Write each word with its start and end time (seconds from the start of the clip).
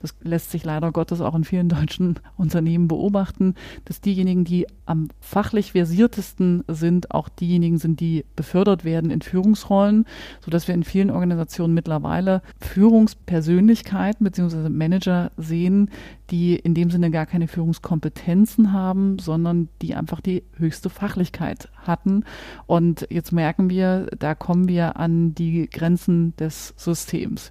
Das 0.00 0.14
lässt 0.22 0.52
sich 0.52 0.64
leider 0.64 0.92
Gottes 0.92 1.20
auch 1.20 1.34
in 1.34 1.42
vielen 1.42 1.68
deutschen 1.68 2.20
Unternehmen 2.36 2.86
beobachten, 2.86 3.54
dass 3.84 4.00
diejenigen, 4.00 4.44
die 4.44 4.66
am 4.86 5.08
fachlich 5.20 5.72
versiertesten 5.72 6.62
sind, 6.68 7.10
auch 7.10 7.28
diejenigen 7.28 7.78
sind, 7.78 7.98
die 7.98 8.24
befördert 8.36 8.84
werden 8.84 9.10
in 9.10 9.22
Führungsrollen, 9.22 10.04
sodass 10.40 10.68
wir 10.68 10.74
in 10.74 10.84
vielen 10.84 11.10
Organisationen 11.10 11.74
mittlerweile 11.74 12.42
Führungspersönlichkeiten 12.60 14.22
bzw. 14.22 14.68
Manager 14.68 15.32
sehen, 15.36 15.90
die 16.30 16.54
in 16.54 16.74
dem 16.74 16.90
Sinne 16.90 17.10
gar 17.10 17.26
keine 17.26 17.48
Führungskompetenzen 17.48 18.72
haben, 18.72 19.18
sondern 19.18 19.68
die 19.82 19.96
einfach 19.96 20.20
die 20.20 20.44
höchste 20.56 20.90
Fachlichkeit 20.90 21.70
hatten. 21.76 22.22
Und 22.66 23.08
jetzt 23.10 23.32
merken 23.32 23.68
wir, 23.68 24.06
da 24.16 24.36
kommen 24.36 24.68
wir 24.68 24.96
an 24.96 25.34
die 25.34 25.68
Grenzen 25.68 26.36
des 26.36 26.72
Systems. 26.76 27.50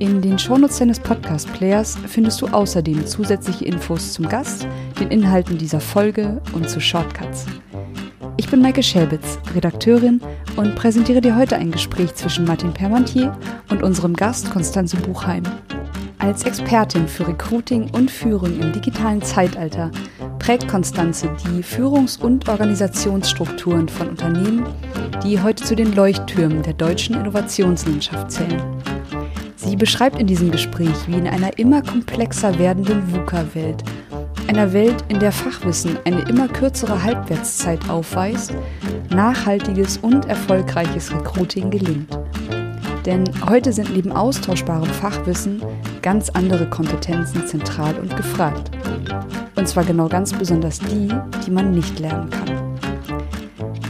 In 0.00 0.22
den 0.22 0.38
Shownotes 0.38 0.78
deines 0.78 1.00
Podcast-Players 1.00 1.98
findest 2.06 2.40
du 2.40 2.46
außerdem 2.46 3.04
zusätzliche 3.04 3.64
Infos 3.64 4.12
zum 4.12 4.28
Gast, 4.28 4.64
den 5.00 5.08
Inhalten 5.08 5.58
dieser 5.58 5.80
Folge 5.80 6.40
und 6.52 6.70
zu 6.70 6.80
Shortcuts. 6.80 7.46
Ich 8.36 8.48
bin 8.48 8.62
Maike 8.62 8.84
Schelbitz, 8.84 9.40
Redakteurin 9.56 10.20
und 10.54 10.76
präsentiere 10.76 11.20
dir 11.20 11.34
heute 11.34 11.56
ein 11.56 11.72
Gespräch 11.72 12.14
zwischen 12.14 12.44
Martin 12.44 12.72
Permantier 12.72 13.36
und 13.70 13.82
unserem 13.82 14.14
Gast 14.14 14.52
Konstanze 14.52 14.96
Buchheim. 14.98 15.42
Als 16.20 16.44
Expertin 16.44 17.08
für 17.08 17.26
Recruiting 17.26 17.90
und 17.90 18.08
Führung 18.08 18.56
im 18.60 18.72
digitalen 18.72 19.22
Zeitalter 19.22 19.90
prägt 20.38 20.68
Konstanze 20.68 21.28
die 21.44 21.64
Führungs- 21.64 22.20
und 22.20 22.48
Organisationsstrukturen 22.48 23.88
von 23.88 24.10
Unternehmen, 24.10 24.64
die 25.24 25.42
heute 25.42 25.64
zu 25.64 25.74
den 25.74 25.92
Leuchttürmen 25.92 26.62
der 26.62 26.74
deutschen 26.74 27.16
Innovationslandschaft 27.16 28.30
zählen. 28.30 28.62
Sie 29.68 29.76
beschreibt 29.76 30.18
in 30.18 30.26
diesem 30.26 30.50
Gespräch, 30.50 30.96
wie 31.08 31.18
in 31.18 31.28
einer 31.28 31.58
immer 31.58 31.82
komplexer 31.82 32.58
werdenden 32.58 33.12
VUCA-Welt, 33.12 33.84
einer 34.46 34.72
Welt, 34.72 35.04
in 35.08 35.20
der 35.20 35.30
Fachwissen 35.30 35.98
eine 36.06 36.22
immer 36.22 36.48
kürzere 36.48 37.02
Halbwertszeit 37.02 37.90
aufweist, 37.90 38.54
nachhaltiges 39.10 39.98
und 39.98 40.24
erfolgreiches 40.24 41.12
Recruiting 41.12 41.70
gelingt. 41.70 42.18
Denn 43.04 43.24
heute 43.46 43.70
sind 43.74 43.94
neben 43.94 44.10
austauschbarem 44.10 44.88
Fachwissen 44.88 45.62
ganz 46.00 46.30
andere 46.30 46.68
Kompetenzen 46.70 47.46
zentral 47.46 47.94
und 47.96 48.16
gefragt. 48.16 48.70
Und 49.54 49.68
zwar 49.68 49.84
genau 49.84 50.08
ganz 50.08 50.32
besonders 50.32 50.78
die, 50.78 51.08
die 51.46 51.50
man 51.50 51.72
nicht 51.72 51.98
lernen 51.98 52.30
kann. 52.30 52.67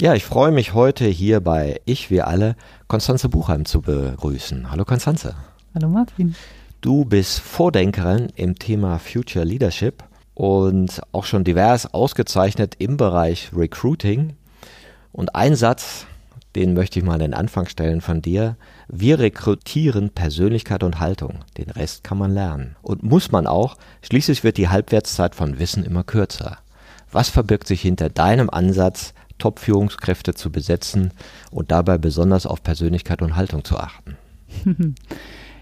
Ja, 0.00 0.14
ich 0.14 0.24
freue 0.24 0.52
mich 0.52 0.74
heute 0.74 1.06
hier 1.06 1.40
bei 1.40 1.80
Ich, 1.84 2.08
wir 2.08 2.28
alle, 2.28 2.54
Konstanze 2.86 3.28
Buchheim 3.28 3.64
zu 3.64 3.80
begrüßen. 3.80 4.70
Hallo 4.70 4.84
Konstanze. 4.84 5.34
Hallo 5.74 5.88
Martin. 5.88 6.36
Du 6.80 7.04
bist 7.04 7.40
Vordenkerin 7.40 8.28
im 8.36 8.56
Thema 8.56 9.00
Future 9.00 9.44
Leadership 9.44 10.04
und 10.34 11.02
auch 11.10 11.24
schon 11.24 11.42
divers 11.42 11.92
ausgezeichnet 11.92 12.76
im 12.78 12.96
Bereich 12.96 13.50
Recruiting. 13.52 14.36
Und 15.10 15.34
ein 15.34 15.56
Satz, 15.56 16.06
den 16.54 16.74
möchte 16.74 17.00
ich 17.00 17.04
mal 17.04 17.14
an 17.14 17.18
den 17.18 17.34
Anfang 17.34 17.66
stellen 17.66 18.00
von 18.00 18.22
dir. 18.22 18.56
Wir 18.86 19.18
rekrutieren 19.18 20.10
Persönlichkeit 20.10 20.84
und 20.84 21.00
Haltung. 21.00 21.40
Den 21.56 21.70
Rest 21.70 22.04
kann 22.04 22.18
man 22.18 22.32
lernen. 22.32 22.76
Und 22.82 23.02
muss 23.02 23.32
man 23.32 23.48
auch. 23.48 23.76
Schließlich 24.02 24.44
wird 24.44 24.58
die 24.58 24.68
Halbwertszeit 24.68 25.34
von 25.34 25.58
Wissen 25.58 25.84
immer 25.84 26.04
kürzer. 26.04 26.58
Was 27.10 27.30
verbirgt 27.30 27.66
sich 27.66 27.80
hinter 27.80 28.10
deinem 28.10 28.48
Ansatz, 28.48 29.12
Top-Führungskräfte 29.38 30.34
zu 30.34 30.50
besetzen 30.50 31.12
und 31.50 31.70
dabei 31.70 31.98
besonders 31.98 32.46
auf 32.46 32.62
Persönlichkeit 32.62 33.22
und 33.22 33.36
Haltung 33.36 33.64
zu 33.64 33.78
achten? 33.78 34.16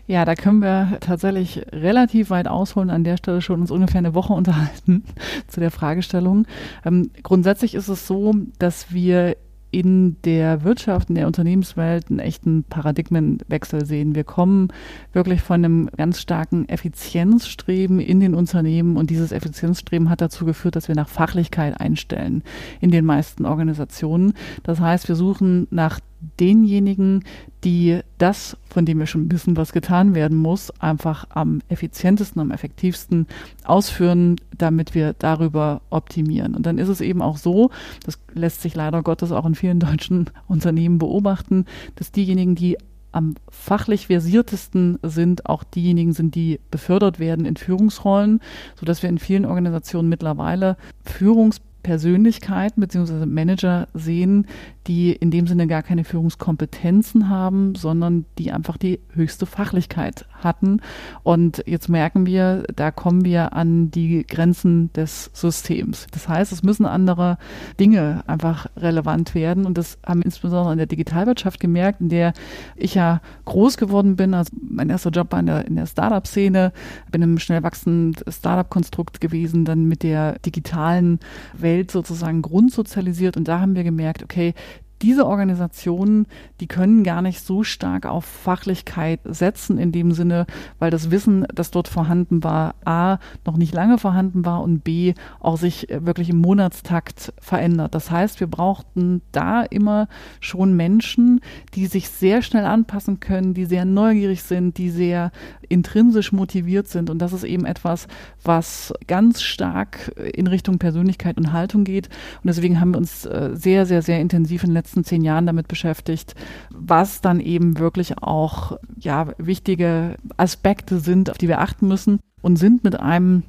Ja, 0.08 0.24
da 0.24 0.36
können 0.36 0.60
wir 0.60 0.98
tatsächlich 1.00 1.66
relativ 1.72 2.30
weit 2.30 2.46
ausholen, 2.46 2.90
an 2.90 3.02
der 3.02 3.16
Stelle 3.16 3.42
schon 3.42 3.60
uns 3.60 3.72
ungefähr 3.72 3.98
eine 3.98 4.14
Woche 4.14 4.32
unterhalten 4.34 5.04
zu 5.48 5.60
der 5.60 5.70
Fragestellung. 5.70 6.46
Ähm, 6.84 7.10
grundsätzlich 7.22 7.74
ist 7.74 7.88
es 7.88 8.06
so, 8.06 8.32
dass 8.58 8.92
wir 8.92 9.36
in 9.70 10.16
der 10.22 10.64
Wirtschaft, 10.64 11.08
in 11.08 11.16
der 11.16 11.26
Unternehmenswelt 11.26 12.08
einen 12.08 12.18
echten 12.18 12.64
Paradigmenwechsel 12.64 13.84
sehen. 13.84 14.14
Wir 14.14 14.24
kommen 14.24 14.68
wirklich 15.12 15.42
von 15.42 15.64
einem 15.64 15.90
ganz 15.96 16.20
starken 16.20 16.68
Effizienzstreben 16.68 18.00
in 18.00 18.20
den 18.20 18.34
Unternehmen 18.34 18.96
und 18.96 19.10
dieses 19.10 19.32
Effizienzstreben 19.32 20.08
hat 20.08 20.20
dazu 20.20 20.44
geführt, 20.44 20.76
dass 20.76 20.88
wir 20.88 20.94
nach 20.94 21.08
Fachlichkeit 21.08 21.80
einstellen 21.80 22.42
in 22.80 22.90
den 22.90 23.04
meisten 23.04 23.44
Organisationen. 23.44 24.32
Das 24.62 24.80
heißt, 24.80 25.08
wir 25.08 25.16
suchen 25.16 25.66
nach 25.70 26.00
denjenigen, 26.40 27.24
die 27.64 28.00
das, 28.18 28.56
von 28.68 28.84
dem 28.84 28.98
wir 28.98 29.06
schon 29.06 29.30
wissen, 29.30 29.56
was 29.56 29.72
getan 29.72 30.14
werden 30.14 30.36
muss, 30.36 30.70
einfach 30.80 31.26
am 31.30 31.60
effizientesten, 31.68 32.40
am 32.40 32.50
effektivsten 32.50 33.26
ausführen, 33.64 34.36
damit 34.56 34.94
wir 34.94 35.14
darüber 35.14 35.82
optimieren. 35.90 36.54
Und 36.54 36.66
dann 36.66 36.78
ist 36.78 36.88
es 36.88 37.00
eben 37.00 37.22
auch 37.22 37.36
so, 37.36 37.70
das 38.04 38.18
lässt 38.32 38.62
sich 38.62 38.74
leider 38.74 39.02
Gottes 39.02 39.32
auch 39.32 39.46
in 39.46 39.54
vielen 39.54 39.80
deutschen 39.80 40.30
Unternehmen 40.48 40.98
beobachten, 40.98 41.64
dass 41.96 42.12
diejenigen, 42.12 42.54
die 42.54 42.78
am 43.12 43.34
fachlich 43.48 44.08
versiertesten 44.08 44.98
sind, 45.02 45.46
auch 45.46 45.64
diejenigen 45.64 46.12
sind, 46.12 46.34
die 46.34 46.60
befördert 46.70 47.18
werden 47.18 47.46
in 47.46 47.56
Führungsrollen, 47.56 48.40
sodass 48.78 49.02
wir 49.02 49.08
in 49.08 49.18
vielen 49.18 49.46
Organisationen 49.46 50.10
mittlerweile 50.10 50.76
Führungs 51.02 51.60
Persönlichkeiten 51.86 52.80
bzw. 52.80 53.26
Manager 53.26 53.86
sehen, 53.94 54.46
die 54.86 55.12
in 55.12 55.30
dem 55.30 55.46
Sinne 55.46 55.66
gar 55.66 55.82
keine 55.82 56.04
Führungskompetenzen 56.04 57.28
haben, 57.28 57.74
sondern 57.74 58.24
die 58.38 58.52
einfach 58.52 58.76
die 58.76 59.00
höchste 59.12 59.46
Fachlichkeit 59.46 60.26
hatten. 60.42 60.80
Und 61.22 61.62
jetzt 61.66 61.88
merken 61.88 62.26
wir, 62.26 62.64
da 62.74 62.90
kommen 62.90 63.24
wir 63.24 63.52
an 63.52 63.90
die 63.90 64.26
Grenzen 64.26 64.92
des 64.92 65.30
Systems. 65.32 66.06
Das 66.12 66.28
heißt, 66.28 66.52
es 66.52 66.62
müssen 66.62 66.86
andere 66.86 67.38
Dinge 67.78 68.22
einfach 68.26 68.66
relevant 68.76 69.34
werden. 69.34 69.66
Und 69.66 69.78
das 69.78 69.98
haben 70.04 70.20
wir 70.20 70.26
insbesondere 70.26 70.72
in 70.72 70.78
der 70.78 70.86
Digitalwirtschaft 70.86 71.60
gemerkt, 71.60 72.00
in 72.00 72.08
der 72.08 72.32
ich 72.74 72.94
ja 72.94 73.20
groß 73.44 73.76
geworden 73.76 74.16
bin. 74.16 74.34
Also 74.34 74.52
mein 74.60 74.90
erster 74.90 75.10
Job 75.10 75.32
war 75.32 75.40
in 75.40 75.46
der, 75.46 75.66
in 75.66 75.76
der 75.76 75.86
Startup-Szene, 75.86 76.72
bin 77.10 77.22
im 77.22 77.38
schnell 77.38 77.62
wachsenden 77.62 78.14
Startup-Konstrukt 78.28 79.20
gewesen, 79.20 79.64
dann 79.64 79.84
mit 79.84 80.02
der 80.02 80.38
digitalen 80.40 81.20
Welt 81.54 81.76
Welt 81.76 81.90
sozusagen 81.90 82.42
grundsozialisiert 82.42 83.36
und 83.36 83.48
da 83.48 83.60
haben 83.60 83.74
wir 83.74 83.84
gemerkt, 83.84 84.22
okay, 84.22 84.54
diese 85.02 85.26
Organisationen, 85.26 86.26
die 86.60 86.66
können 86.66 87.04
gar 87.04 87.22
nicht 87.22 87.40
so 87.40 87.62
stark 87.62 88.06
auf 88.06 88.24
Fachlichkeit 88.24 89.20
setzen 89.24 89.78
in 89.78 89.92
dem 89.92 90.12
Sinne, 90.12 90.46
weil 90.78 90.90
das 90.90 91.10
Wissen, 91.10 91.46
das 91.54 91.70
dort 91.70 91.88
vorhanden 91.88 92.42
war, 92.42 92.74
a, 92.84 93.18
noch 93.44 93.56
nicht 93.56 93.74
lange 93.74 93.98
vorhanden 93.98 94.44
war 94.44 94.62
und 94.62 94.84
b, 94.84 95.14
auch 95.40 95.58
sich 95.58 95.88
wirklich 95.90 96.30
im 96.30 96.40
Monatstakt 96.40 97.34
verändert. 97.38 97.94
Das 97.94 98.10
heißt, 98.10 98.40
wir 98.40 98.46
brauchten 98.46 99.20
da 99.32 99.62
immer 99.62 100.08
schon 100.40 100.74
Menschen, 100.74 101.40
die 101.74 101.86
sich 101.86 102.08
sehr 102.08 102.40
schnell 102.42 102.64
anpassen 102.64 103.20
können, 103.20 103.54
die 103.54 103.66
sehr 103.66 103.84
neugierig 103.84 104.42
sind, 104.42 104.78
die 104.78 104.90
sehr 104.90 105.30
intrinsisch 105.68 106.32
motiviert 106.32 106.88
sind. 106.88 107.10
Und 107.10 107.18
das 107.18 107.32
ist 107.32 107.44
eben 107.44 107.66
etwas, 107.66 108.08
was 108.42 108.94
ganz 109.06 109.42
stark 109.42 110.12
in 110.34 110.46
Richtung 110.46 110.78
Persönlichkeit 110.78 111.36
und 111.36 111.52
Haltung 111.52 111.84
geht. 111.84 112.08
Und 112.42 112.46
deswegen 112.46 112.80
haben 112.80 112.92
wir 112.92 112.98
uns 112.98 113.26
äh, 113.26 113.50
sehr, 113.54 113.84
sehr, 113.86 114.02
sehr 114.02 114.20
intensiv 114.20 114.62
in 114.62 114.70
den 114.70 114.74
letzten 114.86 115.02
zehn 115.02 115.22
Jahren 115.22 115.46
damit 115.46 115.66
beschäftigt, 115.66 116.36
was 116.70 117.20
dann 117.20 117.40
eben 117.40 117.80
wirklich 117.80 118.22
auch 118.22 118.78
ja, 118.96 119.26
wichtige 119.36 120.14
Aspekte 120.36 121.00
sind, 121.00 121.28
auf 121.28 121.38
die 121.38 121.48
wir 121.48 121.60
achten 121.60 121.88
müssen 121.88 122.20
und 122.40 122.56
sind 122.56 122.84
mit 122.84 123.00
einem 123.00 123.42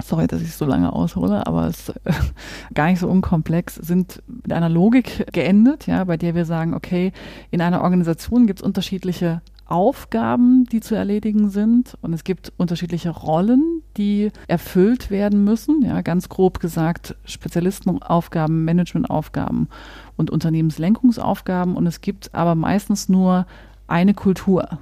sorry, 0.00 0.26
dass 0.28 0.42
ich 0.42 0.54
so 0.54 0.64
lange 0.64 0.92
aushole, 0.92 1.46
aber 1.46 1.66
es 1.66 1.88
ist 1.88 2.00
gar 2.74 2.88
nicht 2.88 3.00
so 3.00 3.08
unkomplex, 3.08 3.76
sind 3.76 4.22
mit 4.26 4.52
einer 4.52 4.68
Logik 4.68 5.26
geendet, 5.32 5.86
ja, 5.86 6.04
bei 6.04 6.16
der 6.16 6.34
wir 6.34 6.44
sagen, 6.44 6.74
okay, 6.74 7.12
in 7.50 7.62
einer 7.62 7.82
Organisation 7.82 8.46
gibt 8.46 8.60
es 8.60 8.64
unterschiedliche 8.64 9.40
Aufgaben, 9.68 10.64
die 10.64 10.80
zu 10.80 10.94
erledigen 10.94 11.50
sind 11.50 11.96
und 12.00 12.14
es 12.14 12.24
gibt 12.24 12.52
unterschiedliche 12.56 13.10
Rollen, 13.10 13.82
die 13.98 14.30
erfüllt 14.46 15.10
werden 15.10 15.44
müssen. 15.44 15.82
Ja, 15.82 16.00
ganz 16.00 16.30
grob 16.30 16.58
gesagt 16.58 17.14
Spezialistenaufgaben, 17.24 18.64
Managementaufgaben 18.64 19.68
und 20.16 20.30
Unternehmenslenkungsaufgaben 20.30 21.76
und 21.76 21.86
es 21.86 22.00
gibt 22.00 22.34
aber 22.34 22.54
meistens 22.54 23.10
nur 23.10 23.46
eine 23.86 24.14
Kultur. 24.14 24.78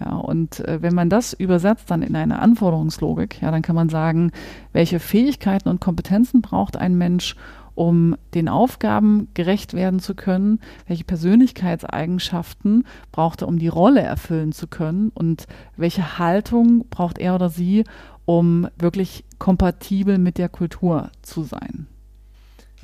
Ja, 0.00 0.16
und 0.16 0.60
äh, 0.60 0.80
wenn 0.80 0.94
man 0.94 1.10
das 1.10 1.34
übersetzt 1.34 1.90
dann 1.90 2.00
in 2.02 2.16
eine 2.16 2.38
Anforderungslogik, 2.38 3.42
ja, 3.42 3.50
dann 3.50 3.60
kann 3.60 3.76
man 3.76 3.90
sagen, 3.90 4.32
welche 4.72 4.98
Fähigkeiten 4.98 5.68
und 5.68 5.80
Kompetenzen 5.82 6.40
braucht 6.40 6.78
ein 6.78 6.96
Mensch, 6.96 7.36
um 7.74 8.16
den 8.34 8.48
Aufgaben 8.48 9.28
gerecht 9.34 9.74
werden 9.74 10.00
zu 10.00 10.14
können, 10.14 10.60
welche 10.86 11.04
Persönlichkeitseigenschaften 11.04 12.84
braucht 13.12 13.42
er, 13.42 13.48
um 13.48 13.58
die 13.58 13.68
Rolle 13.68 14.00
erfüllen 14.00 14.52
zu 14.52 14.66
können 14.66 15.10
und 15.14 15.46
welche 15.76 16.18
Haltung 16.18 16.86
braucht 16.90 17.18
er 17.18 17.34
oder 17.34 17.48
sie, 17.48 17.84
um 18.24 18.68
wirklich 18.78 19.24
kompatibel 19.38 20.18
mit 20.18 20.38
der 20.38 20.48
Kultur 20.48 21.10
zu 21.22 21.42
sein. 21.42 21.86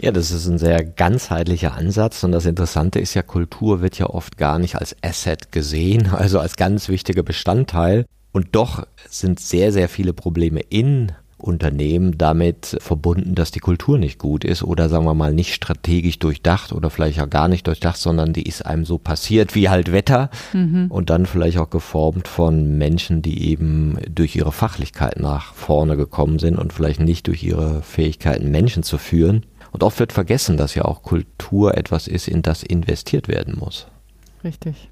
Ja, 0.00 0.12
das 0.12 0.30
ist 0.30 0.46
ein 0.46 0.58
sehr 0.58 0.84
ganzheitlicher 0.84 1.74
Ansatz 1.74 2.22
und 2.22 2.30
das 2.30 2.46
Interessante 2.46 3.00
ist 3.00 3.14
ja, 3.14 3.22
Kultur 3.22 3.80
wird 3.80 3.98
ja 3.98 4.06
oft 4.06 4.36
gar 4.36 4.60
nicht 4.60 4.76
als 4.76 4.94
Asset 5.02 5.50
gesehen, 5.50 6.06
also 6.12 6.38
als 6.38 6.56
ganz 6.56 6.88
wichtiger 6.88 7.22
Bestandteil. 7.22 8.06
Und 8.30 8.48
doch 8.52 8.86
sind 9.08 9.40
sehr, 9.40 9.72
sehr 9.72 9.88
viele 9.88 10.12
Probleme 10.12 10.60
in 10.60 11.12
Unternehmen 11.38 12.18
damit 12.18 12.76
verbunden, 12.80 13.34
dass 13.34 13.50
die 13.50 13.60
Kultur 13.60 13.96
nicht 13.96 14.18
gut 14.18 14.44
ist 14.44 14.62
oder 14.62 14.88
sagen 14.88 15.04
wir 15.04 15.14
mal 15.14 15.32
nicht 15.32 15.54
strategisch 15.54 16.18
durchdacht 16.18 16.72
oder 16.72 16.90
vielleicht 16.90 17.20
auch 17.20 17.30
gar 17.30 17.48
nicht 17.48 17.66
durchdacht, 17.66 17.96
sondern 17.96 18.32
die 18.32 18.42
ist 18.42 18.66
einem 18.66 18.84
so 18.84 18.98
passiert 18.98 19.54
wie 19.54 19.68
halt 19.68 19.92
Wetter 19.92 20.30
mhm. 20.52 20.86
und 20.90 21.10
dann 21.10 21.26
vielleicht 21.26 21.58
auch 21.58 21.70
geformt 21.70 22.26
von 22.26 22.76
Menschen, 22.76 23.22
die 23.22 23.48
eben 23.48 23.98
durch 24.10 24.34
ihre 24.36 24.52
Fachlichkeit 24.52 25.20
nach 25.20 25.54
vorne 25.54 25.96
gekommen 25.96 26.38
sind 26.38 26.58
und 26.58 26.72
vielleicht 26.72 27.00
nicht 27.00 27.28
durch 27.28 27.42
ihre 27.44 27.82
Fähigkeiten 27.82 28.50
Menschen 28.50 28.82
zu 28.82 28.98
führen. 28.98 29.46
Und 29.70 29.82
oft 29.82 30.00
wird 30.00 30.12
vergessen, 30.12 30.56
dass 30.56 30.74
ja 30.74 30.86
auch 30.86 31.02
Kultur 31.02 31.76
etwas 31.76 32.08
ist, 32.08 32.26
in 32.26 32.42
das 32.42 32.62
investiert 32.62 33.28
werden 33.28 33.56
muss. 33.58 33.86
Richtig 34.42 34.88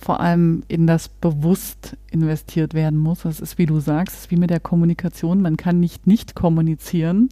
vor 0.00 0.20
allem 0.20 0.62
in 0.68 0.86
das 0.86 1.08
bewusst 1.08 1.96
investiert 2.10 2.74
werden 2.74 2.98
muss. 2.98 3.22
Das 3.22 3.40
ist, 3.40 3.58
wie 3.58 3.66
du 3.66 3.80
sagst, 3.80 4.30
wie 4.30 4.36
mit 4.36 4.50
der 4.50 4.60
Kommunikation. 4.60 5.42
Man 5.42 5.56
kann 5.56 5.78
nicht 5.78 6.06
nicht 6.06 6.34
kommunizieren. 6.34 7.28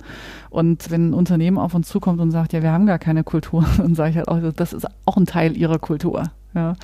Und 0.50 0.90
wenn 0.90 1.10
ein 1.10 1.14
Unternehmen 1.14 1.58
auf 1.58 1.74
uns 1.74 1.88
zukommt 1.88 2.20
und 2.20 2.30
sagt, 2.30 2.52
ja, 2.52 2.62
wir 2.62 2.72
haben 2.72 2.86
gar 2.86 2.98
keine 2.98 3.24
Kultur, 3.24 3.64
dann 3.78 3.94
sage 3.94 4.10
ich 4.10 4.16
halt 4.16 4.28
auch, 4.28 4.40
das 4.54 4.72
ist 4.72 4.86
auch 5.06 5.16
ein 5.16 5.26
Teil 5.26 5.56
ihrer 5.56 5.78
Kultur. 5.78 6.24
Ja. 6.54 6.74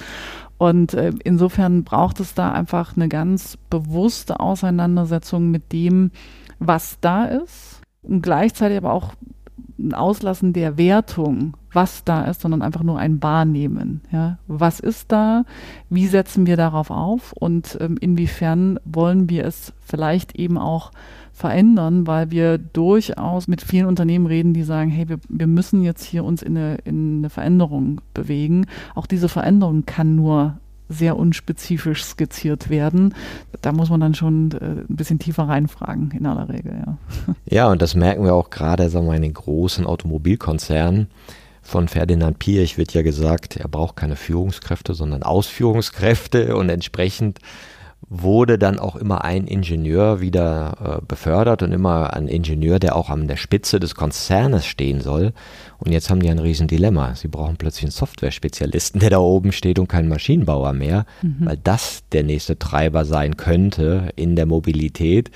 Und 0.57 0.95
äh, 0.95 1.13
insofern 1.25 1.85
braucht 1.85 2.21
es 2.21 2.35
da 2.35 2.53
einfach 2.53 2.97
eine 2.97 3.09
ganz 3.09 3.59
bewusste 3.71 4.41
Auseinandersetzung 4.41 5.51
mit 5.51 5.73
dem, 5.73 6.11
was 6.59 6.99
da 7.01 7.25
ist 7.25 7.81
und 8.03 8.23
gleichzeitig 8.23 8.79
aber 8.79 8.93
auch 8.93 9.15
ein 9.79 9.95
Auslassen 9.95 10.53
der 10.53 10.79
Wertung, 10.79 11.57
was 11.75 12.05
da 12.05 12.25
ist, 12.25 12.41
sondern 12.41 12.63
einfach 12.63 12.83
nur 12.83 12.99
ein 12.99 13.23
Wahrnehmen. 13.23 14.01
Ja? 14.11 14.39
Was 14.47 14.81
ist 14.81 15.13
da? 15.13 15.45
Wie 15.91 16.07
setzen 16.07 16.47
wir 16.47 16.57
darauf 16.57 16.91
auf? 16.91 17.33
Und 17.33 17.77
ähm, 17.81 17.97
inwiefern 18.01 18.79
wollen 18.85 19.29
wir 19.29 19.45
es 19.45 19.73
vielleicht 19.81 20.37
eben 20.37 20.59
auch 20.59 20.93
verändern, 21.33 22.07
weil 22.07 22.31
wir 22.31 22.59
durchaus 22.59 23.49
mit 23.49 23.61
vielen 23.61 23.87
Unternehmen 23.87 24.27
reden, 24.27 24.55
die 24.55 24.63
sagen, 24.63 24.91
hey, 24.91 25.09
wir, 25.09 25.19
wir 25.29 25.49
müssen 25.49 25.83
jetzt 25.83 26.05
hier 26.05 26.25
uns 26.25 26.43
in 26.43 26.57
eine, 26.57 26.77
in 26.85 27.19
eine 27.19 27.31
Veränderung 27.31 28.01
bewegen. 28.15 28.67
Auch 28.95 29.07
diese 29.07 29.29
Veränderung 29.29 29.85
kann 29.85 30.15
nur 30.15 30.59
sehr 30.89 31.17
unspezifisch 31.17 32.05
skizziert 32.05 32.71
werden. 32.71 33.15
Da 33.63 33.73
muss 33.73 33.91
man 33.91 34.01
dann 34.01 34.15
schon 34.15 34.53
äh, 34.53 34.83
ein 34.89 34.97
bisschen 34.97 35.19
tiefer 35.19 35.45
reinfragen 35.45 36.11
in 36.13 36.27
aller 36.27 36.49
Regel, 36.49 36.75
ja. 36.87 36.99
Ja, 37.47 37.71
und 37.71 37.83
das 37.83 37.95
merken 37.95 38.25
wir 38.25 38.35
auch 38.35 38.51
gerade, 38.51 38.89
sagen 38.91 39.07
wir, 39.07 39.15
in 39.15 39.23
den 39.23 39.35
großen 39.35 39.87
Automobilkonzernen. 39.87 41.09
Von 41.65 41.89
Ferdinand 41.89 42.39
Piech 42.39 42.77
wird 42.77 42.93
ja 42.93 43.03
gesagt, 43.03 43.57
er 43.57 43.69
braucht 43.69 43.97
keine 43.97 44.17
Führungskräfte, 44.17 44.95
sondern 44.95 45.23
Ausführungskräfte 45.23 46.57
und 46.57 46.69
entsprechend 46.69 47.41
wurde 48.09 48.59
dann 48.59 48.79
auch 48.79 48.97
immer 48.97 49.25
ein 49.25 49.47
Ingenieur 49.47 50.21
wieder 50.21 51.01
äh, 51.01 51.07
befördert 51.07 51.63
und 51.63 51.73
immer 51.73 52.13
ein 52.15 52.29
Ingenieur, 52.29 52.79
der 52.79 52.97
auch 52.97 53.09
an 53.09 53.29
der 53.29 53.37
Spitze 53.37 53.81
des 53.81 53.95
Konzernes 53.95 54.67
stehen 54.67 55.01
soll. 55.01 55.33
Und 55.79 55.93
jetzt 55.93 56.11
haben 56.11 56.21
die 56.21 56.29
ein 56.29 56.39
Riesendilemma. 56.39 57.15
Sie 57.15 57.29
brauchen 57.29 57.57
plötzlich 57.57 57.85
einen 57.85 57.93
Software-Spezialisten, 57.93 59.01
der 59.01 59.11
da 59.11 59.19
oben 59.19 59.53
steht 59.53 59.79
und 59.79 59.89
keinen 59.89 60.09
Maschinenbauer 60.09 60.75
mehr, 60.75 61.07
mhm. 61.23 61.37
weil 61.41 61.57
das 61.57 62.03
der 62.13 62.25
nächste 62.25 62.59
Treiber 62.59 63.05
sein 63.05 63.37
könnte 63.37 64.11
in 64.17 64.37
der 64.37 64.47
Mobilität. 64.47 65.31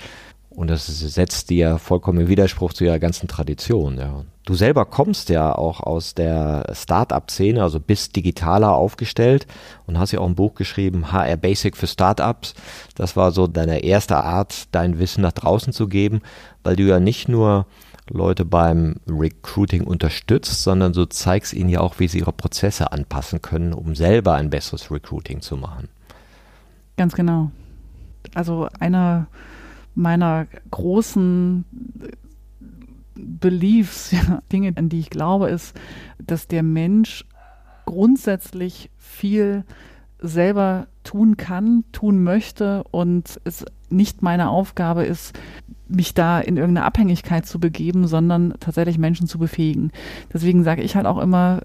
Und 0.51 0.69
das 0.69 0.87
setzt 0.87 1.51
dir 1.51 1.57
ja 1.57 1.79
vollkommen 1.79 2.21
im 2.21 2.29
Widerspruch 2.29 2.73
zu 2.73 2.85
ihrer 2.85 2.99
ganzen 2.99 3.29
Tradition. 3.29 3.97
Ja. 3.97 4.25
Du 4.49 4.55
selber 4.55 4.87
kommst 4.87 5.29
ja 5.29 5.55
auch 5.55 5.81
aus 5.81 6.15
der 6.15 6.73
Startup-Szene, 6.73 7.63
also 7.63 7.79
bist 7.81 8.17
digitaler 8.17 8.73
aufgestellt 8.73 9.47
und 9.87 9.99
hast 9.99 10.13
ja 10.13 10.21
auch 10.21 10.27
ein 10.27 10.37
Buch 10.37 10.55
geschrieben, 10.55 11.13
HR 11.13 11.37
Basic 11.37 11.77
für 11.77 11.87
Startups. 11.87 12.55
Das 12.95 13.15
war 13.15 13.31
so 13.31 13.47
deine 13.47 13.81
erste 13.81 14.17
Art, 14.17 14.75
dein 14.75 14.99
Wissen 14.99 15.21
nach 15.21 15.33
draußen 15.33 15.75
zu 15.75 15.87
geben, 15.87 16.23
weil 16.65 16.77
du 16.77 16.85
ja 16.85 16.99
nicht 16.99 17.29
nur 17.29 17.67
Leute 18.09 18.47
beim 18.47 18.97
Recruiting 19.07 19.85
unterstützt, 19.85 20.63
sondern 20.63 20.95
du 20.95 21.05
zeigst 21.05 21.53
ihnen 21.53 21.69
ja 21.69 21.81
auch, 21.81 21.99
wie 21.99 22.09
sie 22.09 22.21
ihre 22.21 22.33
Prozesse 22.33 22.91
anpassen 22.91 23.43
können, 23.43 23.75
um 23.75 23.95
selber 23.95 24.33
ein 24.33 24.49
besseres 24.49 24.91
Recruiting 24.91 25.43
zu 25.43 25.59
machen. 25.59 25.91
Ganz 26.97 27.15
genau. 27.15 27.51
Also 28.33 28.67
einer 28.81 29.27
meiner 29.95 30.47
großen 30.71 31.67
Beliefs, 33.19 34.11
ja, 34.13 34.43
Dinge, 34.53 34.73
an 34.77 34.89
die 34.89 35.01
ich 35.01 35.11
glaube, 35.11 35.49
ist, 35.49 35.79
dass 36.19 36.47
der 36.49 36.63
Mensch 36.63 37.25
grundsätzlich 37.87 38.91
viel 38.97 39.65
selber 40.21 40.89
tun 41.05 41.37
kann, 41.37 41.85
tun 41.93 42.23
möchte 42.23 42.85
und 42.91 43.41
es 43.45 43.65
nicht 43.89 44.23
meine 44.23 44.51
Aufgabe 44.51 45.05
ist, 45.05 45.39
mich 45.89 46.13
da 46.13 46.41
in 46.41 46.57
irgendeine 46.57 46.87
Abhängigkeit 46.87 47.47
zu 47.47 47.59
begeben, 47.59 48.07
sondern 48.07 48.55
tatsächlich 48.61 48.99
Menschen 48.99 49.27
zu 49.27 49.39
befähigen. 49.39 49.91
Deswegen 50.33 50.65
sage 50.65 50.83
ich 50.83 50.97
halt 50.97 51.07
auch 51.07 51.19
immer, 51.19 51.63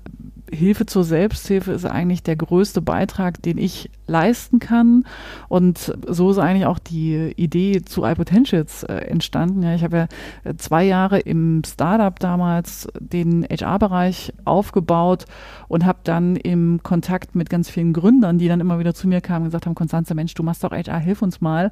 Hilfe 0.53 0.85
zur 0.85 1.03
Selbsthilfe 1.03 1.71
ist 1.71 1.85
eigentlich 1.85 2.23
der 2.23 2.35
größte 2.35 2.81
Beitrag, 2.81 3.41
den 3.41 3.57
ich 3.57 3.89
leisten 4.07 4.59
kann. 4.59 5.05
Und 5.49 5.93
so 6.07 6.31
ist 6.31 6.37
eigentlich 6.37 6.65
auch 6.65 6.79
die 6.79 7.33
Idee 7.35 7.81
zu 7.81 8.05
iPotentials 8.05 8.83
äh, 8.83 8.93
entstanden. 8.93 9.63
Ja, 9.63 9.73
ich 9.73 9.83
habe 9.83 9.97
ja 9.97 10.07
äh, 10.43 10.55
zwei 10.55 10.83
Jahre 10.83 11.19
im 11.19 11.61
Startup 11.65 12.17
damals 12.19 12.87
den 12.99 13.43
HR-Bereich 13.43 14.33
aufgebaut 14.45 15.25
und 15.67 15.85
habe 15.85 15.99
dann 16.03 16.35
im 16.35 16.81
Kontakt 16.83 17.35
mit 17.35 17.49
ganz 17.49 17.69
vielen 17.69 17.93
Gründern, 17.93 18.37
die 18.37 18.47
dann 18.47 18.59
immer 18.59 18.79
wieder 18.79 18.93
zu 18.93 19.07
mir 19.07 19.21
kamen 19.21 19.43
und 19.43 19.47
gesagt 19.49 19.65
haben, 19.65 19.75
Konstanze, 19.75 20.15
Mensch, 20.15 20.33
du 20.33 20.43
machst 20.43 20.63
doch 20.63 20.71
HR, 20.71 20.99
hilf 20.99 21.21
uns 21.21 21.41
mal, 21.41 21.71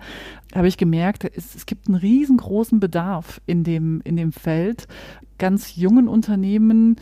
habe 0.55 0.67
ich 0.67 0.77
gemerkt, 0.77 1.23
es, 1.35 1.55
es 1.55 1.65
gibt 1.65 1.87
einen 1.87 1.95
riesengroßen 1.95 2.79
Bedarf 2.79 3.41
in 3.45 3.63
dem, 3.63 4.01
in 4.03 4.17
dem 4.17 4.31
Feld 4.31 4.87
ganz 5.37 5.75
jungen 5.75 6.07
Unternehmen 6.07 6.97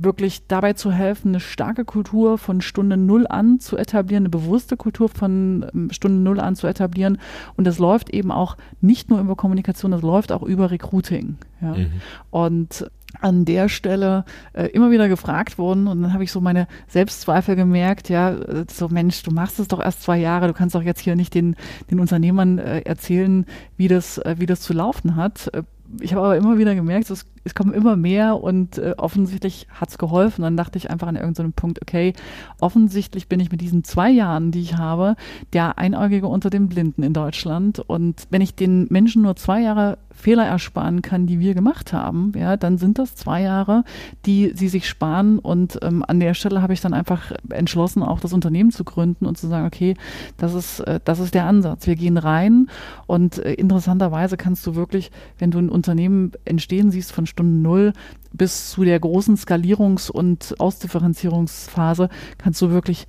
wirklich 0.00 0.46
dabei 0.46 0.72
zu 0.74 0.92
helfen, 0.92 1.28
eine 1.28 1.40
starke 1.40 1.84
Kultur 1.84 2.38
von 2.38 2.60
Stunde 2.60 2.96
Null 2.96 3.26
an 3.26 3.60
zu 3.60 3.76
etablieren, 3.76 4.22
eine 4.22 4.30
bewusste 4.30 4.76
Kultur 4.76 5.08
von 5.08 5.66
ähm, 5.74 5.90
Stunde 5.90 6.18
Null 6.18 6.40
an 6.40 6.56
zu 6.56 6.66
etablieren. 6.66 7.18
Und 7.56 7.66
das 7.66 7.78
läuft 7.78 8.10
eben 8.10 8.30
auch 8.30 8.56
nicht 8.80 9.10
nur 9.10 9.20
über 9.20 9.36
Kommunikation, 9.36 9.90
das 9.90 10.02
läuft 10.02 10.32
auch 10.32 10.42
über 10.42 10.70
Recruiting. 10.70 11.36
Ja. 11.60 11.74
Mhm. 11.74 11.92
Und 12.30 12.90
an 13.20 13.44
der 13.44 13.68
Stelle 13.68 14.24
äh, 14.52 14.66
immer 14.66 14.90
wieder 14.90 15.08
gefragt 15.08 15.58
worden 15.58 15.88
und 15.88 16.02
dann 16.02 16.12
habe 16.12 16.24
ich 16.24 16.32
so 16.32 16.40
meine 16.40 16.68
Selbstzweifel 16.88 17.56
gemerkt, 17.56 18.08
ja, 18.08 18.32
äh, 18.32 18.66
so 18.70 18.88
Mensch, 18.88 19.22
du 19.22 19.30
machst 19.30 19.58
es 19.58 19.68
doch 19.68 19.80
erst 19.80 20.02
zwei 20.02 20.18
Jahre, 20.18 20.46
du 20.46 20.52
kannst 20.52 20.74
doch 20.74 20.82
jetzt 20.82 21.00
hier 21.00 21.16
nicht 21.16 21.34
den, 21.34 21.56
den 21.90 22.00
Unternehmern 22.00 22.58
äh, 22.58 22.80
erzählen, 22.80 23.46
wie 23.76 23.88
das, 23.88 24.18
äh, 24.18 24.36
wie 24.38 24.46
das 24.46 24.60
zu 24.60 24.72
laufen 24.72 25.16
hat. 25.16 25.48
Äh, 25.54 25.62
ich 26.00 26.12
habe 26.12 26.24
aber 26.24 26.36
immer 26.36 26.58
wieder 26.58 26.74
gemerkt, 26.74 27.10
es 27.10 27.24
es 27.48 27.54
kommen 27.54 27.72
immer 27.72 27.96
mehr 27.96 28.42
und 28.42 28.76
äh, 28.76 28.94
offensichtlich 28.98 29.66
hat 29.72 29.88
es 29.88 29.98
geholfen. 29.98 30.42
Dann 30.42 30.56
dachte 30.56 30.76
ich 30.76 30.90
einfach 30.90 31.08
an 31.08 31.16
irgendeinem 31.16 31.54
Punkt, 31.54 31.80
okay, 31.80 32.12
offensichtlich 32.60 33.28
bin 33.28 33.40
ich 33.40 33.50
mit 33.50 33.60
diesen 33.60 33.84
zwei 33.84 34.10
Jahren, 34.10 34.50
die 34.50 34.60
ich 34.60 34.76
habe, 34.76 35.16
der 35.54 35.78
Einäugige 35.78 36.28
unter 36.28 36.50
den 36.50 36.68
Blinden 36.68 37.02
in 37.02 37.14
Deutschland. 37.14 37.80
Und 37.80 38.26
wenn 38.30 38.42
ich 38.42 38.54
den 38.54 38.86
Menschen 38.90 39.22
nur 39.22 39.36
zwei 39.36 39.62
Jahre 39.62 39.98
Fehler 40.18 40.44
ersparen 40.44 41.00
kann, 41.00 41.26
die 41.26 41.38
wir 41.38 41.54
gemacht 41.54 41.92
haben, 41.92 42.32
ja, 42.36 42.56
dann 42.56 42.76
sind 42.76 42.98
das 42.98 43.14
zwei 43.14 43.40
Jahre, 43.42 43.84
die 44.26 44.52
sie 44.54 44.68
sich 44.68 44.88
sparen. 44.88 45.38
Und 45.38 45.78
ähm, 45.82 46.04
an 46.06 46.18
der 46.18 46.34
Stelle 46.34 46.60
habe 46.60 46.72
ich 46.72 46.80
dann 46.80 46.92
einfach 46.92 47.32
entschlossen, 47.50 48.02
auch 48.02 48.18
das 48.18 48.32
Unternehmen 48.32 48.72
zu 48.72 48.84
gründen 48.84 49.26
und 49.26 49.38
zu 49.38 49.46
sagen, 49.46 49.66
okay, 49.66 49.94
das 50.36 50.54
ist, 50.54 50.80
äh, 50.80 50.98
das 51.04 51.20
ist 51.20 51.34
der 51.34 51.46
Ansatz. 51.46 51.86
Wir 51.86 51.94
gehen 51.94 52.18
rein 52.18 52.66
und 53.06 53.38
äh, 53.38 53.54
interessanterweise 53.54 54.36
kannst 54.36 54.66
du 54.66 54.74
wirklich, 54.74 55.12
wenn 55.38 55.52
du 55.52 55.58
ein 55.58 55.70
Unternehmen 55.70 56.32
entstehen 56.44 56.90
siehst 56.90 57.12
von 57.12 57.26
Stunde 57.38 57.62
Null 57.62 57.92
bis 58.32 58.70
zu 58.70 58.84
der 58.84 58.98
großen 58.98 59.36
Skalierungs- 59.36 60.10
und 60.10 60.54
Ausdifferenzierungsphase, 60.58 62.08
kannst 62.36 62.60
du 62.60 62.70
wirklich 62.70 63.06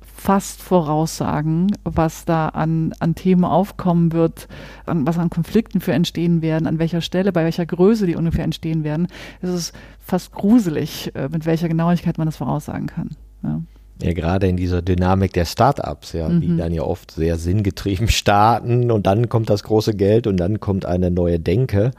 fast 0.00 0.62
voraussagen, 0.62 1.68
was 1.84 2.24
da 2.24 2.48
an, 2.48 2.92
an 3.00 3.14
Themen 3.14 3.44
aufkommen 3.44 4.12
wird, 4.12 4.46
an, 4.86 5.06
was 5.06 5.18
an 5.18 5.30
Konflikten 5.30 5.80
für 5.80 5.92
entstehen 5.92 6.42
werden, 6.42 6.66
an 6.66 6.78
welcher 6.78 7.00
Stelle, 7.00 7.32
bei 7.32 7.44
welcher 7.44 7.66
Größe 7.66 8.06
die 8.06 8.14
ungefähr 8.14 8.44
entstehen 8.44 8.84
werden. 8.84 9.08
Es 9.40 9.50
ist 9.50 9.72
fast 9.98 10.32
gruselig, 10.32 11.10
äh, 11.14 11.28
mit 11.28 11.46
welcher 11.46 11.68
Genauigkeit 11.68 12.18
man 12.18 12.26
das 12.26 12.36
voraussagen 12.36 12.86
kann. 12.86 13.10
Ja. 13.42 13.62
Ja, 14.00 14.12
gerade 14.14 14.48
in 14.48 14.56
dieser 14.56 14.82
Dynamik 14.82 15.32
der 15.32 15.44
Startups, 15.44 16.12
ja, 16.12 16.28
mhm. 16.28 16.40
die 16.40 16.56
dann 16.56 16.72
ja 16.72 16.82
oft 16.82 17.12
sehr 17.12 17.38
sinngetrieben 17.38 18.08
starten 18.08 18.90
und 18.90 19.06
dann 19.06 19.28
kommt 19.28 19.48
das 19.48 19.62
große 19.62 19.94
Geld 19.94 20.26
und 20.26 20.36
dann 20.38 20.60
kommt 20.60 20.84
eine 20.86 21.10
neue 21.10 21.40
Denke. 21.40 21.92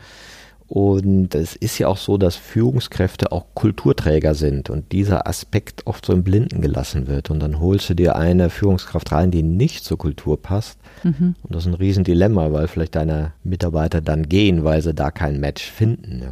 Und 0.75 1.35
es 1.35 1.55
ist 1.55 1.77
ja 1.77 1.87
auch 1.87 1.97
so, 1.97 2.17
dass 2.17 2.35
Führungskräfte 2.35 3.31
auch 3.31 3.45
Kulturträger 3.53 4.33
sind 4.33 4.71
und 4.71 4.91
dieser 4.91 5.27
Aspekt 5.27 5.85
oft 5.85 6.03
so 6.03 6.13
im 6.13 6.23
Blinden 6.23 6.61
gelassen 6.61 7.05
wird. 7.05 7.29
Und 7.29 7.41
dann 7.41 7.59
holst 7.59 7.91
du 7.91 7.93
dir 7.93 8.15
eine 8.15 8.49
Führungskraft 8.49 9.11
rein, 9.11 9.29
die 9.29 9.43
nicht 9.43 9.83
zur 9.83 9.99
Kultur 9.99 10.41
passt. 10.41 10.79
Mhm. 11.03 11.35
Und 11.43 11.55
das 11.55 11.67
ist 11.67 11.71
ein 11.71 11.75
Riesendilemma, 11.75 12.51
weil 12.51 12.67
vielleicht 12.67 12.95
deine 12.95 13.33
Mitarbeiter 13.43 14.01
dann 14.01 14.27
gehen, 14.27 14.63
weil 14.63 14.81
sie 14.81 14.95
da 14.95 15.11
kein 15.11 15.39
Match 15.39 15.63
finden. 15.63 16.21
Ja. 16.23 16.29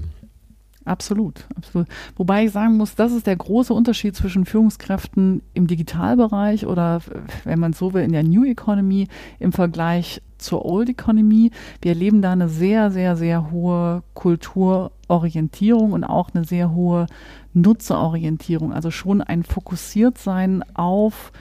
Absolut, 0.86 1.46
absolut. 1.56 1.86
Wobei 2.16 2.46
ich 2.46 2.52
sagen 2.52 2.78
muss, 2.78 2.96
das 2.96 3.12
ist 3.12 3.28
der 3.28 3.36
große 3.36 3.76
Unterschied 3.76 4.16
zwischen 4.16 4.46
Führungskräften 4.46 5.44
im 5.54 5.68
Digitalbereich 5.68 6.66
oder, 6.66 7.02
wenn 7.44 7.60
man 7.60 7.74
so 7.74 7.94
will, 7.94 8.02
in 8.02 8.12
der 8.12 8.24
New 8.24 8.44
Economy 8.46 9.08
im 9.38 9.52
Vergleich 9.52 10.20
zur 10.42 10.66
Old 10.66 10.90
Economy. 10.90 11.52
Wir 11.82 11.92
erleben 11.92 12.22
da 12.22 12.32
eine 12.32 12.50
sehr, 12.50 12.92
sehr, 12.92 13.16
sehr 13.16 13.52
hohe 13.52 14.04
Kulturorientierung 14.14 15.94
und 15.94 16.04
auch 16.04 16.30
eine 16.34 16.44
sehr 16.44 16.74
hohe 16.74 17.08
Nutzerorientierung. 17.54 18.74
Also 18.74 18.92
schon 18.92 19.22
ein 19.22 19.44
Fokussiertsein 19.44 20.64
auf 20.74 21.32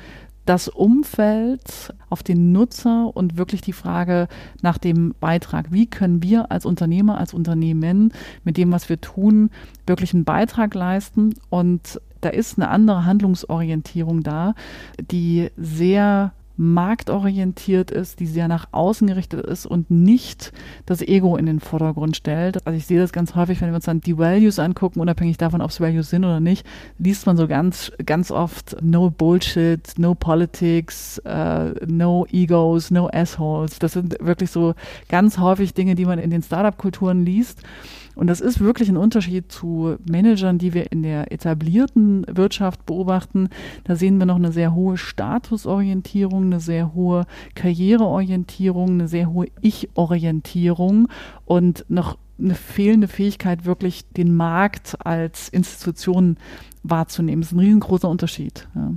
das 0.46 0.68
Umfeld, 0.68 1.94
auf 2.08 2.22
den 2.22 2.50
Nutzer 2.50 3.14
und 3.14 3.36
wirklich 3.36 3.60
die 3.60 3.72
Frage 3.72 4.26
nach 4.62 4.78
dem 4.78 5.14
Beitrag. 5.20 5.70
Wie 5.70 5.86
können 5.86 6.22
wir 6.22 6.50
als 6.50 6.66
Unternehmer, 6.66 7.18
als 7.18 7.34
Unternehmen 7.34 8.12
mit 8.42 8.56
dem, 8.56 8.72
was 8.72 8.88
wir 8.88 9.00
tun, 9.00 9.50
wirklich 9.86 10.12
einen 10.12 10.24
Beitrag 10.24 10.74
leisten? 10.74 11.34
Und 11.50 12.00
da 12.20 12.30
ist 12.30 12.58
eine 12.58 12.68
andere 12.68 13.04
Handlungsorientierung 13.04 14.22
da, 14.22 14.54
die 14.98 15.50
sehr 15.56 16.32
marktorientiert 16.60 17.90
ist, 17.90 18.20
die 18.20 18.26
sehr 18.26 18.46
nach 18.46 18.68
außen 18.72 19.06
gerichtet 19.06 19.46
ist 19.46 19.64
und 19.64 19.90
nicht 19.90 20.52
das 20.84 21.00
Ego 21.00 21.36
in 21.38 21.46
den 21.46 21.58
Vordergrund 21.58 22.16
stellt. 22.16 22.66
Also 22.66 22.76
ich 22.76 22.84
sehe 22.84 23.00
das 23.00 23.14
ganz 23.14 23.34
häufig, 23.34 23.62
wenn 23.62 23.70
wir 23.70 23.76
uns 23.76 23.86
dann 23.86 24.02
die 24.02 24.18
Values 24.18 24.58
angucken, 24.58 25.00
unabhängig 25.00 25.38
davon, 25.38 25.62
ob 25.62 25.70
es 25.70 25.80
Values 25.80 26.10
sind 26.10 26.22
oder 26.22 26.38
nicht, 26.38 26.66
liest 26.98 27.24
man 27.24 27.38
so 27.38 27.48
ganz, 27.48 27.90
ganz 28.04 28.30
oft 28.30 28.76
no 28.82 29.08
Bullshit, 29.08 29.80
no 29.96 30.14
Politics, 30.14 31.18
uh, 31.24 31.72
no 31.86 32.26
Egos, 32.30 32.90
no 32.90 33.08
Assholes. 33.10 33.78
Das 33.78 33.92
sind 33.92 34.18
wirklich 34.20 34.50
so 34.50 34.74
ganz 35.08 35.38
häufig 35.38 35.72
Dinge, 35.72 35.94
die 35.94 36.04
man 36.04 36.18
in 36.18 36.28
den 36.28 36.42
Startup-Kulturen 36.42 37.24
liest. 37.24 37.62
Und 38.14 38.26
das 38.26 38.40
ist 38.40 38.60
wirklich 38.60 38.88
ein 38.88 38.96
Unterschied 38.96 39.50
zu 39.50 39.96
Managern, 40.08 40.58
die 40.58 40.74
wir 40.74 40.92
in 40.92 41.02
der 41.02 41.32
etablierten 41.32 42.26
Wirtschaft 42.28 42.86
beobachten. 42.86 43.48
Da 43.84 43.96
sehen 43.96 44.18
wir 44.18 44.26
noch 44.26 44.36
eine 44.36 44.52
sehr 44.52 44.74
hohe 44.74 44.96
Statusorientierung, 44.96 46.44
eine 46.44 46.60
sehr 46.60 46.94
hohe 46.94 47.24
Karriereorientierung, 47.54 48.90
eine 48.90 49.08
sehr 49.08 49.32
hohe 49.32 49.46
Ich-Orientierung 49.60 51.08
und 51.44 51.84
noch 51.88 52.18
eine 52.38 52.54
fehlende 52.54 53.08
Fähigkeit, 53.08 53.64
wirklich 53.64 54.08
den 54.08 54.34
Markt 54.34 54.96
als 55.04 55.48
Institution 55.50 56.38
wahrzunehmen. 56.82 57.42
Das 57.42 57.52
ist 57.52 57.56
ein 57.56 57.60
riesengroßer 57.60 58.08
Unterschied. 58.08 58.66
Ja 58.74 58.92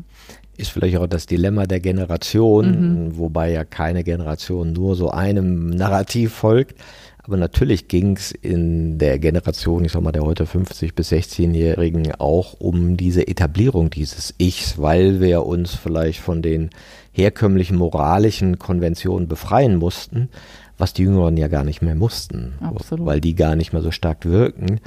ist 0.55 0.69
vielleicht 0.69 0.97
auch 0.97 1.07
das 1.07 1.25
Dilemma 1.25 1.65
der 1.65 1.79
Generation, 1.79 3.05
mhm. 3.05 3.17
wobei 3.17 3.51
ja 3.51 3.63
keine 3.63 4.03
Generation 4.03 4.73
nur 4.73 4.95
so 4.95 5.09
einem 5.09 5.69
Narrativ 5.69 6.33
folgt. 6.33 6.79
Aber 7.25 7.37
natürlich 7.37 7.87
ging 7.87 8.17
es 8.17 8.31
in 8.31 8.97
der 8.97 9.17
Generation, 9.17 9.85
ich 9.85 9.93
sag 9.93 10.03
mal, 10.03 10.11
der 10.11 10.23
heute 10.23 10.45
50 10.45 10.93
bis 10.93 11.11
16-Jährigen 11.11 12.15
auch 12.15 12.59
um 12.59 12.97
diese 12.97 13.27
Etablierung 13.27 13.89
dieses 13.89 14.33
Ichs, 14.37 14.77
weil 14.77 15.21
wir 15.21 15.45
uns 15.45 15.73
vielleicht 15.73 16.19
von 16.19 16.41
den 16.41 16.69
herkömmlichen 17.13 17.77
moralischen 17.77 18.59
Konventionen 18.59 19.29
befreien 19.29 19.77
mussten, 19.77 20.29
was 20.77 20.91
die 20.91 21.03
Jüngeren 21.03 21.37
ja 21.37 21.47
gar 21.47 21.63
nicht 21.63 21.81
mehr 21.81 21.95
mussten, 21.95 22.55
Absolut. 22.59 23.05
weil 23.05 23.21
die 23.21 23.35
gar 23.35 23.55
nicht 23.55 23.71
mehr 23.71 23.81
so 23.81 23.91
stark 23.91 24.25
wirken. 24.25 24.81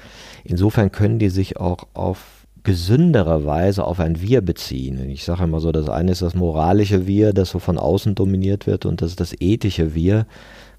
Insofern 0.44 0.92
können 0.92 1.18
die 1.18 1.30
sich 1.30 1.56
auch 1.56 1.86
auf 1.94 2.18
gesündere 2.64 3.46
Weise 3.46 3.84
auf 3.84 4.00
ein 4.00 4.20
Wir 4.20 4.40
beziehen. 4.42 5.08
Ich 5.08 5.24
sage 5.24 5.44
immer 5.44 5.60
so, 5.60 5.70
das 5.72 5.88
eine 5.88 6.10
ist 6.10 6.20
das 6.20 6.34
moralische 6.34 7.06
Wir, 7.06 7.32
das 7.32 7.50
so 7.50 7.60
von 7.60 7.78
außen 7.78 8.14
dominiert 8.16 8.66
wird 8.66 8.84
und 8.84 9.00
das 9.00 9.10
ist 9.10 9.20
das 9.20 9.34
ethische 9.40 9.94
Wir, 9.94 10.26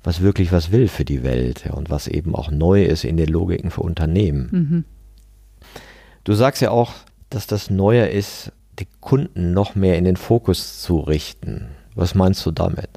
was 0.04 0.22
wirklich 0.22 0.51
was 0.51 0.72
will 0.72 0.88
für 0.88 1.06
die 1.06 1.24
Welt 1.24 1.66
ja, 1.66 1.74
und 1.74 1.89
was 1.89 2.08
eben 2.08 2.36
auch 2.36 2.51
neu 2.51 2.84
ist 2.84 3.04
in 3.04 3.18
den 3.18 3.30
Logiken 3.30 3.72
für 3.72 3.82
Unternehmen. 3.82 4.50
Mhm. 4.51 4.84
Du 6.24 6.34
sagst 6.34 6.62
ja 6.62 6.72
auch, 6.72 6.94
dass 7.30 7.48
das 7.48 7.70
Neue 7.70 8.08
ist, 8.08 8.51
die 8.80 8.88
Kunden 9.00 9.54
noch 9.54 9.75
mehr 9.75 9.98
in 9.98 10.04
den 10.04 10.18
Fokus 10.18 10.82
zu 10.82 11.00
richten. 11.00 11.68
Was 11.96 12.16
meinst 12.16 12.46
du 12.46 12.51
damit? 12.51 12.89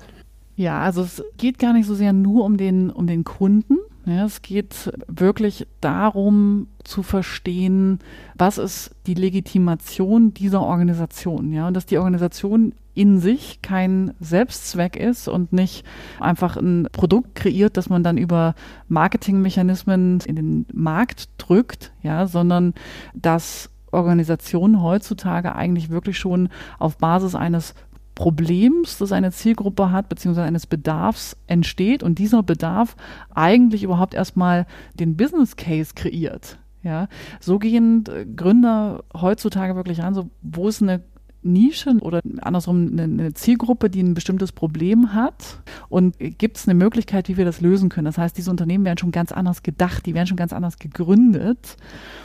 Ja, 0.56 0.80
also 0.80 1.02
es 1.02 1.24
geht 1.38 1.58
gar 1.58 1.72
nicht 1.72 1.86
so 1.86 1.94
sehr 1.94 2.12
nur 2.12 2.44
um 2.44 2.56
den, 2.56 2.90
um 2.90 3.06
den 3.06 3.24
Kunden. 3.24 3.78
Ja, 4.04 4.24
es 4.24 4.42
geht 4.42 4.92
wirklich 5.06 5.66
darum 5.80 6.68
zu 6.84 7.02
verstehen, 7.02 8.00
was 8.34 8.58
ist 8.58 8.90
die 9.06 9.14
Legitimation 9.14 10.34
dieser 10.34 10.62
Organisation. 10.62 11.52
Ja, 11.52 11.68
und 11.68 11.74
dass 11.74 11.86
die 11.86 11.98
Organisation 11.98 12.72
in 12.94 13.20
sich 13.20 13.62
kein 13.62 14.14
Selbstzweck 14.20 14.96
ist 14.96 15.28
und 15.28 15.52
nicht 15.52 15.84
einfach 16.18 16.56
ein 16.56 16.88
Produkt 16.92 17.34
kreiert, 17.34 17.76
das 17.76 17.88
man 17.88 18.02
dann 18.02 18.18
über 18.18 18.54
Marketingmechanismen 18.88 20.20
in 20.26 20.36
den 20.36 20.66
Markt 20.72 21.28
drückt, 21.38 21.92
ja, 22.02 22.26
sondern 22.26 22.74
dass 23.14 23.70
Organisationen 23.92 24.82
heutzutage 24.82 25.54
eigentlich 25.54 25.90
wirklich 25.90 26.18
schon 26.18 26.48
auf 26.78 26.98
Basis 26.98 27.34
eines 27.34 27.74
Problems, 28.14 28.98
das 28.98 29.12
eine 29.12 29.32
Zielgruppe 29.32 29.92
hat, 29.92 30.08
beziehungsweise 30.08 30.46
eines 30.46 30.66
Bedarfs 30.66 31.36
entsteht 31.46 32.02
und 32.02 32.18
dieser 32.18 32.42
Bedarf 32.42 32.94
eigentlich 33.34 33.82
überhaupt 33.82 34.14
erstmal 34.14 34.66
den 34.94 35.16
Business 35.16 35.56
Case 35.56 35.92
kreiert. 35.94 36.58
Ja, 36.82 37.08
so 37.40 37.58
gehen 37.58 38.04
Gründer 38.36 39.04
heutzutage 39.14 39.76
wirklich 39.76 40.02
an, 40.02 40.14
so 40.14 40.30
wo 40.42 40.68
ist 40.68 40.82
eine 40.82 41.02
Nische 41.42 41.96
oder 42.00 42.20
andersrum 42.40 42.98
eine, 42.98 43.32
Zielgruppe, 43.34 43.90
die 43.90 44.02
ein 44.02 44.14
bestimmtes 44.14 44.52
Problem 44.52 45.14
hat 45.14 45.60
und 45.88 46.16
gibt 46.18 46.58
es 46.58 46.68
eine 46.68 46.74
Möglichkeit, 46.74 47.28
wie 47.28 47.36
wir 47.36 47.44
das 47.44 47.60
lösen 47.60 47.88
können. 47.88 48.06
Das 48.06 48.18
heißt, 48.18 48.36
diese 48.36 48.50
Unternehmen 48.50 48.84
werden 48.84 48.98
schon 48.98 49.12
ganz 49.12 49.32
anders 49.32 49.62
gedacht, 49.62 50.06
die 50.06 50.14
werden 50.14 50.26
schon 50.26 50.36
ganz 50.36 50.52
anders 50.52 50.78
gegründet 50.78 51.76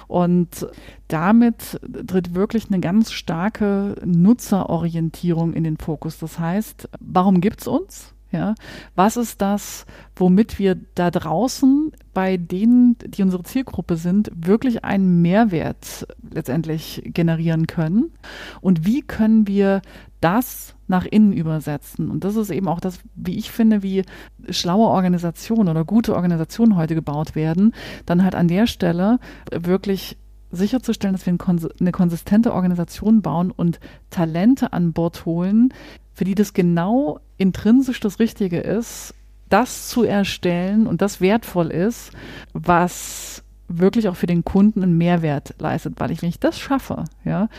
und 0.08 0.68
damit 1.08 1.80
tritt 2.08 2.34
wirklich 2.34 2.68
eine 2.70 2.80
ganz 2.80 3.12
starke 3.12 3.96
Nutzerorientierung 4.04 5.54
in 5.54 5.64
den 5.64 5.78
Fokus. 5.78 6.18
Das 6.18 6.40
heißt, 6.40 6.90
warum 7.00 7.42
gibt 7.42 7.62
es 7.62 7.68
uns? 7.68 8.15
Ja, 8.36 8.54
was 8.96 9.16
ist 9.16 9.42
das, 9.42 9.86
womit 10.18 10.60
wir 10.60 10.76
da 10.94 11.10
draußen 11.10 11.94
bei 12.14 12.36
denen, 12.36 12.98
die 13.06 13.24
unsere 13.24 13.44
Zielgruppe 13.44 13.96
sind, 13.96 14.30
wirklich 14.36 14.84
einen 14.84 15.22
Mehrwert 15.22 16.06
letztendlich 16.32 17.02
generieren 17.06 17.66
können? 17.66 18.12
Und 18.60 18.86
wie 18.86 19.02
können 19.02 19.48
wir 19.48 19.82
das 20.20 20.76
nach 20.88 21.06
innen 21.06 21.32
übersetzen? 21.32 22.12
Und 22.12 22.26
das 22.26 22.36
ist 22.36 22.50
eben 22.50 22.68
auch 22.68 22.82
das, 22.82 23.00
wie 23.16 23.38
ich 23.38 23.52
finde, 23.52 23.84
wie 23.84 24.04
schlaue 24.50 24.90
Organisationen 24.90 25.70
oder 25.70 25.86
gute 25.86 26.14
Organisationen 26.14 26.76
heute 26.76 26.94
gebaut 26.94 27.36
werden, 27.36 27.74
dann 28.06 28.22
halt 28.22 28.36
an 28.36 28.50
der 28.50 28.68
Stelle 28.68 29.20
wirklich 29.50 30.18
sicherzustellen, 30.52 31.16
dass 31.16 31.26
wir 31.26 31.38
eine 31.80 31.92
konsistente 31.92 32.54
Organisation 32.54 33.22
bauen 33.22 33.52
und 33.52 33.80
Talente 34.10 34.74
an 34.74 34.92
Bord 34.92 35.26
holen, 35.26 35.74
für 36.16 36.24
die 36.24 36.36
das 36.36 36.54
genau 36.54 37.20
intrinsisch 37.38 38.00
das 38.00 38.20
Richtige 38.20 38.60
ist, 38.60 39.14
das 39.50 39.90
zu 39.90 40.04
erstellen 40.04 40.88
und 40.88 41.02
das 41.02 41.22
wertvoll 41.22 41.68
ist, 41.68 42.12
was 42.54 43.44
wirklich 43.68 44.08
auch 44.08 44.16
für 44.16 44.28
den 44.28 44.44
Kunden 44.44 44.84
einen 44.84 44.98
Mehrwert 44.98 45.56
leistet, 45.60 45.96
weil 45.98 46.12
ich, 46.12 46.22
wenn 46.22 46.30
ich 46.30 46.40
das 46.40 46.60
schaffe, 46.60 47.04
ja, 47.24 47.50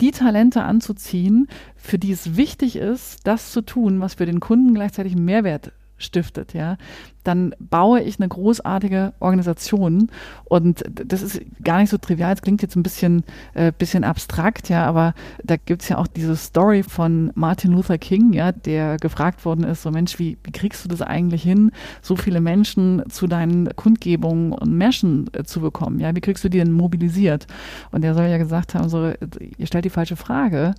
die 0.00 0.10
Talente 0.10 0.62
anzuziehen, 0.62 1.48
für 1.76 1.98
die 1.98 2.12
es 2.12 2.36
wichtig 2.36 2.76
ist, 2.76 3.26
das 3.26 3.52
zu 3.52 3.62
tun, 3.62 4.00
was 4.00 4.14
für 4.14 4.26
den 4.26 4.40
Kunden 4.40 4.74
gleichzeitig 4.74 5.14
einen 5.14 5.24
Mehrwert 5.24 5.72
stiftet, 5.98 6.52
ja, 6.54 6.76
dann 7.26 7.54
baue 7.58 8.00
ich 8.00 8.20
eine 8.20 8.28
großartige 8.28 9.12
Organisation. 9.18 10.10
Und 10.44 10.84
das 10.92 11.22
ist 11.22 11.40
gar 11.62 11.78
nicht 11.80 11.90
so 11.90 11.98
trivial. 11.98 12.32
Es 12.32 12.42
klingt 12.42 12.62
jetzt 12.62 12.76
ein 12.76 12.82
bisschen, 12.82 13.24
äh, 13.54 13.72
bisschen 13.76 14.04
abstrakt, 14.04 14.68
ja, 14.68 14.86
aber 14.86 15.14
da 15.42 15.56
gibt 15.56 15.82
es 15.82 15.88
ja 15.88 15.98
auch 15.98 16.06
diese 16.06 16.36
Story 16.36 16.82
von 16.82 17.32
Martin 17.34 17.72
Luther 17.72 17.98
King, 17.98 18.32
ja, 18.32 18.52
der 18.52 18.96
gefragt 18.98 19.44
worden 19.44 19.64
ist: 19.64 19.82
so 19.82 19.90
Mensch, 19.90 20.18
wie, 20.18 20.38
wie 20.44 20.52
kriegst 20.52 20.84
du 20.84 20.88
das 20.88 21.02
eigentlich 21.02 21.42
hin, 21.42 21.72
so 22.00 22.16
viele 22.16 22.40
Menschen 22.40 23.02
zu 23.08 23.26
deinen 23.26 23.74
Kundgebungen 23.74 24.52
und 24.52 24.72
Märschen 24.72 25.28
äh, 25.32 25.44
zu 25.44 25.60
bekommen? 25.60 25.98
Ja, 25.98 26.14
wie 26.14 26.20
kriegst 26.20 26.44
du 26.44 26.48
die 26.48 26.58
denn 26.58 26.72
mobilisiert? 26.72 27.46
Und 27.90 28.02
der 28.02 28.14
soll 28.14 28.26
ja 28.26 28.38
gesagt 28.38 28.74
haben: 28.74 28.88
so, 28.88 29.12
ihr 29.58 29.66
stellt 29.66 29.84
die 29.84 29.90
falsche 29.90 30.16
Frage, 30.16 30.74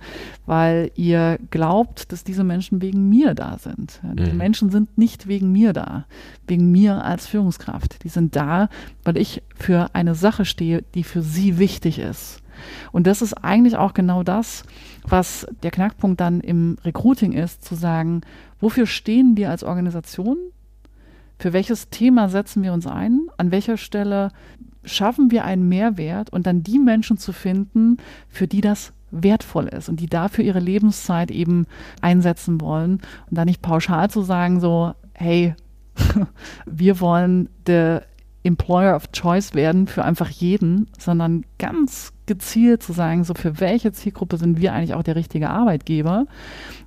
weil 0.46 0.90
ihr 0.94 1.38
glaubt, 1.50 2.10
dass 2.12 2.24
diese 2.24 2.44
Menschen 2.44 2.80
wegen 2.80 3.08
mir 3.08 3.34
da 3.34 3.58
sind. 3.58 4.00
Ja, 4.02 4.14
diese 4.14 4.32
mhm. 4.32 4.38
Menschen 4.38 4.70
sind 4.70 4.96
nicht 4.96 5.28
wegen 5.28 5.52
mir 5.52 5.72
da 5.72 6.06
wegen 6.46 6.70
mir 6.70 7.04
als 7.04 7.26
Führungskraft. 7.26 8.04
Die 8.04 8.08
sind 8.08 8.36
da, 8.36 8.68
weil 9.04 9.16
ich 9.16 9.42
für 9.54 9.94
eine 9.94 10.14
Sache 10.14 10.44
stehe, 10.44 10.82
die 10.94 11.04
für 11.04 11.22
sie 11.22 11.58
wichtig 11.58 11.98
ist. 11.98 12.42
Und 12.92 13.06
das 13.06 13.22
ist 13.22 13.34
eigentlich 13.34 13.76
auch 13.76 13.94
genau 13.94 14.22
das, 14.22 14.64
was 15.06 15.46
der 15.62 15.70
Knackpunkt 15.70 16.20
dann 16.20 16.40
im 16.40 16.76
Recruiting 16.84 17.32
ist, 17.32 17.64
zu 17.64 17.74
sagen, 17.74 18.22
wofür 18.60 18.86
stehen 18.86 19.36
wir 19.36 19.50
als 19.50 19.62
Organisation? 19.62 20.36
Für 21.38 21.52
welches 21.52 21.88
Thema 21.90 22.28
setzen 22.28 22.62
wir 22.62 22.72
uns 22.72 22.86
ein? 22.86 23.28
An 23.36 23.52
welcher 23.52 23.76
Stelle 23.76 24.32
schaffen 24.84 25.30
wir 25.30 25.44
einen 25.44 25.68
Mehrwert 25.68 26.30
und 26.30 26.46
dann 26.46 26.62
die 26.62 26.78
Menschen 26.78 27.16
zu 27.18 27.32
finden, 27.32 27.98
für 28.28 28.48
die 28.48 28.60
das 28.60 28.92
wertvoll 29.10 29.68
ist 29.68 29.88
und 29.88 30.00
die 30.00 30.06
dafür 30.06 30.44
ihre 30.44 30.60
Lebenszeit 30.60 31.30
eben 31.30 31.66
einsetzen 32.00 32.60
wollen 32.60 33.00
und 33.30 33.38
da 33.38 33.44
nicht 33.44 33.62
pauschal 33.62 34.10
zu 34.10 34.22
sagen, 34.22 34.60
so, 34.60 34.94
hey, 35.14 35.54
wir 36.66 37.00
wollen 37.00 37.48
der 37.66 38.04
Employer 38.44 38.96
of 38.96 39.12
Choice 39.12 39.54
werden 39.54 39.86
für 39.86 40.04
einfach 40.04 40.30
jeden, 40.30 40.88
sondern 40.98 41.44
ganz 41.58 42.12
gezielt 42.26 42.82
zu 42.82 42.92
sagen, 42.92 43.24
so 43.24 43.34
für 43.34 43.60
welche 43.60 43.92
Zielgruppe 43.92 44.36
sind 44.36 44.60
wir 44.60 44.72
eigentlich 44.72 44.94
auch 44.94 45.02
der 45.02 45.16
richtige 45.16 45.50
Arbeitgeber 45.50 46.26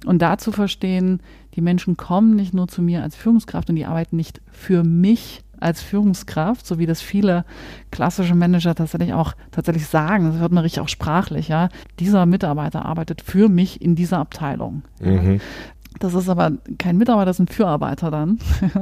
und 0.06 0.22
da 0.22 0.38
zu 0.38 0.51
verstehen, 0.51 1.22
die 1.56 1.62
Menschen 1.62 1.98
kommen 1.98 2.36
nicht 2.36 2.53
nur 2.53 2.68
zu 2.68 2.82
mir 2.82 3.03
als 3.03 3.15
Führungskraft 3.15 3.70
und 3.70 3.75
die 3.75 3.86
arbeiten 3.86 4.15
nicht 4.15 4.41
für 4.51 4.84
mich 4.84 5.44
als 5.60 5.82
Führungskraft, 5.82 6.65
so 6.65 6.80
wie 6.80 6.88
das 6.88 7.01
viele 7.01 7.46
klassische 7.91 8.34
Manager 8.34 8.74
tatsächlich 8.74 9.13
auch 9.13 9.34
tatsächlich 9.51 9.86
sagen. 9.86 10.32
Das 10.32 10.39
hört 10.39 10.51
man 10.51 10.63
richtig 10.63 10.82
auch 10.82 10.89
sprachlich, 10.89 11.50
ja. 11.50 11.70
Dieser 12.00 12.25
Mitarbeiter 12.25 12.86
arbeitet 12.86 13.22
für 13.22 13.48
mich 13.48 13.82
in 13.82 13.96
dieser 13.96 14.18
Abteilung. 14.18 14.82
Mhm. 15.00 15.39
Das 16.01 16.15
ist 16.15 16.29
aber 16.29 16.53
kein 16.79 16.98
Mitarbeiter, 16.98 17.27
das 17.27 17.36
ist 17.36 17.41
ein 17.41 17.48
Fürarbeiter 17.48 18.10
dann. 18.10 18.39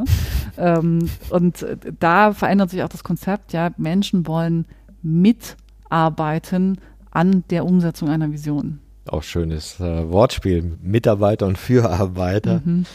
ähm, 0.58 1.10
und 1.30 1.66
da 2.00 2.32
verändert 2.32 2.70
sich 2.70 2.82
auch 2.82 2.88
das 2.88 3.04
Konzept, 3.04 3.52
ja, 3.52 3.72
Menschen 3.76 4.26
wollen 4.26 4.66
mitarbeiten 5.02 6.80
an 7.12 7.44
der 7.50 7.66
Umsetzung 7.66 8.08
einer 8.08 8.32
Vision. 8.32 8.80
Auch 9.06 9.24
schönes 9.24 9.82
äh, 9.82 10.10
Wortspiel, 10.10 10.78
Mitarbeiter 10.82 11.46
und 11.46 11.58
Fürarbeiter. 11.58 12.62
Mhm. 12.64 12.86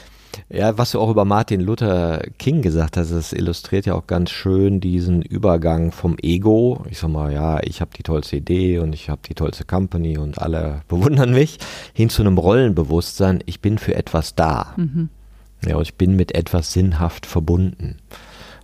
Ja, 0.48 0.76
was 0.78 0.92
du 0.92 1.00
auch 1.00 1.10
über 1.10 1.24
Martin 1.24 1.60
Luther 1.60 2.22
King 2.38 2.62
gesagt 2.62 2.96
hast, 2.96 3.10
das 3.10 3.32
illustriert 3.32 3.86
ja 3.86 3.94
auch 3.94 4.06
ganz 4.06 4.30
schön 4.30 4.80
diesen 4.80 5.22
Übergang 5.22 5.92
vom 5.92 6.16
Ego. 6.22 6.84
Ich 6.90 6.98
sag 6.98 7.10
mal, 7.10 7.32
ja, 7.32 7.60
ich 7.62 7.80
habe 7.80 7.90
die 7.96 8.02
tollste 8.02 8.36
Idee 8.36 8.78
und 8.78 8.92
ich 8.94 9.08
habe 9.08 9.20
die 9.28 9.34
tollste 9.34 9.64
Company 9.64 10.18
und 10.18 10.38
alle 10.38 10.82
bewundern 10.88 11.32
mich, 11.32 11.58
hin 11.92 12.10
zu 12.10 12.22
einem 12.22 12.38
Rollenbewusstsein, 12.38 13.42
ich 13.46 13.60
bin 13.60 13.78
für 13.78 13.94
etwas 13.94 14.34
da. 14.34 14.74
Mhm. 14.76 15.08
Ja, 15.66 15.76
und 15.76 15.82
ich 15.82 15.94
bin 15.94 16.16
mit 16.16 16.34
etwas 16.34 16.72
sinnhaft 16.72 17.26
verbunden. 17.26 17.96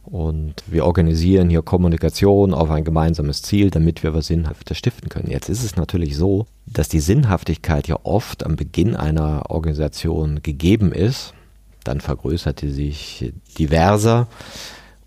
Und 0.05 0.55
wir 0.67 0.87
organisieren 0.87 1.51
hier 1.51 1.63
Kommunikation 1.63 2.53
auf 2.53 2.71
ein 2.71 2.85
gemeinsames 2.85 3.43
Ziel, 3.43 3.71
damit 3.71 4.03
wir 4.03 4.13
was 4.13 4.27
Sinnhaftes 4.27 4.77
stiften 4.77 5.09
können. 5.09 5.31
Jetzt 5.31 5.49
ist 5.49 5.63
es 5.63 5.77
natürlich 5.77 6.17
so, 6.17 6.47
dass 6.67 6.89
die 6.89 7.01
Sinnhaftigkeit 7.01 7.87
ja 7.87 7.97
oft 8.03 8.45
am 8.45 8.57
Beginn 8.57 8.97
einer 8.97 9.51
Organisation 9.51 10.43
gegeben 10.43 10.93
ist 10.93 11.35
dann 11.85 12.01
vergrößerte 12.01 12.71
sich 12.71 13.33
diverser 13.59 14.29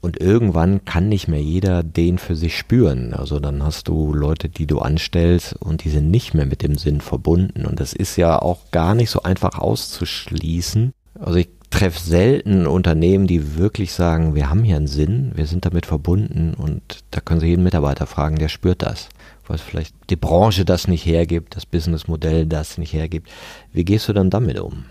und 0.04 0.20
irgendwann 0.20 0.84
kann 0.84 1.08
nicht 1.08 1.30
mehr 1.30 1.42
jeder 1.42 1.82
den 1.82 2.18
für 2.18 2.36
sich 2.36 2.58
spüren. 2.58 3.14
Also 3.14 3.40
dann 3.40 3.64
hast 3.64 3.88
du 3.88 4.14
Leute, 4.14 4.50
die 4.50 4.68
du 4.68 4.80
anstellst 4.80 5.56
und 5.62 5.86
die 5.86 5.90
sind 5.90 6.12
nicht 6.12 6.34
mehr 6.34 6.46
mit 6.46 6.62
dem 6.62 6.76
Sinn 6.76 7.00
verbunden. 7.00 7.66
Und 7.66 7.80
das 7.80 7.94
ist 7.94 8.18
ja 8.18 8.38
auch 8.38 8.70
gar 8.72 8.96
nicht 8.96 9.10
so 9.10 9.24
einfach 9.24 9.60
auszuschließen. 9.60 10.92
Also 11.18 11.40
ich 11.40 11.48
treffe 11.70 12.02
selten 12.02 12.68
Unternehmen, 12.68 13.28
die 13.28 13.56
wirklich 13.56 13.94
sagen, 13.94 14.36
wir 14.36 14.50
haben 14.50 14.66
hier 14.66 14.76
einen 14.76 14.88
Sinn, 14.88 15.32
wir 15.36 15.46
sind 15.46 15.66
damit 15.66 15.86
verbunden 15.86 16.54
und 16.54 16.82
da 17.12 17.22
können 17.22 17.40
Sie 17.40 17.48
jeden 17.48 17.64
Mitarbeiter 17.64 18.06
fragen, 18.06 18.36
der 18.36 18.50
spürt 18.50 18.82
das. 18.82 19.08
Weil 19.48 19.58
vielleicht 19.58 19.96
die 20.10 20.18
Branche 20.18 20.66
das 20.66 20.90
nicht 20.90 21.06
hergibt, 21.06 21.56
das 21.56 21.66
Businessmodell 21.66 22.46
das 22.46 22.78
nicht 22.78 22.92
hergibt. 22.92 23.30
Wie 23.72 23.86
gehst 23.86 24.10
du 24.10 24.14
dann 24.14 24.30
damit 24.30 24.60
um? 24.60 24.84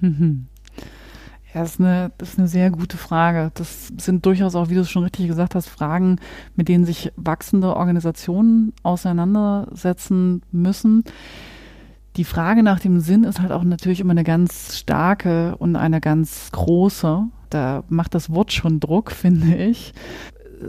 Mhm. 0.00 0.46
Ja, 1.52 1.62
das 1.62 1.72
ist, 1.72 1.80
eine, 1.80 2.12
das 2.18 2.30
ist 2.30 2.38
eine 2.38 2.48
sehr 2.48 2.70
gute 2.70 2.96
Frage. 2.96 3.50
Das 3.54 3.88
sind 3.98 4.24
durchaus 4.24 4.54
auch, 4.54 4.68
wie 4.68 4.74
du 4.74 4.80
es 4.80 4.90
schon 4.90 5.02
richtig 5.02 5.26
gesagt 5.26 5.54
hast, 5.54 5.68
Fragen, 5.68 6.16
mit 6.54 6.68
denen 6.68 6.84
sich 6.84 7.12
wachsende 7.16 7.76
Organisationen 7.76 8.72
auseinandersetzen 8.84 10.42
müssen. 10.52 11.02
Die 12.16 12.24
Frage 12.24 12.62
nach 12.62 12.78
dem 12.78 13.00
Sinn 13.00 13.24
ist 13.24 13.40
halt 13.40 13.50
auch 13.50 13.64
natürlich 13.64 14.00
immer 14.00 14.12
eine 14.12 14.24
ganz 14.24 14.76
starke 14.78 15.56
und 15.56 15.74
eine 15.74 16.00
ganz 16.00 16.50
große. 16.52 17.24
Da 17.50 17.82
macht 17.88 18.14
das 18.14 18.30
Wort 18.30 18.52
schon 18.52 18.78
Druck, 18.78 19.10
finde 19.12 19.56
ich 19.56 19.92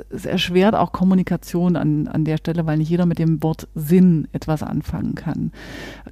es 0.10 0.26
erschwert 0.26 0.76
auch 0.76 0.92
Kommunikation 0.92 1.76
an, 1.76 2.08
an 2.08 2.26
der 2.26 2.38
Stelle, 2.38 2.66
weil 2.66 2.78
nicht 2.78 2.90
jeder 2.90 3.06
mit 3.06 3.20
dem 3.20 3.42
Wort 3.44 3.68
Sinn 3.76 4.28
etwas 4.32 4.64
anfangen 4.64 5.16
kann. 5.16 5.52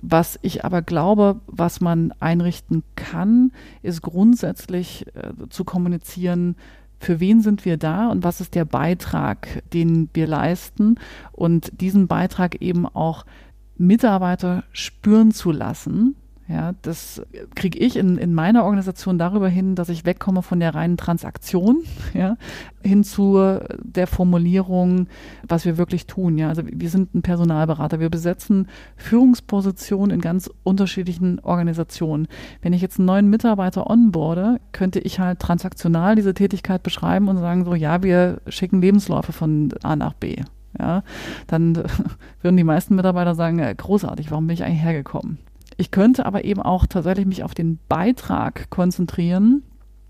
Was 0.02 0.40
ich 0.42 0.66
aber 0.66 0.82
glaube, 0.82 1.40
was 1.48 1.82
man 1.82 2.14
einrichten 2.20 2.84
kann, 2.96 3.52
ist 3.82 4.02
grundsätzlich 4.02 5.06
äh, 5.16 5.32
zu 5.50 5.64
kommunizieren, 5.64 6.56
für 7.00 7.20
wen 7.20 7.42
sind 7.42 7.64
wir 7.64 7.78
da 7.78 8.10
und 8.10 8.24
was 8.24 8.42
ist 8.42 8.56
der 8.56 8.66
Beitrag, 8.66 9.64
den 9.74 10.10
wir 10.14 10.28
leisten 10.28 10.96
und 11.32 11.80
diesen 11.80 12.08
Beitrag 12.08 12.62
eben 12.62 12.86
auch 12.86 13.26
Mitarbeiter 13.78 14.66
spüren 14.74 15.32
zu 15.32 15.52
lassen 15.52 16.16
ja, 16.50 16.74
das 16.82 17.22
kriege 17.54 17.78
ich 17.78 17.96
in, 17.96 18.18
in 18.18 18.34
meiner 18.34 18.64
Organisation 18.64 19.20
darüber 19.20 19.48
hin, 19.48 19.76
dass 19.76 19.88
ich 19.88 20.04
wegkomme 20.04 20.42
von 20.42 20.60
der 20.60 20.74
reinen 20.74 20.98
Transaktion, 20.98 21.84
ja, 22.16 22.38
hin 22.82 23.04
zu 23.04 23.60
der 23.84 24.08
Formulierung, 24.08 25.08
was 25.48 25.66
wir 25.66 25.78
wirklich 25.78 26.08
tun. 26.08 26.40
Ja, 26.40 26.50
also 26.50 26.64
wir 26.66 26.90
sind 26.90 27.14
ein 27.14 27.22
Personalberater. 27.22 28.00
Wir 28.00 28.10
besetzen 28.10 28.68
Führungspositionen 28.96 30.10
in 30.10 30.22
ganz 30.22 30.50
unterschiedlichen 30.64 31.40
Organisationen. 31.42 32.28
Wenn 32.64 32.74
ich 32.74 32.82
jetzt 32.82 32.98
einen 32.98 33.06
neuen 33.06 33.30
Mitarbeiter 33.30 33.88
onboarde, 33.88 34.60
könnte 34.72 35.00
ich 35.00 35.20
halt 35.20 35.40
transaktional 35.40 36.16
diese 36.16 36.34
Tätigkeit 36.34 36.82
beschreiben 36.82 37.28
und 37.28 37.38
sagen 37.38 37.64
so, 37.64 37.76
ja, 37.76 38.02
wir 38.02 38.42
schicken 38.48 38.82
Lebensläufe 38.82 39.34
von 39.34 39.72
A 39.84 39.96
nach 39.96 40.14
B. 40.14 40.38
Ja, 40.80 41.04
dann 41.46 41.76
würden 42.42 42.58
die 42.58 42.64
meisten 42.64 42.96
Mitarbeiter 42.96 43.36
sagen, 43.36 43.62
großartig, 43.78 44.32
warum 44.32 44.48
bin 44.48 44.56
ich 44.56 44.64
eigentlich 44.64 44.82
hergekommen? 44.82 45.38
Ich 45.80 45.92
könnte 45.92 46.26
aber 46.26 46.44
eben 46.44 46.62
auch 46.62 46.86
tatsächlich 46.88 47.26
mich 47.26 47.42
auf 47.42 47.54
den 47.54 47.80
Beitrag 47.88 48.70
konzentrieren 48.70 49.64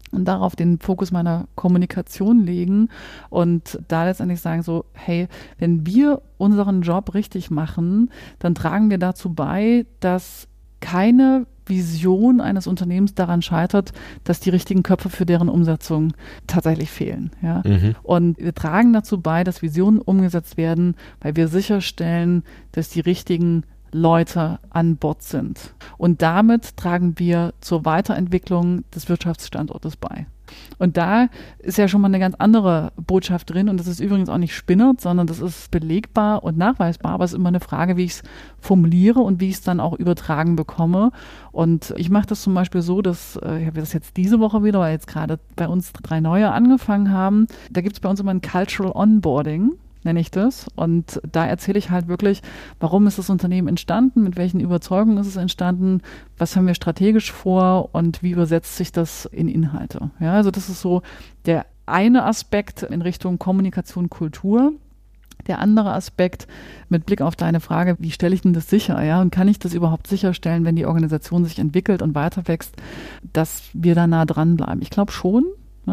und 0.10 0.26
darauf 0.26 0.56
den 0.56 0.80
Fokus 0.80 1.12
meiner 1.12 1.48
Kommunikation 1.54 2.44
legen 2.44 2.90
und 3.30 3.80
da 3.88 4.06
letztendlich 4.06 4.42
sagen 4.42 4.64
so, 4.64 4.86
hey, 4.94 5.28
wenn 5.60 5.86
wir 5.86 6.24
unseren 6.40 6.82
Job 6.82 7.14
richtig 7.14 7.52
machen, 7.52 8.10
dann 8.40 8.56
tragen 8.56 8.90
wir 8.90 8.98
dazu 8.98 9.32
bei, 9.32 9.86
dass 10.00 10.48
keine 10.80 11.46
Vision 11.68 12.42
eines 12.42 12.66
Unternehmens 12.66 13.14
daran 13.14 13.44
scheitert, 13.44 13.94
dass 14.24 14.40
die 14.40 14.50
richtigen 14.50 14.82
Köpfe 14.82 15.12
für 15.12 15.28
deren 15.28 15.50
Umsetzung 15.50 16.14
tatsächlich 16.48 16.90
fehlen. 16.90 17.30
Ja? 17.44 17.62
Mhm. 17.64 17.94
Und 18.02 18.40
wir 18.40 18.56
tragen 18.56 18.92
dazu 18.92 19.22
bei, 19.22 19.44
dass 19.44 19.62
Visionen 19.62 20.00
umgesetzt 20.00 20.58
werden, 20.58 20.96
weil 21.22 21.36
wir 21.36 21.48
sicherstellen, 21.48 22.42
dass 22.72 22.90
die 22.90 23.02
richtigen 23.02 23.66
Leute 23.92 24.60
an 24.70 24.98
Bord 24.98 25.24
sind. 25.24 25.74
Und 25.98 26.22
damit 26.22 26.78
tragen 26.78 27.18
wir 27.18 27.54
zur 27.62 27.86
Weiterentwicklung 27.86 28.84
des 28.92 29.10
Wirtschaftsstandortes 29.10 29.98
bei. 29.98 30.26
Und 30.78 30.98
da 30.98 31.28
ist 31.60 31.78
ja 31.78 31.88
schon 31.88 32.02
mal 32.02 32.08
eine 32.08 32.20
ganz 32.20 32.36
andere 32.40 32.92
Botschaft 32.96 33.50
drin. 33.50 33.70
Und 33.70 33.80
das 33.80 33.88
ist 33.88 34.00
übrigens 34.00 34.30
auch 34.30 34.38
nicht 34.38 34.56
spinnert, 34.56 35.02
sondern 35.02 35.28
das 35.28 35.40
ist 35.40 35.72
belegbar 35.72 36.44
und 36.44 36.58
nachweisbar. 36.58 37.14
Aber 37.14 37.26
es 37.26 37.34
ist 37.34 37.38
immer 37.38 37.50
eine 37.50 37.60
Frage, 37.60 37.98
wie 37.98 38.06
ich 38.06 38.12
es 38.12 38.24
formuliere 38.60 39.20
und 39.20 39.40
wie 39.40 39.50
ich 39.50 39.56
es 39.56 39.62
dann 39.62 39.80
auch 39.80 39.94
übertragen 39.94 40.56
bekomme. 40.56 41.12
Und 41.52 41.94
ich 41.98 42.10
mache 42.10 42.28
das 42.28 42.42
zum 42.42 42.54
Beispiel 42.54 42.82
so, 42.82 43.02
dass 43.02 43.38
äh, 43.38 43.62
ich 43.62 43.68
habe 43.68 43.80
das 43.80 43.94
jetzt 43.94 44.18
diese 44.18 44.40
Woche 44.40 44.64
wieder, 44.64 44.80
weil 44.80 44.94
jetzt 44.94 45.08
gerade 45.08 45.40
bei 45.56 45.68
uns 45.68 45.92
drei 45.94 46.20
neue 46.20 46.52
angefangen 46.52 47.12
haben. 47.12 47.48
Da 47.72 47.82
gibt 47.82 47.96
es 47.96 48.00
bei 48.00 48.10
uns 48.10 48.20
immer 48.20 48.32
ein 48.32 48.42
Cultural 48.42 48.92
Onboarding. 48.94 49.72
Nenne 50.04 50.20
ich 50.20 50.32
das. 50.32 50.68
Und 50.76 51.22
da 51.30 51.46
erzähle 51.46 51.80
ich 51.80 51.90
halt 51.90 52.08
wirklich, 52.08 52.42
warum 52.80 53.08
ist 53.08 53.18
das 53.18 53.30
Unternehmen 53.30 53.68
entstanden, 53.68 54.24
mit 54.24 54.38
welchen 54.38 54.60
Überzeugungen 54.60 55.18
ist 55.18 55.28
es 55.28 55.36
entstanden, 55.36 56.02
was 56.38 56.56
haben 56.56 56.68
wir 56.68 56.76
strategisch 56.76 57.32
vor 57.32 57.90
und 57.94 58.24
wie 58.24 58.32
übersetzt 58.32 58.78
sich 58.78 58.92
das 58.92 59.26
in 59.26 59.48
Inhalte. 59.48 60.12
Ja, 60.20 60.34
also 60.34 60.52
das 60.52 60.70
ist 60.70 60.82
so 60.82 61.02
der 61.46 61.66
eine 61.86 62.24
Aspekt 62.24 62.84
in 62.84 63.02
Richtung 63.02 63.40
Kommunikation, 63.40 64.10
Kultur. 64.10 64.74
Der 65.48 65.60
andere 65.60 65.94
Aspekt 65.94 66.48
mit 66.90 67.06
Blick 67.06 67.22
auf 67.22 67.36
deine 67.36 67.60
Frage, 67.60 67.96
wie 67.98 68.12
stelle 68.12 68.36
ich 68.36 68.42
denn 68.42 68.54
das 68.54 68.70
sicher? 68.70 69.02
Ja, 69.04 69.22
und 69.22 69.32
kann 69.32 69.48
ich 69.48 69.58
das 69.58 69.74
überhaupt 69.74 70.06
sicherstellen, 70.06 70.66
wenn 70.66 70.76
die 70.76 70.86
Organisation 70.86 71.46
sich 71.46 71.58
entwickelt 71.58 72.02
und 72.02 72.14
weiter 72.14 72.48
wächst, 72.48 72.76
dass 73.34 73.64
wir 73.74 73.96
da 73.96 74.06
nah 74.06 74.26
dranbleiben? 74.26 74.82
Ich 74.82 74.90
glaube 74.90 75.12
schon, 75.12 75.46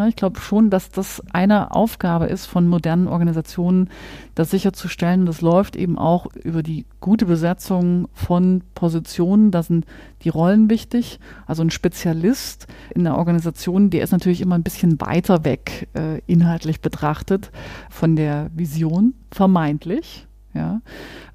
ich 0.09 0.17
glaube 0.17 0.41
schon, 0.41 0.71
dass 0.71 0.91
das 0.91 1.23
eine 1.33 1.75
Aufgabe 1.75 2.27
ist 2.27 2.47
von 2.47 2.69
modernen 2.69 3.09
Organisationen, 3.09 3.91
das 4.35 4.51
sicherzustellen. 4.51 5.27
Das 5.27 5.41
läuft 5.41 5.77
eben 5.77 5.99
auch 5.99 6.27
über 6.35 6.63
die 6.63 6.87
gute 7.01 7.27
Besetzung 7.27 8.09
von 8.13 8.63
Positionen. 8.75 9.51
Da 9.51 9.63
sind 9.63 9.87
die 10.23 10.29
Rollen 10.29 10.71
wichtig. 10.71 11.21
Also 11.47 11.63
ein 11.63 11.71
Spezialist 11.71 12.67
in 12.95 13.05
der 13.05 13.17
Organisation, 13.17 13.91
der 13.91 14.03
ist 14.03 14.13
natürlich 14.13 14.41
immer 14.41 14.57
ein 14.57 14.63
bisschen 14.63 15.01
weiter 15.01 15.45
weg, 15.45 15.89
äh, 15.95 16.21
inhaltlich 16.27 16.81
betrachtet, 16.81 17.51
von 17.91 18.17
der 18.17 18.51
Vision, 18.55 19.15
vermeintlich. 19.31 20.27
Ja, 20.55 20.81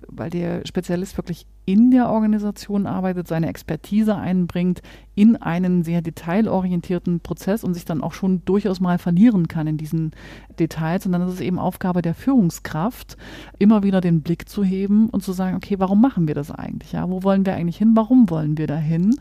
weil 0.07 0.29
der 0.29 0.65
Spezialist 0.65 1.17
wirklich 1.17 1.45
in 1.65 1.91
der 1.91 2.09
Organisation 2.09 2.87
arbeitet, 2.87 3.27
seine 3.27 3.47
Expertise 3.47 4.15
einbringt 4.15 4.81
in 5.13 5.35
einen 5.35 5.83
sehr 5.83 6.01
detailorientierten 6.01 7.19
Prozess 7.19 7.63
und 7.63 7.73
sich 7.73 7.85
dann 7.85 8.01
auch 8.01 8.13
schon 8.13 8.43
durchaus 8.45 8.79
mal 8.79 8.97
verlieren 8.97 9.47
kann 9.47 9.67
in 9.67 9.77
diesen 9.77 10.11
Details. 10.57 11.05
Und 11.05 11.11
dann 11.11 11.21
ist 11.21 11.33
es 11.33 11.41
eben 11.41 11.59
Aufgabe 11.59 12.01
der 12.01 12.15
Führungskraft, 12.15 13.17
immer 13.59 13.83
wieder 13.83 13.99
den 13.99 14.21
Blick 14.21 14.47
zu 14.47 14.63
heben 14.63 15.09
und 15.09 15.21
zu 15.21 15.33
sagen, 15.33 15.57
okay, 15.57 15.79
warum 15.79 16.01
machen 16.01 16.27
wir 16.27 16.35
das 16.35 16.49
eigentlich? 16.49 16.93
Ja, 16.93 17.09
wo 17.09 17.23
wollen 17.23 17.45
wir 17.45 17.55
eigentlich 17.55 17.77
hin? 17.77 17.91
Warum 17.95 18.29
wollen 18.29 18.57
wir 18.57 18.67
dahin? 18.67 19.15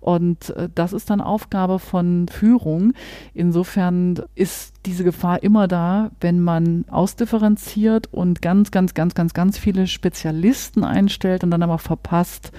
Und 0.00 0.50
äh, 0.50 0.68
das 0.74 0.92
ist 0.92 1.10
dann 1.10 1.20
Aufgabe 1.20 1.78
von 1.78 2.26
Führung. 2.28 2.92
Insofern 3.34 4.20
ist 4.34 4.74
diese 4.86 5.04
Gefahr 5.04 5.42
immer 5.42 5.68
da, 5.68 6.10
wenn 6.20 6.40
man 6.40 6.84
ausdifferenziert 6.88 8.12
und 8.12 8.42
ganz, 8.42 8.70
ganz, 8.70 8.94
ganz, 8.94 9.14
ganz, 9.14 9.34
ganz 9.34 9.58
viele 9.58 9.86
Spezialisten 9.86 10.82
einstellt 10.82 11.44
und 11.44 11.50
dann 11.50 11.62
aber 11.62 11.78
verpasst, 11.82 12.52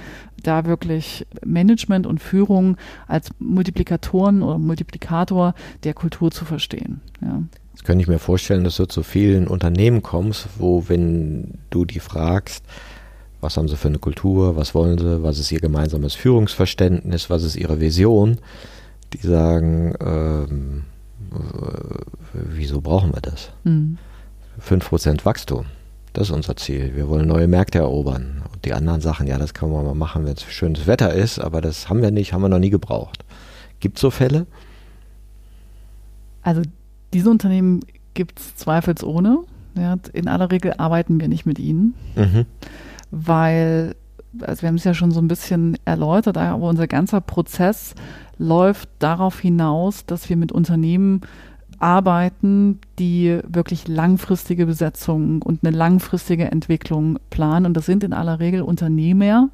da 0.43 0.65
wirklich 0.65 1.25
Management 1.45 2.05
und 2.05 2.19
Führung 2.19 2.77
als 3.07 3.29
Multiplikatoren 3.39 4.43
oder 4.43 4.57
Multiplikator 4.57 5.55
der 5.83 5.93
Kultur 5.93 6.31
zu 6.31 6.45
verstehen. 6.45 7.01
Ja. 7.21 7.43
Das 7.73 7.83
könnte 7.83 8.03
ich 8.03 8.07
mir 8.07 8.19
vorstellen, 8.19 8.63
dass 8.63 8.77
du 8.77 8.85
zu 8.85 9.01
vielen 9.01 9.47
Unternehmen 9.47 10.03
kommst, 10.03 10.47
wo, 10.57 10.87
wenn 10.89 11.59
du 11.69 11.85
die 11.85 11.99
fragst, 11.99 12.63
was 13.41 13.57
haben 13.57 13.67
sie 13.67 13.77
für 13.77 13.89
eine 13.89 13.99
Kultur, 13.99 14.55
was 14.55 14.73
wollen 14.73 14.97
sie, 14.97 15.23
was 15.23 15.39
ist 15.39 15.51
ihr 15.51 15.59
gemeinsames 15.59 16.13
Führungsverständnis, 16.15 17.29
was 17.29 17.43
ist 17.43 17.55
ihre 17.55 17.81
Vision, 17.81 18.37
die 19.11 19.17
sagen, 19.17 19.95
ähm, 19.99 20.83
äh, 21.31 21.97
wieso 22.33 22.81
brauchen 22.81 23.13
wir 23.13 23.21
das? 23.21 23.51
Mhm. 23.63 23.97
5% 24.61 25.25
Wachstum, 25.25 25.65
das 26.13 26.29
ist 26.29 26.35
unser 26.35 26.55
Ziel. 26.55 26.95
Wir 26.95 27.09
wollen 27.09 27.27
neue 27.27 27.47
Märkte 27.47 27.79
erobern 27.79 28.43
die 28.65 28.73
anderen 28.73 29.01
Sachen, 29.01 29.27
ja, 29.27 29.37
das 29.37 29.53
kann 29.53 29.71
man 29.71 29.85
mal 29.85 29.95
machen, 29.95 30.25
wenn 30.25 30.33
es 30.33 30.43
schönes 30.43 30.87
Wetter 30.87 31.13
ist, 31.13 31.39
aber 31.39 31.61
das 31.61 31.89
haben 31.89 32.01
wir 32.01 32.11
nicht, 32.11 32.33
haben 32.33 32.41
wir 32.41 32.49
noch 32.49 32.59
nie 32.59 32.69
gebraucht. 32.69 33.25
Gibt 33.79 33.97
es 33.97 34.01
so 34.01 34.09
Fälle? 34.09 34.45
Also 36.41 36.61
diese 37.13 37.29
Unternehmen 37.29 37.81
gibt 38.13 38.39
es 38.39 38.55
zweifelsohne. 38.55 39.39
Ja, 39.75 39.97
in 40.13 40.27
aller 40.27 40.51
Regel 40.51 40.73
arbeiten 40.77 41.19
wir 41.19 41.27
nicht 41.27 41.45
mit 41.45 41.57
ihnen, 41.57 41.95
mhm. 42.15 42.45
weil, 43.09 43.95
also 44.39 44.61
wir 44.61 44.69
haben 44.69 44.75
es 44.75 44.83
ja 44.83 44.93
schon 44.93 45.11
so 45.11 45.19
ein 45.19 45.27
bisschen 45.27 45.77
erläutert, 45.83 46.37
aber 46.37 46.67
unser 46.69 46.87
ganzer 46.87 47.21
Prozess 47.21 47.95
läuft 48.37 48.87
darauf 48.99 49.39
hinaus, 49.39 50.05
dass 50.05 50.29
wir 50.29 50.37
mit 50.37 50.51
Unternehmen 50.51 51.21
arbeiten, 51.83 52.79
die 52.97 53.39
wirklich 53.45 53.89
langfristige 53.89 54.65
Besetzungen 54.65 55.41
und 55.41 55.65
eine 55.65 55.75
langfristige 55.75 56.49
Entwicklung 56.49 57.19
planen. 57.29 57.65
Und 57.65 57.73
das 57.75 57.85
sind 57.85 58.05
in 58.05 58.13
aller 58.13 58.39
Regel 58.39 58.61
Unternehmer 58.61 59.49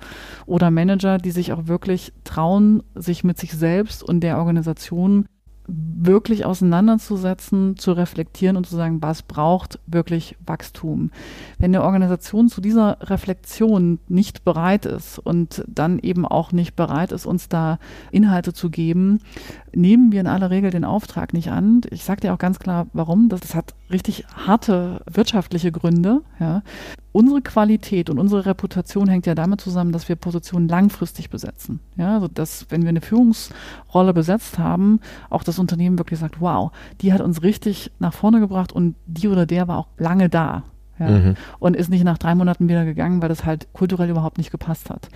oder 0.45 0.69
Manager, 0.69 1.17
die 1.17 1.31
sich 1.31 1.53
auch 1.53 1.65
wirklich 1.65 2.13
trauen, 2.25 2.83
sich 2.93 3.23
mit 3.23 3.39
sich 3.39 3.53
selbst 3.53 4.03
und 4.03 4.19
der 4.19 4.37
Organisation 4.37 5.25
wirklich 5.71 6.45
auseinanderzusetzen, 6.45 7.77
zu 7.77 7.91
reflektieren 7.91 8.57
und 8.57 8.65
zu 8.65 8.75
sagen, 8.75 9.01
was 9.01 9.21
braucht 9.21 9.79
wirklich 9.85 10.35
Wachstum. 10.45 11.11
Wenn 11.59 11.75
eine 11.75 11.83
Organisation 11.83 12.49
zu 12.49 12.59
dieser 12.59 12.97
Reflexion 13.01 13.99
nicht 14.07 14.43
bereit 14.43 14.85
ist 14.85 15.19
und 15.19 15.63
dann 15.67 15.99
eben 15.99 16.25
auch 16.25 16.51
nicht 16.51 16.75
bereit 16.75 17.11
ist, 17.11 17.25
uns 17.25 17.49
da 17.49 17.77
Inhalte 18.11 18.53
zu 18.53 18.69
geben, 18.69 19.19
nehmen 19.75 20.11
wir 20.11 20.21
in 20.21 20.27
aller 20.27 20.49
Regel 20.49 20.71
den 20.71 20.85
Auftrag 20.85 21.33
nicht 21.33 21.51
an. 21.51 21.81
Ich 21.89 22.03
sage 22.03 22.21
dir 22.21 22.33
auch 22.33 22.37
ganz 22.37 22.59
klar, 22.59 22.87
warum. 22.93 23.29
Das, 23.29 23.41
das 23.41 23.55
hat 23.55 23.73
richtig 23.91 24.25
harte 24.35 25.01
wirtschaftliche 25.11 25.71
Gründe. 25.71 26.21
Ja. 26.39 26.61
Unsere 27.11 27.41
Qualität 27.41 28.09
und 28.09 28.19
unsere 28.19 28.45
Reputation 28.45 29.07
hängt 29.07 29.25
ja 29.25 29.35
damit 29.35 29.61
zusammen, 29.61 29.91
dass 29.91 30.09
wir 30.09 30.15
Positionen 30.15 30.67
langfristig 30.67 31.29
besetzen. 31.29 31.79
Ja, 31.97 32.15
also 32.15 32.27
dass, 32.27 32.67
wenn 32.69 32.83
wir 32.83 32.89
eine 32.89 33.01
Führungsrolle 33.01 34.13
besetzt 34.13 34.59
haben, 34.59 34.99
auch 35.29 35.43
das 35.43 35.59
Unternehmen 35.59 35.97
wirklich 35.97 36.19
sagt, 36.19 36.41
wow, 36.41 36.71
die 37.01 37.13
hat 37.13 37.21
uns 37.21 37.41
richtig 37.43 37.91
nach 37.99 38.13
vorne 38.13 38.39
gebracht 38.39 38.71
und 38.71 38.95
die 39.05 39.27
oder 39.27 39.45
der 39.45 39.67
war 39.67 39.77
auch 39.77 39.87
lange 39.97 40.29
da. 40.29 40.63
Ja, 40.99 41.09
mhm. 41.09 41.35
Und 41.59 41.75
ist 41.75 41.89
nicht 41.89 42.03
nach 42.03 42.17
drei 42.17 42.35
Monaten 42.35 42.67
wieder 42.67 42.83
gegangen, 42.83 43.21
weil 43.21 43.29
das 43.29 43.45
halt 43.45 43.71
kulturell 43.73 44.09
überhaupt 44.09 44.37
nicht 44.37 44.51
gepasst 44.51 44.89
hat. 44.89 45.09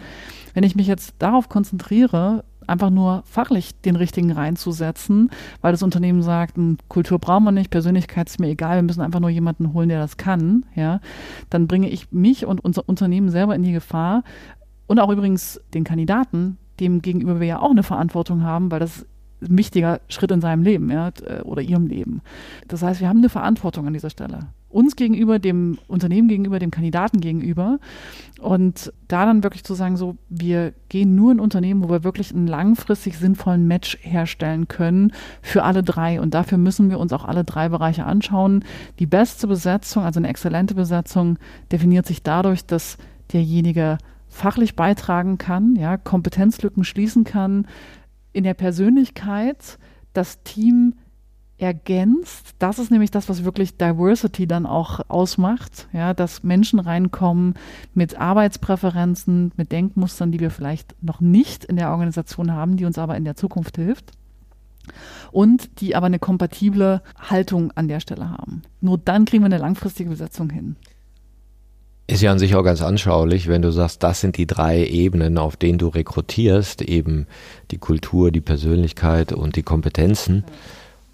Wenn 0.53 0.63
ich 0.63 0.75
mich 0.75 0.87
jetzt 0.87 1.15
darauf 1.19 1.49
konzentriere, 1.49 2.45
einfach 2.67 2.89
nur 2.89 3.23
fachlich 3.25 3.79
den 3.81 3.95
richtigen 3.95 4.31
reinzusetzen, 4.31 5.29
weil 5.61 5.71
das 5.71 5.83
Unternehmen 5.83 6.21
sagt, 6.21 6.57
hm, 6.57 6.77
Kultur 6.87 7.19
brauchen 7.19 7.43
wir 7.45 7.51
nicht, 7.51 7.69
Persönlichkeit 7.71 8.29
ist 8.29 8.39
mir 8.39 8.49
egal, 8.49 8.77
wir 8.77 8.83
müssen 8.83 9.01
einfach 9.01 9.19
nur 9.19 9.29
jemanden 9.29 9.73
holen, 9.73 9.89
der 9.89 9.99
das 9.99 10.17
kann, 10.17 10.65
ja, 10.75 10.99
dann 11.49 11.67
bringe 11.67 11.89
ich 11.89 12.11
mich 12.11 12.45
und 12.45 12.63
unser 12.63 12.87
Unternehmen 12.87 13.29
selber 13.29 13.55
in 13.55 13.63
die 13.63 13.73
Gefahr 13.73 14.23
und 14.87 14.99
auch 14.99 15.09
übrigens 15.09 15.61
den 15.73 15.83
Kandidaten, 15.83 16.57
dem 16.79 17.01
gegenüber 17.01 17.39
wir 17.39 17.47
ja 17.47 17.59
auch 17.59 17.71
eine 17.71 17.83
Verantwortung 17.83 18.43
haben, 18.43 18.71
weil 18.71 18.79
das 18.79 19.05
ein 19.41 19.57
wichtiger 19.57 19.99
Schritt 20.07 20.31
in 20.31 20.41
seinem 20.41 20.63
Leben 20.63 20.89
ja, 20.89 21.11
oder 21.43 21.61
ihrem 21.61 21.87
Leben. 21.87 22.21
Das 22.67 22.81
heißt, 22.81 23.01
wir 23.01 23.09
haben 23.09 23.17
eine 23.17 23.29
Verantwortung 23.29 23.87
an 23.87 23.93
dieser 23.93 24.09
Stelle 24.09 24.47
uns 24.73 24.95
gegenüber, 24.95 25.39
dem 25.39 25.77
Unternehmen 25.87 26.27
gegenüber, 26.27 26.59
dem 26.59 26.71
Kandidaten 26.71 27.21
gegenüber. 27.21 27.79
Und 28.41 28.91
da 29.07 29.25
dann 29.25 29.43
wirklich 29.43 29.63
zu 29.63 29.73
sagen, 29.73 29.95
so, 29.95 30.17
wir 30.29 30.73
gehen 30.89 31.15
nur 31.15 31.31
in 31.31 31.39
Unternehmen, 31.39 31.83
wo 31.83 31.89
wir 31.89 32.03
wirklich 32.03 32.33
einen 32.33 32.47
langfristig 32.47 33.17
sinnvollen 33.17 33.67
Match 33.67 33.97
herstellen 34.01 34.67
können 34.67 35.13
für 35.41 35.63
alle 35.63 35.83
drei. 35.83 36.19
Und 36.19 36.33
dafür 36.33 36.57
müssen 36.57 36.89
wir 36.89 36.99
uns 36.99 37.13
auch 37.13 37.25
alle 37.25 37.43
drei 37.43 37.69
Bereiche 37.69 38.05
anschauen. 38.05 38.65
Die 38.99 39.05
beste 39.05 39.47
Besetzung, 39.47 40.03
also 40.03 40.19
eine 40.19 40.27
exzellente 40.27 40.75
Besetzung, 40.75 41.37
definiert 41.71 42.05
sich 42.05 42.23
dadurch, 42.23 42.65
dass 42.65 42.97
derjenige 43.31 43.97
fachlich 44.27 44.75
beitragen 44.75 45.37
kann, 45.37 45.75
ja, 45.75 45.95
Kompetenzlücken 45.97 46.83
schließen 46.83 47.23
kann, 47.23 47.67
in 48.33 48.43
der 48.43 48.55
Persönlichkeit 48.55 49.77
das 50.13 50.41
Team 50.43 50.95
ergänzt. 51.63 52.55
Das 52.59 52.77
ist 52.77 52.91
nämlich 52.91 53.09
das, 53.09 53.29
was 53.29 53.45
wirklich 53.45 53.77
Diversity 53.77 54.47
dann 54.47 54.65
auch 54.65 54.99
ausmacht, 55.07 55.87
ja, 55.93 56.13
dass 56.13 56.43
Menschen 56.43 56.79
reinkommen 56.79 57.55
mit 57.93 58.19
Arbeitspräferenzen, 58.19 59.53
mit 59.55 59.71
Denkmustern, 59.71 60.31
die 60.31 60.39
wir 60.39 60.51
vielleicht 60.51 60.93
noch 61.01 61.21
nicht 61.21 61.65
in 61.65 61.77
der 61.77 61.91
Organisation 61.91 62.51
haben, 62.51 62.77
die 62.77 62.85
uns 62.85 62.97
aber 62.97 63.15
in 63.15 63.23
der 63.23 63.35
Zukunft 63.35 63.77
hilft 63.77 64.11
und 65.31 65.79
die 65.79 65.95
aber 65.95 66.07
eine 66.07 66.19
kompatible 66.19 67.01
Haltung 67.17 67.71
an 67.71 67.87
der 67.87 68.01
Stelle 68.01 68.29
haben. 68.29 68.63
Nur 68.81 68.97
dann 68.97 69.25
kriegen 69.25 69.43
wir 69.43 69.47
eine 69.47 69.57
langfristige 69.57 70.09
Besetzung 70.09 70.49
hin. 70.49 70.75
Ist 72.05 72.21
ja 72.21 72.33
an 72.33 72.39
sich 72.39 72.53
auch 72.55 72.63
ganz 72.63 72.81
anschaulich, 72.81 73.47
wenn 73.47 73.61
du 73.61 73.71
sagst, 73.71 74.03
das 74.03 74.19
sind 74.19 74.35
die 74.37 74.45
drei 74.45 74.85
Ebenen, 74.85 75.37
auf 75.37 75.55
denen 75.55 75.77
du 75.77 75.87
rekrutierst, 75.87 76.81
eben 76.81 77.27
die 77.71 77.77
Kultur, 77.77 78.29
die 78.29 78.41
Persönlichkeit 78.41 79.31
und 79.31 79.55
die 79.55 79.63
Kompetenzen. 79.63 80.43
Ja 80.45 80.53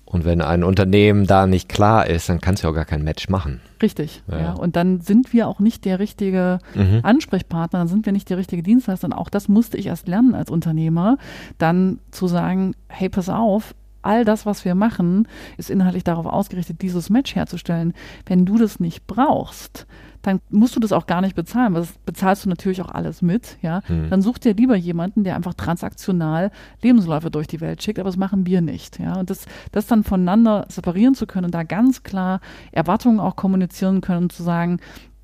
und 0.09 0.25
wenn 0.25 0.41
ein 0.41 0.63
Unternehmen 0.63 1.27
da 1.27 1.45
nicht 1.45 1.69
klar 1.69 2.07
ist, 2.07 2.29
dann 2.29 2.41
kannst 2.41 2.63
du 2.63 2.67
ja 2.67 2.71
auch 2.71 2.75
gar 2.75 2.85
kein 2.85 3.03
Match 3.03 3.29
machen. 3.29 3.61
Richtig, 3.79 4.23
ja. 4.27 4.39
ja. 4.39 4.53
Und 4.53 4.75
dann 4.75 5.01
sind 5.01 5.33
wir 5.33 5.47
auch 5.47 5.59
nicht 5.59 5.85
der 5.85 5.99
richtige 5.99 6.57
mhm. 6.73 7.01
Ansprechpartner, 7.03 7.77
dann 7.77 7.87
sind 7.87 8.07
wir 8.07 8.11
nicht 8.11 8.27
der 8.31 8.37
richtige 8.37 8.63
Dienstleister. 8.63 9.05
Und 9.05 9.13
auch 9.13 9.29
das 9.29 9.47
musste 9.47 9.77
ich 9.77 9.85
erst 9.85 10.07
lernen 10.07 10.33
als 10.33 10.49
Unternehmer, 10.49 11.17
dann 11.59 11.99
zu 12.09 12.27
sagen, 12.27 12.73
hey, 12.87 13.07
pass 13.07 13.29
auf, 13.29 13.75
all 14.01 14.25
das, 14.25 14.45
was 14.45 14.65
wir 14.65 14.75
machen, 14.75 15.27
ist 15.57 15.69
inhaltlich 15.69 16.03
darauf 16.03 16.25
ausgerichtet, 16.25 16.81
dieses 16.81 17.09
Match 17.09 17.35
herzustellen. 17.35 17.93
Wenn 18.25 18.45
du 18.45 18.57
das 18.57 18.79
nicht 18.79 19.07
brauchst, 19.07 19.85
dann 20.21 20.41
musst 20.49 20.75
du 20.75 20.79
das 20.79 20.91
auch 20.91 21.07
gar 21.07 21.21
nicht 21.21 21.35
bezahlen, 21.35 21.73
weil 21.73 21.81
das 21.81 21.93
bezahlst 22.05 22.45
du 22.45 22.49
natürlich 22.49 22.81
auch 22.81 22.89
alles 22.89 23.21
mit, 23.21 23.57
ja. 23.61 23.81
Hm. 23.85 24.09
Dann 24.09 24.21
such 24.21 24.37
dir 24.37 24.53
lieber 24.53 24.75
jemanden, 24.75 25.23
der 25.23 25.35
einfach 25.35 25.53
transaktional 25.53 26.51
Lebensläufe 26.81 27.31
durch 27.31 27.47
die 27.47 27.61
Welt 27.61 27.81
schickt, 27.81 27.99
aber 27.99 28.09
das 28.09 28.17
machen 28.17 28.45
wir 28.45 28.61
nicht, 28.61 28.99
ja. 28.99 29.17
Und 29.17 29.29
das, 29.29 29.45
das 29.71 29.87
dann 29.87 30.03
voneinander 30.03 30.65
separieren 30.67 31.15
zu 31.15 31.25
können 31.25 31.45
und 31.45 31.53
da 31.53 31.63
ganz 31.63 32.03
klar 32.03 32.41
Erwartungen 32.71 33.19
auch 33.19 33.35
kommunizieren 33.35 34.01
können 34.01 34.23
und 34.23 34.31
zu 34.33 34.43
sagen, 34.43 34.79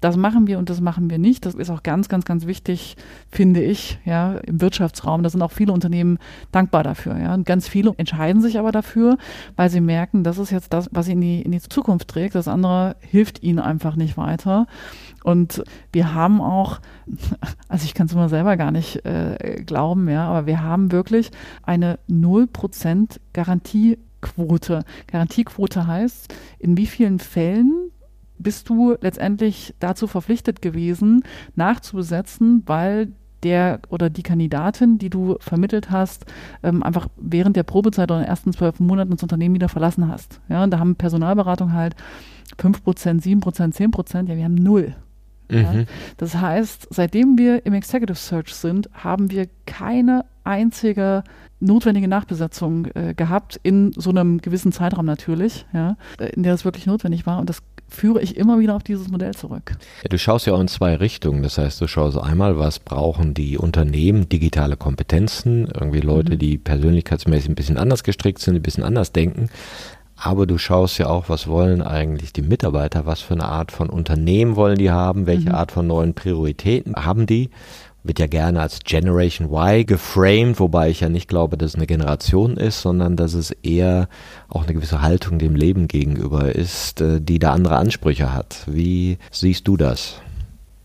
das 0.05 0.17
machen 0.17 0.45
wir 0.45 0.59
und 0.59 0.69
das 0.69 0.81
machen 0.81 1.09
wir 1.09 1.17
nicht. 1.17 1.47
Das 1.47 1.55
ist 1.55 1.71
auch 1.71 1.81
ganz, 1.81 2.09
ganz, 2.09 2.25
ganz 2.25 2.45
wichtig, 2.45 2.95
finde 3.27 3.63
ich, 3.63 3.97
ja, 4.05 4.35
im 4.37 4.61
Wirtschaftsraum. 4.61 5.23
Da 5.23 5.29
sind 5.31 5.41
auch 5.41 5.51
viele 5.51 5.73
Unternehmen 5.73 6.19
dankbar 6.51 6.83
dafür, 6.83 7.17
ja. 7.17 7.33
Und 7.33 7.47
ganz 7.47 7.67
viele 7.67 7.91
entscheiden 7.97 8.39
sich 8.39 8.59
aber 8.59 8.71
dafür, 8.71 9.17
weil 9.55 9.71
sie 9.71 9.81
merken, 9.81 10.23
das 10.23 10.37
ist 10.37 10.51
jetzt 10.51 10.73
das, 10.73 10.89
was 10.91 11.07
sie 11.07 11.13
in 11.13 11.21
die, 11.21 11.41
in 11.41 11.51
die 11.51 11.59
Zukunft 11.59 12.07
trägt. 12.07 12.35
Das 12.35 12.47
andere 12.47 12.97
hilft 12.99 13.41
ihnen 13.41 13.57
einfach 13.57 13.95
nicht 13.95 14.15
weiter. 14.15 14.67
Und 15.23 15.63
wir 15.91 16.13
haben 16.13 16.39
auch, 16.39 16.81
also 17.67 17.85
ich 17.85 17.95
kann 17.95 18.05
es 18.05 18.13
immer 18.13 18.29
selber 18.29 18.57
gar 18.57 18.69
nicht 18.69 19.03
äh, 19.07 19.63
glauben, 19.65 20.07
ja, 20.07 20.27
aber 20.27 20.45
wir 20.45 20.61
haben 20.61 20.91
wirklich 20.91 21.31
eine 21.63 21.97
0% 22.07 23.17
Garantiequote. 23.33 24.83
Garantiequote 25.07 25.87
heißt, 25.87 26.31
in 26.59 26.77
wie 26.77 26.85
vielen 26.85 27.17
Fällen 27.17 27.84
bist 28.37 28.69
du 28.69 28.95
letztendlich 29.01 29.73
dazu 29.79 30.07
verpflichtet 30.07 30.61
gewesen, 30.61 31.23
nachzubesetzen, 31.55 32.63
weil 32.65 33.11
der 33.43 33.79
oder 33.89 34.09
die 34.09 34.23
Kandidatin, 34.23 34.97
die 34.97 35.09
du 35.09 35.37
vermittelt 35.39 35.91
hast, 35.91 36.25
ähm, 36.63 36.83
einfach 36.83 37.07
während 37.17 37.55
der 37.55 37.63
Probezeit 37.63 38.09
oder 38.09 38.19
in 38.19 38.23
den 38.25 38.29
ersten 38.29 38.53
zwölf 38.53 38.79
Monaten 38.79 39.11
das 39.11 39.23
Unternehmen 39.23 39.55
wieder 39.55 39.69
verlassen 39.69 40.07
hast. 40.07 40.41
Ja, 40.49 40.63
und 40.63 40.71
da 40.71 40.79
haben 40.79 40.95
Personalberatung 40.95 41.71
halt 41.73 41.95
5%, 42.59 43.21
7%, 43.21 43.73
10%, 43.73 44.27
ja, 44.27 44.35
wir 44.35 44.43
haben 44.43 44.55
null. 44.55 44.95
Mhm. 45.49 45.57
Ja. 45.57 45.73
Das 46.17 46.35
heißt, 46.35 46.87
seitdem 46.89 47.37
wir 47.37 47.65
im 47.65 47.73
Executive 47.73 48.17
Search 48.17 48.53
sind, 48.53 48.89
haben 48.93 49.29
wir 49.31 49.47
keine 49.65 50.25
einzige 50.43 51.23
notwendige 51.59 52.07
Nachbesetzung 52.07 52.87
äh, 52.95 53.13
gehabt, 53.15 53.59
in 53.63 53.91
so 53.93 54.09
einem 54.09 54.39
gewissen 54.39 54.71
Zeitraum 54.71 55.05
natürlich, 55.05 55.65
ja, 55.73 55.97
in 56.33 56.43
der 56.43 56.53
es 56.53 56.65
wirklich 56.65 56.85
notwendig 56.85 57.25
war. 57.25 57.39
Und 57.39 57.49
das 57.49 57.61
führe 57.87 58.21
ich 58.21 58.37
immer 58.37 58.59
wieder 58.59 58.75
auf 58.75 58.83
dieses 58.83 59.07
Modell 59.07 59.33
zurück. 59.33 59.77
Ja, 60.03 60.09
du 60.09 60.17
schaust 60.17 60.47
ja 60.47 60.53
auch 60.53 60.59
in 60.59 60.67
zwei 60.67 60.95
Richtungen. 60.95 61.43
Das 61.43 61.57
heißt, 61.57 61.79
du 61.81 61.87
schaust 61.87 62.17
einmal, 62.17 62.57
was 62.57 62.79
brauchen 62.79 63.33
die 63.33 63.57
Unternehmen, 63.57 64.27
digitale 64.29 64.77
Kompetenzen, 64.77 65.67
irgendwie 65.67 66.01
Leute, 66.01 66.33
mhm. 66.33 66.39
die 66.39 66.57
persönlichkeitsmäßig 66.57 67.49
ein 67.49 67.55
bisschen 67.55 67.77
anders 67.77 68.03
gestrickt 68.03 68.39
sind, 68.39 68.55
ein 68.55 68.61
bisschen 68.61 68.83
anders 68.83 69.11
denken. 69.11 69.49
Aber 70.17 70.47
du 70.47 70.57
schaust 70.57 70.97
ja 70.97 71.07
auch, 71.07 71.27
was 71.27 71.47
wollen 71.47 71.81
eigentlich 71.81 72.31
die 72.31 72.41
Mitarbeiter, 72.41 73.05
was 73.05 73.19
für 73.19 73.33
eine 73.33 73.45
Art 73.45 73.71
von 73.71 73.89
Unternehmen 73.89 74.55
wollen 74.55 74.77
die 74.77 74.91
haben, 74.91 75.27
welche 75.27 75.49
mhm. 75.49 75.55
Art 75.55 75.71
von 75.71 75.87
neuen 75.87 76.13
Prioritäten 76.13 76.95
haben 76.95 77.25
die 77.25 77.49
wird 78.05 78.19
ja 78.19 78.27
gerne 78.27 78.61
als 78.61 78.79
Generation 78.83 79.49
Y 79.51 79.85
geframed, 79.85 80.59
wobei 80.59 80.89
ich 80.89 81.01
ja 81.01 81.09
nicht 81.09 81.27
glaube, 81.27 81.57
dass 81.57 81.71
es 81.71 81.75
eine 81.75 81.87
Generation 81.87 82.55
ist, 82.57 82.81
sondern 82.81 83.15
dass 83.15 83.33
es 83.33 83.51
eher 83.51 84.07
auch 84.47 84.63
eine 84.63 84.73
gewisse 84.73 85.01
Haltung 85.01 85.39
dem 85.39 85.55
Leben 85.55 85.87
gegenüber 85.87 86.53
ist, 86.53 87.01
äh, 87.01 87.19
die 87.19 87.39
da 87.39 87.51
andere 87.51 87.77
Ansprüche 87.77 88.33
hat. 88.33 88.63
Wie 88.67 89.17
siehst 89.31 89.67
du 89.67 89.75
das? 89.75 90.21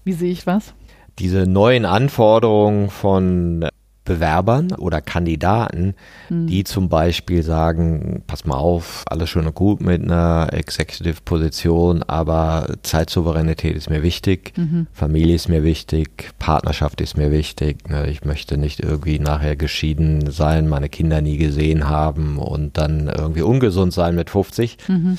Wie 0.04 0.12
sehe 0.12 0.32
ich 0.32 0.46
was? 0.46 0.72
Diese 1.18 1.46
neuen 1.46 1.84
Anforderungen 1.84 2.88
von 2.88 3.66
Bewerbern 4.10 4.72
oder 4.72 5.00
Kandidaten, 5.00 5.94
mhm. 6.28 6.48
die 6.48 6.64
zum 6.64 6.88
Beispiel 6.88 7.44
sagen, 7.44 8.24
pass 8.26 8.44
mal 8.44 8.56
auf, 8.56 9.04
alles 9.08 9.30
schön 9.30 9.46
und 9.46 9.54
gut 9.54 9.80
mit 9.80 10.02
einer 10.02 10.48
Executive-Position, 10.52 12.02
aber 12.02 12.74
Zeitsouveränität 12.82 13.76
ist 13.76 13.88
mir 13.88 14.02
wichtig, 14.02 14.52
mhm. 14.56 14.88
Familie 14.92 15.36
ist 15.36 15.48
mir 15.48 15.62
wichtig, 15.62 16.32
Partnerschaft 16.40 17.00
ist 17.00 17.16
mir 17.16 17.30
wichtig. 17.30 17.88
Ne? 17.88 18.08
Ich 18.08 18.24
möchte 18.24 18.56
nicht 18.56 18.80
irgendwie 18.80 19.20
nachher 19.20 19.54
geschieden 19.54 20.32
sein, 20.32 20.66
meine 20.66 20.88
Kinder 20.88 21.20
nie 21.20 21.36
gesehen 21.36 21.88
haben 21.88 22.38
und 22.38 22.78
dann 22.78 23.06
irgendwie 23.06 23.42
ungesund 23.42 23.92
sein 23.92 24.16
mit 24.16 24.28
50. 24.28 24.76
Mhm. 24.88 25.18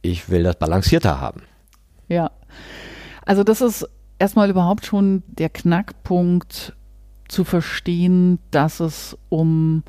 Ich 0.00 0.30
will 0.30 0.44
das 0.44 0.56
balancierter 0.56 1.20
haben. 1.20 1.42
Ja, 2.08 2.30
also 3.26 3.44
das 3.44 3.60
ist 3.60 3.86
erstmal 4.18 4.48
überhaupt 4.48 4.86
schon 4.86 5.24
der 5.26 5.50
Knackpunkt 5.50 6.72
zu 7.30 7.44
verstehen, 7.44 8.38
dass 8.50 8.80
es 8.80 9.16
um 9.28 9.82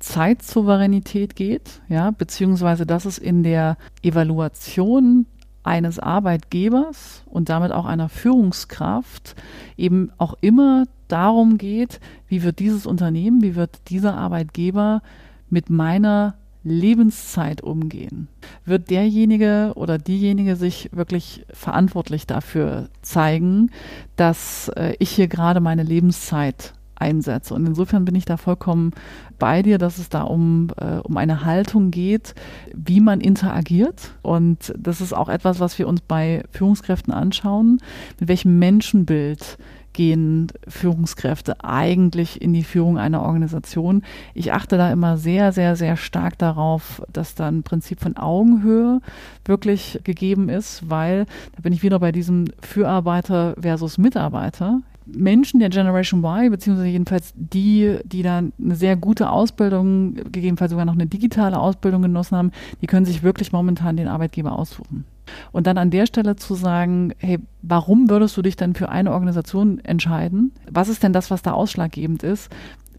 Zeitsouveränität 0.00 1.36
geht, 1.36 1.82
ja, 1.88 2.10
beziehungsweise 2.10 2.86
dass 2.86 3.04
es 3.04 3.18
in 3.18 3.42
der 3.42 3.76
Evaluation 4.02 5.26
eines 5.62 5.98
Arbeitgebers 5.98 7.24
und 7.26 7.48
damit 7.48 7.72
auch 7.72 7.84
einer 7.84 8.08
Führungskraft 8.08 9.34
eben 9.76 10.10
auch 10.18 10.34
immer 10.40 10.84
darum 11.08 11.58
geht, 11.58 12.00
wie 12.26 12.42
wird 12.42 12.58
dieses 12.58 12.86
Unternehmen, 12.86 13.42
wie 13.42 13.54
wird 13.54 13.88
dieser 13.88 14.16
Arbeitgeber 14.16 15.02
mit 15.50 15.70
meiner 15.70 16.34
Lebenszeit 16.68 17.62
umgehen? 17.62 18.28
Wird 18.64 18.90
derjenige 18.90 19.72
oder 19.74 19.98
diejenige 19.98 20.56
sich 20.56 20.90
wirklich 20.92 21.44
verantwortlich 21.52 22.26
dafür 22.26 22.88
zeigen, 23.02 23.70
dass 24.16 24.68
äh, 24.76 24.94
ich 24.98 25.10
hier 25.10 25.28
gerade 25.28 25.60
meine 25.60 25.82
Lebenszeit 25.82 26.74
einsetze? 26.96 27.54
Und 27.54 27.66
insofern 27.66 28.04
bin 28.04 28.14
ich 28.14 28.24
da 28.24 28.36
vollkommen 28.36 28.92
bei 29.38 29.62
dir, 29.62 29.78
dass 29.78 29.98
es 29.98 30.08
da 30.08 30.22
um, 30.22 30.68
äh, 30.76 30.96
um 30.98 31.16
eine 31.16 31.44
Haltung 31.44 31.90
geht, 31.90 32.34
wie 32.74 33.00
man 33.00 33.20
interagiert. 33.20 34.12
Und 34.22 34.74
das 34.78 35.00
ist 35.00 35.12
auch 35.12 35.28
etwas, 35.28 35.60
was 35.60 35.78
wir 35.78 35.88
uns 35.88 36.00
bei 36.00 36.42
Führungskräften 36.50 37.12
anschauen, 37.12 37.80
mit 38.18 38.28
welchem 38.28 38.58
Menschenbild 38.58 39.58
gehen 39.98 40.46
Führungskräfte 40.68 41.64
eigentlich 41.64 42.40
in 42.40 42.52
die 42.52 42.62
Führung 42.62 42.98
einer 42.98 43.20
Organisation. 43.22 44.04
Ich 44.32 44.52
achte 44.52 44.76
da 44.76 44.92
immer 44.92 45.16
sehr, 45.16 45.50
sehr, 45.50 45.74
sehr 45.74 45.96
stark 45.96 46.38
darauf, 46.38 47.02
dass 47.12 47.34
da 47.34 47.48
ein 47.48 47.64
Prinzip 47.64 47.98
von 47.98 48.16
Augenhöhe 48.16 49.00
wirklich 49.44 49.98
gegeben 50.04 50.48
ist, 50.50 50.88
weil 50.88 51.26
da 51.56 51.62
bin 51.62 51.72
ich 51.72 51.82
wieder 51.82 51.98
bei 51.98 52.12
diesem 52.12 52.44
Fürarbeiter 52.60 53.56
versus 53.60 53.98
Mitarbeiter. 53.98 54.82
Menschen 55.14 55.60
der 55.60 55.70
Generation 55.70 56.22
Y, 56.22 56.50
beziehungsweise 56.50 56.88
jedenfalls 56.88 57.32
die, 57.34 57.98
die 58.04 58.22
da 58.22 58.38
eine 58.38 58.74
sehr 58.74 58.96
gute 58.96 59.30
Ausbildung, 59.30 60.14
gegebenenfalls 60.14 60.70
sogar 60.70 60.84
noch 60.84 60.94
eine 60.94 61.06
digitale 61.06 61.58
Ausbildung 61.58 62.02
genossen 62.02 62.36
haben, 62.36 62.52
die 62.80 62.86
können 62.86 63.06
sich 63.06 63.22
wirklich 63.22 63.52
momentan 63.52 63.96
den 63.96 64.08
Arbeitgeber 64.08 64.58
aussuchen. 64.58 65.04
Und 65.52 65.66
dann 65.66 65.78
an 65.78 65.90
der 65.90 66.06
Stelle 66.06 66.36
zu 66.36 66.54
sagen, 66.54 67.12
hey, 67.18 67.38
warum 67.62 68.08
würdest 68.08 68.36
du 68.36 68.42
dich 68.42 68.56
denn 68.56 68.74
für 68.74 68.88
eine 68.88 69.12
Organisation 69.12 69.78
entscheiden? 69.80 70.52
Was 70.70 70.88
ist 70.88 71.02
denn 71.02 71.12
das, 71.12 71.30
was 71.30 71.42
da 71.42 71.52
ausschlaggebend 71.52 72.22
ist? 72.22 72.50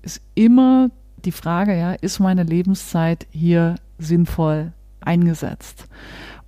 Ist 0.01 0.21
immer 0.35 0.89
die 1.25 1.31
Frage, 1.31 1.77
ja, 1.77 1.93
ist 1.93 2.19
meine 2.19 2.43
Lebenszeit 2.43 3.27
hier 3.31 3.75
sinnvoll 3.97 4.73
eingesetzt? 5.01 5.87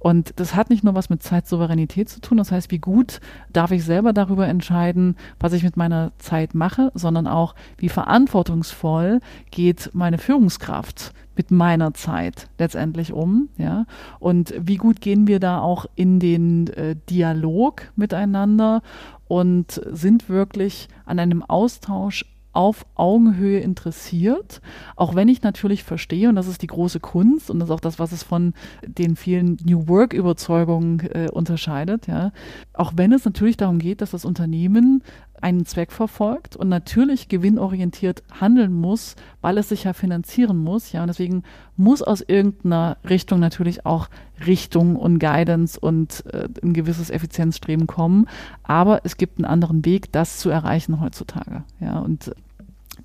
Und 0.01 0.33
das 0.37 0.55
hat 0.55 0.71
nicht 0.71 0.83
nur 0.83 0.95
was 0.95 1.11
mit 1.11 1.21
Zeitsouveränität 1.21 2.09
zu 2.09 2.21
tun, 2.21 2.39
das 2.39 2.51
heißt, 2.51 2.71
wie 2.71 2.79
gut 2.79 3.19
darf 3.53 3.69
ich 3.69 3.85
selber 3.85 4.13
darüber 4.13 4.47
entscheiden, 4.47 5.15
was 5.39 5.53
ich 5.53 5.61
mit 5.61 5.77
meiner 5.77 6.11
Zeit 6.17 6.55
mache, 6.55 6.91
sondern 6.95 7.27
auch, 7.27 7.53
wie 7.77 7.87
verantwortungsvoll 7.87 9.19
geht 9.51 9.91
meine 9.93 10.17
Führungskraft 10.17 11.13
mit 11.35 11.51
meiner 11.51 11.93
Zeit 11.93 12.49
letztendlich 12.57 13.13
um, 13.13 13.49
ja? 13.57 13.85
Und 14.17 14.55
wie 14.57 14.77
gut 14.77 15.01
gehen 15.01 15.27
wir 15.27 15.39
da 15.39 15.59
auch 15.59 15.85
in 15.93 16.19
den 16.19 16.67
äh, 16.69 16.95
Dialog 17.11 17.83
miteinander 17.95 18.81
und 19.27 19.79
sind 19.91 20.29
wirklich 20.29 20.89
an 21.05 21.19
einem 21.19 21.43
Austausch 21.43 22.25
auf 22.53 22.85
Augenhöhe 22.95 23.59
interessiert, 23.59 24.61
auch 24.95 25.15
wenn 25.15 25.27
ich 25.29 25.41
natürlich 25.41 25.83
verstehe, 25.83 26.29
und 26.29 26.35
das 26.35 26.47
ist 26.47 26.61
die 26.61 26.67
große 26.67 26.99
Kunst 26.99 27.49
und 27.49 27.59
das 27.59 27.69
ist 27.69 27.73
auch 27.73 27.79
das, 27.79 27.99
was 27.99 28.11
es 28.11 28.23
von 28.23 28.53
den 28.85 29.15
vielen 29.15 29.57
New 29.63 29.87
Work-Überzeugungen 29.87 30.99
äh, 31.11 31.29
unterscheidet, 31.31 32.07
ja, 32.07 32.31
auch 32.73 32.93
wenn 32.95 33.13
es 33.13 33.25
natürlich 33.25 33.57
darum 33.57 33.79
geht, 33.79 34.01
dass 34.01 34.11
das 34.11 34.25
Unternehmen 34.25 35.03
einen 35.41 35.65
Zweck 35.65 35.91
verfolgt 35.91 36.55
und 36.55 36.69
natürlich 36.69 37.27
gewinnorientiert 37.27 38.23
handeln 38.39 38.73
muss, 38.73 39.15
weil 39.41 39.57
es 39.57 39.69
sich 39.69 39.83
ja 39.83 39.93
finanzieren 39.93 40.57
muss, 40.57 40.91
ja, 40.91 41.01
und 41.01 41.07
deswegen 41.07 41.43
muss 41.75 42.01
aus 42.01 42.21
irgendeiner 42.21 42.97
Richtung 43.07 43.39
natürlich 43.39 43.85
auch 43.85 44.09
Richtung 44.45 44.95
und 44.95 45.19
Guidance 45.19 45.79
und 45.79 46.23
äh, 46.27 46.47
ein 46.63 46.73
gewisses 46.73 47.09
Effizienzstreben 47.09 47.87
kommen, 47.87 48.27
aber 48.63 49.01
es 49.03 49.17
gibt 49.17 49.39
einen 49.39 49.45
anderen 49.45 49.85
Weg, 49.85 50.11
das 50.11 50.37
zu 50.39 50.49
erreichen 50.49 51.01
heutzutage, 51.01 51.63
ja, 51.79 51.99
und 51.99 52.31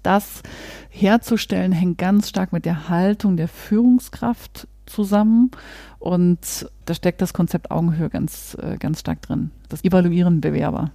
das 0.02 0.42
herzustellen 0.88 1.72
hängt 1.72 1.98
ganz 1.98 2.28
stark 2.28 2.52
mit 2.52 2.64
der 2.64 2.88
Haltung 2.88 3.36
der 3.36 3.48
Führungskraft 3.48 4.68
zusammen 4.86 5.50
und 5.98 6.70
da 6.84 6.94
steckt 6.94 7.20
das 7.20 7.32
Konzept 7.32 7.70
Augenhöhe 7.70 8.08
ganz, 8.08 8.56
äh, 8.60 8.76
ganz 8.78 9.00
stark 9.00 9.22
drin. 9.22 9.50
Das 9.68 9.84
Evaluieren 9.84 10.40
Bewerber. 10.40 10.92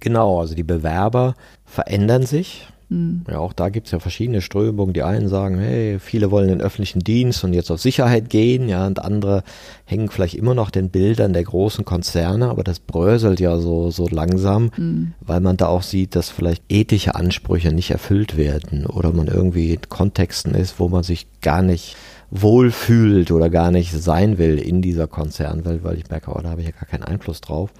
Genau, 0.00 0.40
also 0.40 0.54
die 0.54 0.62
Bewerber 0.62 1.34
verändern 1.64 2.26
sich. 2.26 2.66
Mhm. 2.90 3.22
Ja, 3.30 3.38
auch 3.38 3.52
da 3.52 3.68
gibt 3.68 3.86
es 3.86 3.92
ja 3.92 4.00
verschiedene 4.00 4.42
Strömungen. 4.42 4.92
Die 4.92 5.04
einen 5.04 5.28
sagen, 5.28 5.58
hey, 5.58 5.98
viele 6.00 6.30
wollen 6.30 6.48
den 6.48 6.60
öffentlichen 6.60 7.00
Dienst 7.00 7.44
und 7.44 7.52
jetzt 7.52 7.70
auf 7.70 7.80
Sicherheit 7.80 8.28
gehen, 8.28 8.68
ja, 8.68 8.86
und 8.86 8.98
andere 8.98 9.44
hängen 9.84 10.10
vielleicht 10.10 10.34
immer 10.34 10.54
noch 10.54 10.70
den 10.70 10.90
Bildern 10.90 11.32
der 11.32 11.44
großen 11.44 11.84
Konzerne, 11.84 12.48
aber 12.48 12.64
das 12.64 12.80
bröselt 12.80 13.38
ja 13.38 13.58
so, 13.58 13.90
so 13.90 14.08
langsam, 14.08 14.70
mhm. 14.76 15.12
weil 15.20 15.40
man 15.40 15.56
da 15.56 15.68
auch 15.68 15.82
sieht, 15.82 16.16
dass 16.16 16.30
vielleicht 16.30 16.64
ethische 16.68 17.14
Ansprüche 17.14 17.72
nicht 17.72 17.92
erfüllt 17.92 18.36
werden 18.36 18.86
oder 18.86 19.12
man 19.12 19.28
irgendwie 19.28 19.74
in 19.74 19.88
Kontexten 19.88 20.54
ist, 20.54 20.80
wo 20.80 20.88
man 20.88 21.04
sich 21.04 21.26
gar 21.40 21.62
nicht 21.62 21.96
wohlfühlt 22.32 23.30
oder 23.30 23.50
gar 23.50 23.70
nicht 23.70 23.92
sein 23.92 24.38
will 24.38 24.58
in 24.58 24.82
dieser 24.82 25.06
Konzernwelt, 25.06 25.82
weil 25.84 25.98
ich 25.98 26.08
merke, 26.10 26.30
oh, 26.30 26.40
da 26.40 26.50
habe 26.50 26.60
ich 26.60 26.68
ja 26.68 26.72
gar 26.72 26.86
keinen 26.86 27.04
Einfluss 27.04 27.40
drauf. 27.40 27.70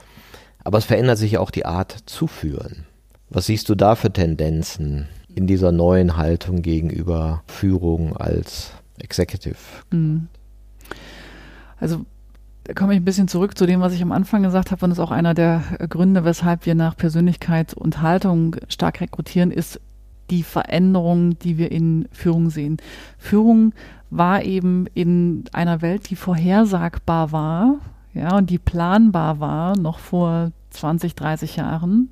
Aber 0.65 0.79
es 0.79 0.85
verändert 0.85 1.19
sich 1.19 1.39
auch 1.39 1.51
die 1.51 1.67
Art 1.67 1.97
zu 2.07 2.27
führen. 2.27 2.85
Was 3.29 3.47
siehst 3.47 3.69
du 3.69 3.75
da 3.75 3.95
für 3.95 4.13
Tendenzen 4.13 5.09
in 5.35 5.47
dieser 5.47 5.73
neuen 5.73 6.17
Haltung 6.17 6.63
gegenüber 6.63 7.43
Führung 7.47 8.17
als 8.17 8.73
Executive? 8.99 9.57
Mhm. 9.91 10.29
Also 11.79 12.05
da 12.65 12.75
komme 12.75 12.93
ich 12.93 13.01
ein 13.01 13.05
bisschen 13.05 13.29
zurück 13.29 13.57
zu 13.57 13.67
dem, 13.67 13.81
was 13.81 13.95
ich 13.95 14.03
am 14.03 14.13
Anfang 14.13 14.43
gesagt 14.43 14.71
habe, 14.71 14.85
und 14.85 14.91
das 14.91 14.99
ist 14.99 15.05
auch 15.05 15.11
einer 15.11 15.35
der 15.35 15.63
Gründe, 15.89 16.25
weshalb 16.25 16.67
wir 16.67 16.75
nach 16.75 16.97
Persönlichkeit 16.97 17.75
und 17.75 18.03
Haltung 18.03 18.57
stark 18.69 19.01
rekrutieren, 19.01 19.51
ist 19.51 19.81
die 20.31 20.43
Veränderung, 20.43 21.39
die 21.39 21.59
wir 21.59 21.73
in 21.73 22.09
Führung 22.13 22.51
sehen. 22.51 22.77
Führung 23.19 23.73
war 24.11 24.43
eben 24.43 24.87
in 24.95 25.45
einer 25.53 25.83
Welt, 25.83 26.11
die 26.11 26.17
vorhersagbar 26.17 27.33
war, 27.33 27.79
ja, 28.15 28.37
und 28.37 28.51
die 28.51 28.59
planbar 28.59 29.41
war, 29.41 29.77
noch 29.77 29.99
vor 29.99 30.53
20, 30.71 31.15
30 31.15 31.57
Jahren, 31.57 32.11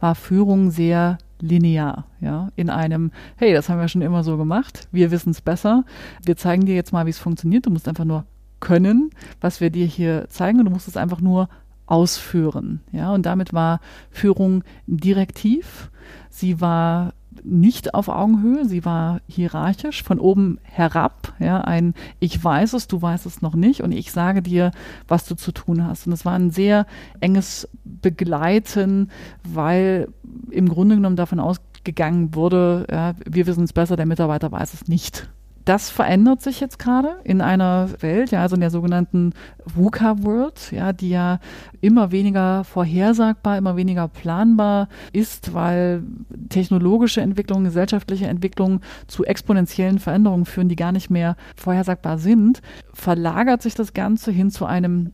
war 0.00 0.14
Führung 0.14 0.70
sehr 0.70 1.18
linear, 1.40 2.06
ja, 2.20 2.48
in 2.56 2.70
einem, 2.70 3.12
hey, 3.36 3.52
das 3.52 3.68
haben 3.68 3.80
wir 3.80 3.88
schon 3.88 4.02
immer 4.02 4.24
so 4.24 4.36
gemacht, 4.36 4.88
wir 4.92 5.10
wissen 5.10 5.30
es 5.30 5.40
besser, 5.40 5.84
wir 6.24 6.36
zeigen 6.36 6.66
dir 6.66 6.74
jetzt 6.74 6.92
mal, 6.92 7.06
wie 7.06 7.10
es 7.10 7.18
funktioniert, 7.18 7.66
du 7.66 7.70
musst 7.70 7.88
einfach 7.88 8.04
nur 8.04 8.24
können, 8.60 9.10
was 9.40 9.60
wir 9.60 9.70
dir 9.70 9.86
hier 9.86 10.28
zeigen 10.28 10.58
und 10.58 10.64
du 10.64 10.70
musst 10.72 10.88
es 10.88 10.96
einfach 10.96 11.20
nur 11.20 11.48
ausführen, 11.86 12.80
ja, 12.92 13.12
und 13.12 13.24
damit 13.24 13.52
war 13.52 13.80
Führung 14.10 14.64
direktiv, 14.86 15.90
sie 16.28 16.60
war 16.60 17.14
nicht 17.42 17.94
auf 17.94 18.08
Augenhöhe, 18.08 18.64
sie 18.64 18.84
war 18.84 19.20
hierarchisch, 19.26 20.02
von 20.02 20.18
oben 20.18 20.58
herab, 20.62 21.34
ja, 21.38 21.60
ein 21.60 21.94
Ich 22.20 22.42
weiß 22.42 22.72
es, 22.72 22.88
du 22.88 23.00
weißt 23.00 23.26
es 23.26 23.42
noch 23.42 23.54
nicht 23.54 23.82
und 23.82 23.92
ich 23.92 24.12
sage 24.12 24.42
dir, 24.42 24.70
was 25.06 25.26
du 25.26 25.34
zu 25.34 25.52
tun 25.52 25.86
hast. 25.86 26.06
Und 26.06 26.12
es 26.12 26.24
war 26.24 26.34
ein 26.34 26.50
sehr 26.50 26.86
enges 27.20 27.68
Begleiten, 27.84 29.10
weil 29.44 30.08
im 30.50 30.68
Grunde 30.68 30.96
genommen 30.96 31.16
davon 31.16 31.40
ausgegangen 31.40 32.34
wurde, 32.34 32.86
ja, 32.90 33.14
wir 33.24 33.46
wissen 33.46 33.64
es 33.64 33.72
besser, 33.72 33.96
der 33.96 34.06
Mitarbeiter 34.06 34.50
weiß 34.50 34.74
es 34.74 34.88
nicht 34.88 35.28
das 35.68 35.90
verändert 35.90 36.40
sich 36.40 36.60
jetzt 36.60 36.78
gerade 36.78 37.18
in 37.24 37.42
einer 37.42 37.90
Welt, 38.00 38.30
ja, 38.30 38.40
also 38.40 38.54
in 38.54 38.62
der 38.62 38.70
sogenannten 38.70 39.34
VUCA-World, 39.66 40.72
ja, 40.72 40.94
die 40.94 41.10
ja 41.10 41.40
immer 41.82 42.10
weniger 42.10 42.64
vorhersagbar, 42.64 43.58
immer 43.58 43.76
weniger 43.76 44.08
planbar 44.08 44.88
ist, 45.12 45.52
weil 45.52 46.04
technologische 46.48 47.20
Entwicklungen, 47.20 47.64
gesellschaftliche 47.64 48.28
Entwicklungen 48.28 48.80
zu 49.08 49.26
exponentiellen 49.26 49.98
Veränderungen 49.98 50.46
führen, 50.46 50.70
die 50.70 50.76
gar 50.76 50.92
nicht 50.92 51.10
mehr 51.10 51.36
vorhersagbar 51.54 52.16
sind, 52.16 52.62
verlagert 52.94 53.60
sich 53.60 53.74
das 53.74 53.92
Ganze 53.92 54.30
hin 54.30 54.50
zu 54.50 54.64
einem 54.64 55.12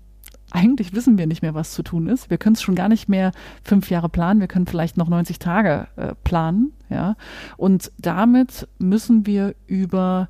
eigentlich 0.53 0.95
wissen 0.95 1.19
wir 1.19 1.27
nicht 1.27 1.43
mehr, 1.43 1.55
was 1.55 1.73
zu 1.73 1.83
tun 1.83 2.07
ist. 2.07 2.31
Wir 2.31 2.39
können 2.39 2.55
es 2.55 2.63
schon 2.63 2.77
gar 2.77 2.89
nicht 2.89 3.09
mehr 3.09 3.33
fünf 3.65 3.91
Jahre 3.91 4.09
planen. 4.09 4.39
Wir 4.39 4.47
können 4.47 4.69
vielleicht 4.69 4.97
noch 4.97 5.09
90 5.09 5.41
Tage 5.41 5.89
äh, 5.97 6.15
planen, 6.23 6.73
ja. 6.91 7.17
Und 7.57 7.91
damit 7.99 8.69
müssen 8.79 9.27
wir 9.27 9.57
über 9.67 10.29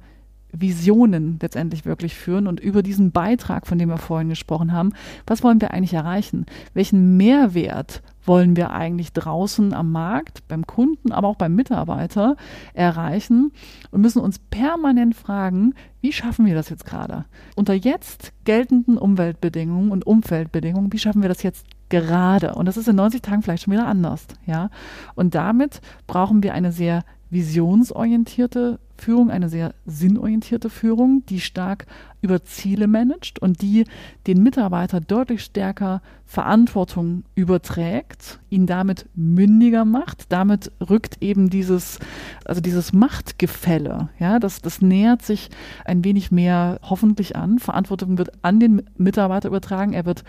Visionen 0.56 1.38
letztendlich 1.40 1.84
wirklich 1.84 2.14
führen 2.14 2.46
und 2.46 2.60
über 2.60 2.82
diesen 2.82 3.12
Beitrag, 3.12 3.66
von 3.66 3.78
dem 3.78 3.88
wir 3.88 3.98
vorhin 3.98 4.28
gesprochen 4.28 4.72
haben, 4.72 4.92
was 5.26 5.42
wollen 5.42 5.60
wir 5.60 5.72
eigentlich 5.72 5.94
erreichen? 5.94 6.46
Welchen 6.74 7.16
Mehrwert 7.16 8.02
wollen 8.26 8.56
wir 8.56 8.70
eigentlich 8.70 9.12
draußen 9.12 9.74
am 9.74 9.92
Markt, 9.92 10.46
beim 10.48 10.66
Kunden, 10.66 11.12
aber 11.12 11.28
auch 11.28 11.36
beim 11.36 11.54
Mitarbeiter 11.54 12.36
erreichen 12.72 13.52
und 13.90 14.00
müssen 14.00 14.20
uns 14.20 14.38
permanent 14.38 15.14
fragen, 15.14 15.74
wie 16.00 16.12
schaffen 16.12 16.46
wir 16.46 16.54
das 16.54 16.68
jetzt 16.68 16.86
gerade? 16.86 17.24
Unter 17.54 17.74
jetzt 17.74 18.32
geltenden 18.44 18.98
Umweltbedingungen 18.98 19.90
und 19.90 20.06
Umfeldbedingungen, 20.06 20.92
wie 20.92 20.98
schaffen 20.98 21.22
wir 21.22 21.28
das 21.28 21.42
jetzt 21.42 21.66
gerade? 21.88 22.54
Und 22.54 22.66
das 22.66 22.76
ist 22.76 22.88
in 22.88 22.96
90 22.96 23.22
Tagen 23.22 23.42
vielleicht 23.42 23.64
schon 23.64 23.72
wieder 23.72 23.86
anders, 23.86 24.26
ja? 24.46 24.70
Und 25.14 25.34
damit 25.34 25.80
brauchen 26.06 26.42
wir 26.42 26.54
eine 26.54 26.72
sehr 26.72 27.04
visionsorientierte 27.34 28.78
Führung, 28.96 29.30
eine 29.30 29.48
sehr 29.48 29.74
sinnorientierte 29.84 30.70
Führung, 30.70 31.26
die 31.26 31.40
stark 31.40 31.86
über 32.22 32.44
Ziele 32.44 32.86
managt 32.86 33.40
und 33.40 33.60
die 33.60 33.84
den 34.26 34.42
Mitarbeiter 34.42 35.00
deutlich 35.00 35.42
stärker 35.42 36.00
Verantwortung 36.24 37.24
überträgt, 37.34 38.38
ihn 38.50 38.66
damit 38.66 39.06
mündiger 39.14 39.84
macht. 39.84 40.32
Damit 40.32 40.70
rückt 40.88 41.22
eben 41.22 41.50
dieses, 41.50 41.98
also 42.44 42.60
dieses 42.60 42.92
Machtgefälle, 42.92 44.10
ja, 44.18 44.38
das, 44.38 44.62
das 44.62 44.80
nähert 44.80 45.22
sich 45.22 45.50
ein 45.84 46.04
wenig 46.04 46.30
mehr 46.30 46.78
hoffentlich 46.82 47.36
an. 47.36 47.58
Verantwortung 47.58 48.16
wird 48.16 48.30
an 48.42 48.60
den 48.60 48.82
Mitarbeiter 48.96 49.48
übertragen. 49.48 49.92
Er 49.92 50.06
wird 50.06 50.24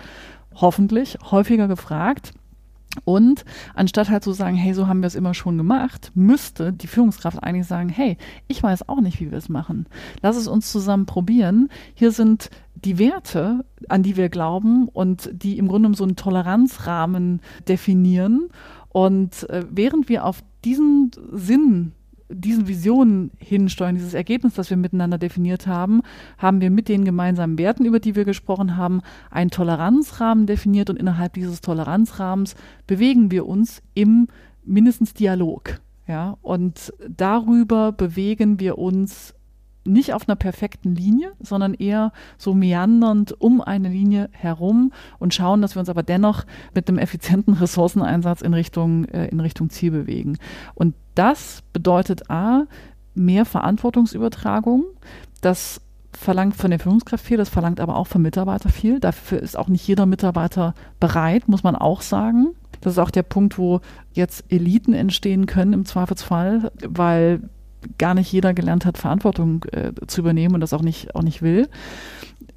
hoffentlich 0.56 1.18
häufiger 1.30 1.68
gefragt 1.68 2.34
und 3.04 3.46
anstatt 3.74 4.10
halt 4.10 4.24
zu 4.24 4.32
sagen, 4.32 4.56
hey, 4.56 4.74
so 4.74 4.88
haben 4.88 5.02
wir 5.02 5.08
es 5.08 5.16
immer 5.16 5.34
schon 5.34 5.58
gemacht, 5.58 6.12
müsste 6.16 6.72
die 6.72 6.88
Führungskraft 6.88 7.44
eigentlich 7.44 7.68
sagen, 7.68 7.90
hey, 7.90 8.18
ich 8.48 8.64
weiß 8.64 8.88
auch 8.90 9.02
nicht, 9.02 9.20
wie 9.20 9.32
wir 9.32 9.38
es 9.38 9.50
machen. 9.50 9.88
Lass 10.22 10.38
es 10.38 10.48
uns 10.48 10.72
zusammen 10.72 11.06
probieren. 11.06 11.70
Hier 11.94 12.12
sind 12.12 12.50
die 12.76 12.98
Werte, 12.98 13.66
an 13.90 14.04
die 14.04 14.18
wir 14.18 14.30
glauben 14.30 14.88
und 14.88 15.30
die 15.34 15.58
im 15.58 15.68
Grunde 15.68 15.94
so 15.96 16.04
einen 16.04 16.16
Toleranzrahmen 16.16 17.42
definieren. 17.68 18.50
Und 18.90 19.50
äh, 19.50 19.66
während 19.70 20.08
wir 20.10 20.26
auf 20.26 20.42
diesen 20.64 21.12
Sinn 21.32 21.92
diesen 22.30 22.68
Visionen 22.68 23.32
hinsteuern, 23.38 23.96
dieses 23.96 24.14
Ergebnis, 24.14 24.56
das 24.56 24.70
wir 24.70 24.78
miteinander 24.78 25.18
definiert 25.18 25.68
haben, 25.68 26.02
haben 26.38 26.62
wir 26.62 26.72
mit 26.72 26.90
den 26.90 27.06
gemeinsamen 27.06 27.58
Werten, 27.58 27.86
über 27.86 28.00
die 28.00 28.16
wir 28.16 28.26
gesprochen 28.26 28.78
haben, 28.78 29.02
einen 29.30 29.52
Toleranzrahmen 29.52 30.48
definiert 30.48 30.90
und 30.90 30.98
innerhalb 30.98 31.34
dieses 31.34 31.62
Toleranzrahmens 31.62 32.56
bewegen 32.88 33.32
wir 33.32 33.46
uns 33.46 33.82
im 33.94 34.28
mindestens 34.64 35.14
Dialog. 35.14 35.80
Ja, 36.08 36.38
und 36.42 36.94
darüber 37.08 37.92
bewegen 37.92 38.60
wir 38.60 38.78
uns 38.78 39.34
nicht 39.86 40.14
auf 40.14 40.28
einer 40.28 40.36
perfekten 40.36 40.96
Linie, 40.96 41.32
sondern 41.40 41.74
eher 41.76 42.12
so 42.38 42.54
meandernd 42.54 43.40
um 43.40 43.62
eine 43.62 43.90
Linie 43.90 44.30
herum 44.32 44.92
und 45.20 45.34
schauen, 45.34 45.62
dass 45.62 45.76
wir 45.76 45.80
uns 45.80 45.90
aber 45.90 46.04
dennoch 46.04 46.44
mit 46.74 46.90
einem 46.90 46.98
effizienten 46.98 47.54
Ressourceneinsatz 47.54 48.42
in 48.42 48.54
Richtung, 48.54 49.06
äh, 49.06 49.28
in 49.28 49.40
Richtung 49.40 49.70
Ziel 49.70 49.92
bewegen. 49.92 50.38
Und 50.74 50.96
das 51.16 51.64
bedeutet 51.74 52.30
A, 52.30 52.66
mehr 53.14 53.46
Verantwortungsübertragung. 53.46 54.84
Das 55.42 55.82
verlangt 56.12 56.56
von 56.56 56.70
der 56.70 56.80
Führungskraft 56.80 57.26
viel, 57.26 57.38
das 57.38 57.50
verlangt 57.50 57.80
aber 57.80 57.96
auch 57.96 58.08
vom 58.08 58.22
Mitarbeiter 58.22 58.70
viel. 58.70 59.00
Dafür 59.00 59.42
ist 59.42 59.58
auch 59.58 59.68
nicht 59.68 59.88
jeder 59.88 60.06
Mitarbeiter 60.06 60.74
bereit, 61.00 61.48
muss 61.48 61.64
man 61.64 61.76
auch 61.76 62.02
sagen. 62.02 62.50
Das 62.82 62.94
ist 62.94 63.00
auch 63.00 63.12
der 63.12 63.24
Punkt, 63.24 63.58
wo 63.58 63.82
jetzt 64.14 64.46
Eliten 64.50 64.94
entstehen 64.94 65.46
können 65.46 65.74
im 65.74 65.86
Zweifelsfall, 65.86 66.72
weil 66.88 67.42
gar 67.98 68.14
nicht 68.14 68.32
jeder 68.32 68.54
gelernt 68.54 68.86
hat, 68.86 68.98
Verantwortung 68.98 69.64
äh, 69.72 69.92
zu 70.08 70.22
übernehmen 70.22 70.56
und 70.56 70.62
das 70.62 70.74
auch 70.74 70.82
nicht, 70.82 71.16
auch 71.16 71.22
nicht 71.22 71.42
will. 71.42 71.68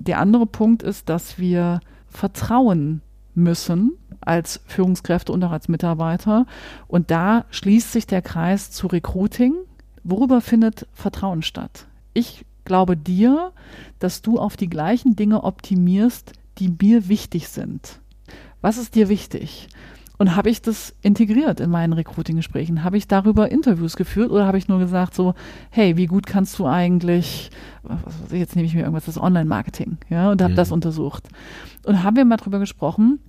Der 0.00 0.18
andere 0.18 0.46
Punkt 0.46 0.82
ist, 0.82 1.08
dass 1.08 1.38
wir 1.38 1.80
vertrauen 2.08 3.02
müssen 3.34 3.92
als 4.20 4.60
Führungskräfte 4.66 5.32
und 5.32 5.42
auch 5.44 5.50
als 5.50 5.68
Mitarbeiter. 5.68 6.46
Und 6.86 7.10
da 7.10 7.44
schließt 7.50 7.92
sich 7.92 8.06
der 8.06 8.22
Kreis 8.22 8.70
zu 8.70 8.86
Recruiting. 8.86 9.54
Worüber 10.04 10.40
findet 10.40 10.86
Vertrauen 10.92 11.42
statt? 11.42 11.86
Ich 12.14 12.44
glaube 12.64 12.96
dir, 12.96 13.52
dass 13.98 14.22
du 14.22 14.38
auf 14.38 14.56
die 14.56 14.68
gleichen 14.68 15.16
Dinge 15.16 15.44
optimierst, 15.44 16.32
die 16.58 16.68
mir 16.80 17.08
wichtig 17.08 17.48
sind. 17.48 18.00
Was 18.60 18.78
ist 18.78 18.94
dir 18.94 19.08
wichtig? 19.08 19.68
Und 20.18 20.34
habe 20.34 20.50
ich 20.50 20.60
das 20.60 20.94
integriert 21.00 21.60
in 21.60 21.70
meinen 21.70 21.92
Recruiting-Gesprächen? 21.92 22.82
Habe 22.82 22.96
ich 22.96 23.06
darüber 23.06 23.52
Interviews 23.52 23.94
geführt 23.94 24.32
oder 24.32 24.46
habe 24.46 24.58
ich 24.58 24.66
nur 24.66 24.80
gesagt 24.80 25.14
so, 25.14 25.34
hey, 25.70 25.96
wie 25.96 26.06
gut 26.06 26.26
kannst 26.26 26.58
du 26.58 26.66
eigentlich, 26.66 27.50
jetzt 28.32 28.56
nehme 28.56 28.66
ich 28.66 28.74
mir 28.74 28.80
irgendwas, 28.80 29.04
das 29.04 29.20
Online-Marketing, 29.20 29.98
ja, 30.08 30.30
und 30.32 30.42
habe 30.42 30.52
mhm. 30.52 30.56
das 30.56 30.72
untersucht. 30.72 31.28
Und 31.84 32.02
haben 32.02 32.16
wir 32.16 32.24
mal 32.24 32.36
drüber 32.36 32.58
gesprochen, 32.58 33.20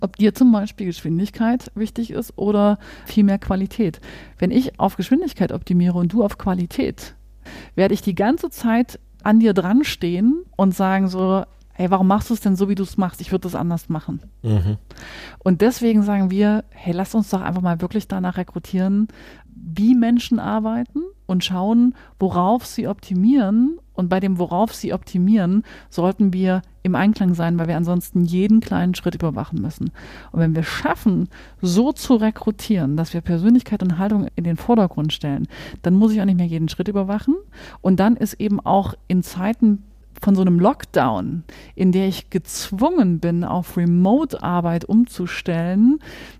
ob 0.00 0.16
dir 0.16 0.34
zum 0.34 0.52
Beispiel 0.52 0.86
Geschwindigkeit 0.86 1.70
wichtig 1.74 2.10
ist 2.10 2.36
oder 2.36 2.78
viel 3.06 3.24
mehr 3.24 3.38
Qualität. 3.38 4.00
Wenn 4.38 4.50
ich 4.50 4.78
auf 4.78 4.96
Geschwindigkeit 4.96 5.52
optimiere 5.52 5.98
und 5.98 6.12
du 6.12 6.24
auf 6.24 6.38
Qualität, 6.38 7.14
werde 7.74 7.94
ich 7.94 8.02
die 8.02 8.14
ganze 8.14 8.50
Zeit 8.50 8.98
an 9.22 9.40
dir 9.40 9.54
dran 9.54 9.84
stehen 9.84 10.44
und 10.56 10.74
sagen 10.74 11.08
so, 11.08 11.44
hey, 11.72 11.90
warum 11.90 12.06
machst 12.06 12.30
du 12.30 12.34
es 12.34 12.40
denn 12.40 12.56
so, 12.56 12.68
wie 12.68 12.74
du 12.74 12.82
es 12.82 12.96
machst? 12.96 13.20
Ich 13.20 13.32
würde 13.32 13.42
das 13.42 13.54
anders 13.54 13.88
machen. 13.88 14.20
Mhm. 14.42 14.78
Und 15.40 15.60
deswegen 15.60 16.02
sagen 16.02 16.30
wir, 16.30 16.64
hey, 16.70 16.94
lass 16.94 17.14
uns 17.14 17.30
doch 17.30 17.42
einfach 17.42 17.60
mal 17.60 17.80
wirklich 17.80 18.08
danach 18.08 18.38
rekrutieren, 18.38 19.08
wie 19.54 19.94
Menschen 19.94 20.38
arbeiten 20.38 21.02
und 21.26 21.44
schauen, 21.44 21.94
worauf 22.18 22.64
sie 22.64 22.88
optimieren. 22.88 23.78
Und 23.96 24.08
bei 24.08 24.20
dem, 24.20 24.38
worauf 24.38 24.74
sie 24.74 24.92
optimieren, 24.92 25.64
sollten 25.90 26.32
wir 26.32 26.62
im 26.82 26.94
Einklang 26.94 27.34
sein, 27.34 27.58
weil 27.58 27.68
wir 27.68 27.76
ansonsten 27.76 28.24
jeden 28.24 28.60
kleinen 28.60 28.94
Schritt 28.94 29.16
überwachen 29.16 29.60
müssen. 29.60 29.90
Und 30.30 30.40
wenn 30.40 30.54
wir 30.54 30.62
schaffen, 30.62 31.28
so 31.60 31.92
zu 31.92 32.14
rekrutieren, 32.14 32.96
dass 32.96 33.12
wir 33.12 33.20
Persönlichkeit 33.20 33.82
und 33.82 33.98
Haltung 33.98 34.28
in 34.36 34.44
den 34.44 34.56
Vordergrund 34.56 35.12
stellen, 35.12 35.48
dann 35.82 35.94
muss 35.94 36.12
ich 36.12 36.20
auch 36.20 36.24
nicht 36.26 36.38
mehr 36.38 36.46
jeden 36.46 36.68
Schritt 36.68 36.88
überwachen. 36.88 37.34
Und 37.80 37.98
dann 37.98 38.16
ist 38.16 38.34
eben 38.34 38.60
auch 38.60 38.94
in 39.08 39.22
Zeiten 39.22 39.82
von 40.20 40.34
so 40.34 40.40
einem 40.40 40.58
Lockdown, 40.58 41.44
in 41.74 41.92
der 41.92 42.08
ich 42.08 42.30
gezwungen 42.30 43.20
bin, 43.20 43.44
auf 43.44 43.76
Remote-Arbeit 43.76 44.84
umzustellen, 44.84 45.98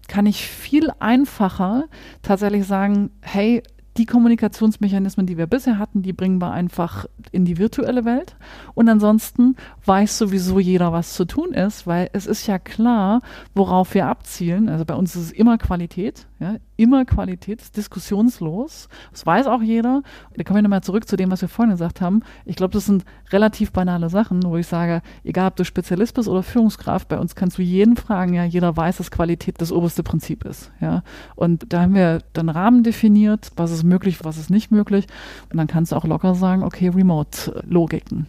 kann 0.09 0.27
ich 0.27 0.47
viel 0.47 0.91
einfacher 0.99 1.85
tatsächlich 2.23 2.67
sagen, 2.67 3.11
hey, 3.21 3.63
die 3.99 4.07
Kommunikationsmechanismen, 4.07 5.27
die 5.27 5.39
wir 5.39 5.47
bisher 5.47 5.79
hatten, 5.79 6.03
die 6.03 6.13
bringen 6.13 6.41
wir 6.41 6.53
einfach 6.53 7.07
in 7.33 7.45
die 7.45 7.59
virtuelle 7.59 8.05
Welt. 8.05 8.37
Und 8.75 8.89
ansonsten 8.89 9.57
weiß 9.85 10.19
sowieso 10.19 10.59
jeder, 10.59 10.93
was 10.93 11.15
zu 11.15 11.25
tun 11.25 11.53
ist, 11.53 11.87
weil 11.87 12.11
es 12.13 12.27
ist 12.27 12.47
ja 12.47 12.59
klar, 12.59 13.21
worauf 13.55 13.95
wir 13.95 14.07
abzielen. 14.07 14.69
Also 14.69 14.85
bei 14.85 14.95
uns 14.95 15.17
ist 15.17 15.23
es 15.23 15.33
immer 15.33 15.59
Qualität, 15.59 16.27
ja, 16.39 16.57
immer 16.77 17.05
Qualität, 17.07 17.77
diskussionslos. 17.77 18.89
Das 19.11 19.25
weiß 19.25 19.47
auch 19.47 19.63
jeder. 19.63 20.03
Da 20.35 20.45
kommen 20.45 20.59
wir 20.59 20.63
nochmal 20.63 20.83
zurück 20.83 21.09
zu 21.09 21.17
dem, 21.17 21.31
was 21.31 21.41
wir 21.41 21.49
vorhin 21.49 21.73
gesagt 21.73 22.01
haben. 22.01 22.21
Ich 22.45 22.57
glaube, 22.57 22.75
das 22.75 22.85
sind 22.85 23.05
relativ 23.31 23.73
banale 23.73 24.11
Sachen, 24.11 24.43
wo 24.43 24.57
ich 24.57 24.67
sage, 24.67 25.01
egal 25.25 25.49
ob 25.49 25.57
du 25.57 25.65
Spezialist 25.65 26.15
bist 26.15 26.29
oder 26.29 26.43
Führungskraft, 26.43 27.09
bei 27.09 27.19
uns 27.19 27.35
kannst 27.35 27.57
du 27.57 27.63
jeden 27.63 27.97
fragen, 27.97 28.35
ja, 28.35 28.45
jeder 28.45 28.77
weiß, 28.77 28.99
dass 28.99 29.11
Qualität 29.11 29.61
das 29.61 29.73
oberste 29.73 30.03
Prinzip 30.03 30.45
ist, 30.45 30.71
ja. 30.81 31.03
Und 31.37 31.73
da 31.73 31.83
haben 31.83 31.95
wir 31.95 32.23
dann 32.35 32.51
Rahmen 32.51 32.83
definiert, 32.83 33.51
was 33.57 33.71
ist 33.71 33.85
möglich, 33.85 34.19
was 34.23 34.37
ist 34.37 34.51
nicht 34.51 34.71
möglich. 34.71 35.07
Und 35.51 35.57
dann 35.57 35.67
kannst 35.67 35.93
du 35.93 35.97
auch 35.97 36.05
locker 36.05 36.35
sagen, 36.35 36.63
okay, 36.63 36.89
Remote-Logiken. 36.89 38.27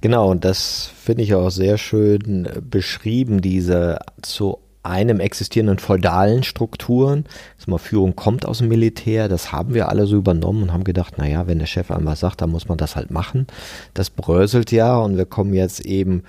Genau, 0.00 0.30
und 0.30 0.44
das 0.44 0.92
finde 0.96 1.24
ich 1.24 1.34
auch 1.34 1.50
sehr 1.50 1.76
schön 1.76 2.48
beschrieben, 2.70 3.40
diese 3.40 3.98
zu 4.22 4.58
einem 4.82 5.20
existierenden 5.20 5.78
feudalen 5.78 6.42
Strukturen. 6.42 7.24
Mal, 7.66 7.78
Führung 7.78 8.16
kommt 8.16 8.46
aus 8.46 8.58
dem 8.58 8.68
Militär, 8.68 9.28
das 9.28 9.52
haben 9.52 9.74
wir 9.74 9.88
alle 9.88 10.06
so 10.06 10.16
übernommen 10.16 10.62
und 10.62 10.72
haben 10.72 10.84
gedacht, 10.84 11.18
naja, 11.18 11.46
wenn 11.46 11.58
der 11.58 11.66
Chef 11.66 11.90
einmal 11.90 12.16
sagt, 12.16 12.40
dann 12.40 12.50
muss 12.50 12.68
man 12.68 12.78
das 12.78 12.96
halt 12.96 13.10
machen. 13.10 13.46
Das 13.92 14.08
bröselt 14.08 14.72
ja 14.72 14.96
und 14.96 15.16
wir 15.18 15.26
kommen 15.26 15.52
jetzt 15.52 15.80
eben 15.80 16.22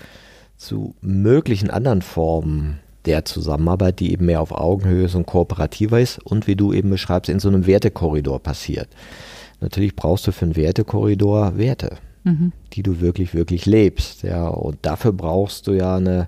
zu 0.57 0.95
möglichen 1.01 1.69
anderen 1.69 2.01
Formen 2.01 2.79
der 3.05 3.23
Zusammenarbeit, 3.23 4.01
die 4.01 4.11
eben 4.11 4.25
mehr 4.25 4.41
auf 4.41 4.51
Augenhöhe 4.51 5.05
ist 5.05 5.15
und 5.15 5.25
kooperativer 5.25 5.99
ist 5.99 6.19
und 6.19 6.47
wie 6.47 6.55
du 6.55 6.73
eben 6.73 6.89
beschreibst, 6.89 7.29
in 7.29 7.39
so 7.39 7.47
einem 7.47 7.65
Wertekorridor 7.65 8.39
passiert. 8.39 8.89
Natürlich 9.61 9.95
brauchst 9.95 10.27
du 10.27 10.31
für 10.31 10.45
einen 10.45 10.55
Wertekorridor 10.55 11.57
Werte, 11.57 11.97
mhm. 12.23 12.51
die 12.73 12.83
du 12.83 12.99
wirklich, 12.99 13.33
wirklich 13.33 13.65
lebst. 13.65 14.23
Ja, 14.23 14.47
und 14.47 14.77
dafür 14.81 15.13
brauchst 15.13 15.67
du 15.67 15.73
ja 15.73 15.95
eine 15.95 16.27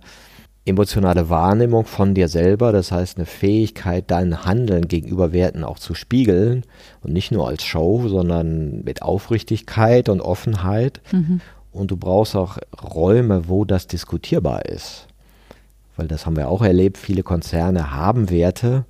emotionale 0.66 1.30
Wahrnehmung 1.30 1.86
von 1.86 2.14
dir 2.14 2.28
selber, 2.28 2.72
das 2.72 2.91
heißt 2.91 3.18
eine 3.18 3.26
Fähigkeit, 3.26 4.05
dein 4.07 4.45
Handeln 4.45 4.88
gegenüber 4.88 5.34
Werten 5.34 5.64
auch 5.64 5.80
zu 5.80 5.95
spiegeln 5.95 6.64
und 7.01 7.14
nicht 7.14 7.32
nur 7.32 7.47
als 7.47 7.64
Show, 7.64 8.07
sondern 8.07 8.84
mit 8.84 9.01
Aufrichtigkeit 9.01 10.07
und 10.07 10.22
Offenheit. 10.22 11.01
Mhm. 11.12 11.41
Und 11.72 11.89
du 11.89 11.97
brauchst 11.97 12.36
auch 12.36 12.57
Räume, 12.84 13.47
wo 13.47 13.66
das 13.66 13.88
diskutierbar 13.88 14.66
ist. 14.66 15.07
Weil 15.97 16.07
das 16.07 16.26
haben 16.26 16.36
wir 16.36 16.49
auch 16.49 16.62
erlebt, 16.62 16.97
viele 16.97 17.24
Konzerne 17.24 17.91
haben 17.91 18.30
Werte, 18.30 18.86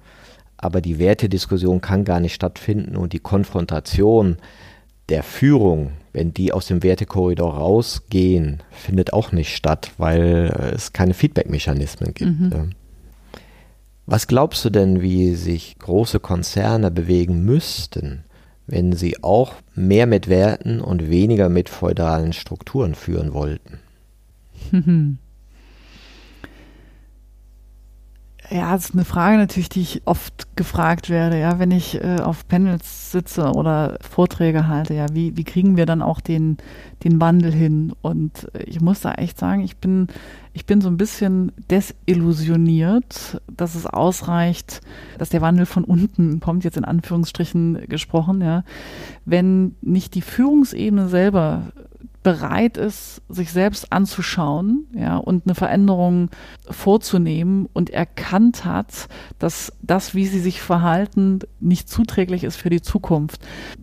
aber 0.57 0.81
die 0.81 0.99
Wertediskussion 0.99 1.79
kann 1.81 2.03
gar 2.03 2.19
nicht 2.19 2.33
stattfinden 2.33 2.95
und 2.95 3.13
die 3.13 3.19
Konfrontation 3.19 4.37
der 5.11 5.21
Führung 5.21 5.91
wenn 6.13 6.33
die 6.33 6.51
aus 6.51 6.67
dem 6.67 6.83
Wertekorridor 6.83 7.55
rausgehen, 7.55 8.61
findet 8.71 9.13
auch 9.13 9.31
nicht 9.31 9.55
statt, 9.55 9.91
weil 9.97 10.73
es 10.75 10.93
keine 10.93 11.13
Feedback-Mechanismen 11.13 12.13
gibt. 12.13 12.39
Mhm. 12.39 12.71
Was 14.05 14.27
glaubst 14.27 14.65
du 14.65 14.69
denn, 14.69 15.01
wie 15.01 15.35
sich 15.35 15.77
große 15.79 16.19
Konzerne 16.19 16.91
bewegen 16.91 17.45
müssten, 17.45 18.25
wenn 18.67 18.93
sie 18.93 19.23
auch 19.23 19.53
mehr 19.73 20.05
mit 20.05 20.27
Werten 20.27 20.81
und 20.81 21.09
weniger 21.09 21.49
mit 21.49 21.69
feudalen 21.69 22.33
Strukturen 22.33 22.95
führen 22.95 23.33
wollten? 23.33 23.79
Ja, 28.53 28.73
das 28.73 28.89
ist 28.89 28.95
eine 28.95 29.05
Frage 29.05 29.37
natürlich, 29.37 29.69
die 29.69 29.79
ich 29.79 30.01
oft 30.03 30.57
gefragt 30.57 31.09
werde, 31.09 31.39
ja, 31.39 31.57
wenn 31.57 31.71
ich 31.71 32.03
äh, 32.03 32.17
auf 32.21 32.45
Panels 32.49 33.09
sitze 33.09 33.53
oder 33.53 33.97
Vorträge 34.01 34.67
halte, 34.67 34.93
ja, 34.93 35.05
wie, 35.13 35.37
wie 35.37 35.45
kriegen 35.45 35.77
wir 35.77 35.85
dann 35.85 36.01
auch 36.01 36.19
den, 36.19 36.57
den 37.05 37.21
Wandel 37.21 37.53
hin? 37.53 37.93
Und 38.01 38.49
ich 38.65 38.81
muss 38.81 38.99
da 38.99 39.13
echt 39.13 39.39
sagen, 39.39 39.61
ich 39.61 39.77
bin, 39.77 40.07
ich 40.51 40.65
bin 40.65 40.81
so 40.81 40.89
ein 40.89 40.97
bisschen 40.97 41.53
desillusioniert, 41.69 43.41
dass 43.47 43.75
es 43.75 43.85
ausreicht, 43.85 44.81
dass 45.17 45.29
der 45.29 45.39
Wandel 45.39 45.65
von 45.65 45.85
unten 45.85 46.41
kommt, 46.41 46.65
jetzt 46.65 46.77
in 46.77 46.83
Anführungsstrichen 46.83 47.85
gesprochen, 47.87 48.41
ja, 48.41 48.65
wenn 49.23 49.77
nicht 49.79 50.13
die 50.13 50.21
Führungsebene 50.21 51.07
selber 51.07 51.71
bereit 52.23 52.77
ist, 52.77 53.21
sich 53.29 53.51
selbst 53.51 53.91
anzuschauen, 53.91 54.87
ja, 54.93 55.17
und 55.17 55.45
eine 55.45 55.55
Veränderung 55.55 56.29
vorzunehmen. 56.69 57.67
Und 57.73 57.89
erkannt 57.89 58.65
hat, 58.65 59.07
dass 59.39 59.73
das, 59.81 60.13
wie 60.13 60.27
sie 60.27 60.39
sich 60.39 60.61
verhalten, 60.61 61.39
nicht 61.59 61.89
zuträglich 61.89 62.43
ist 62.43 62.57
für 62.57 62.69
die 62.69 62.81
Zukunft, 62.81 63.41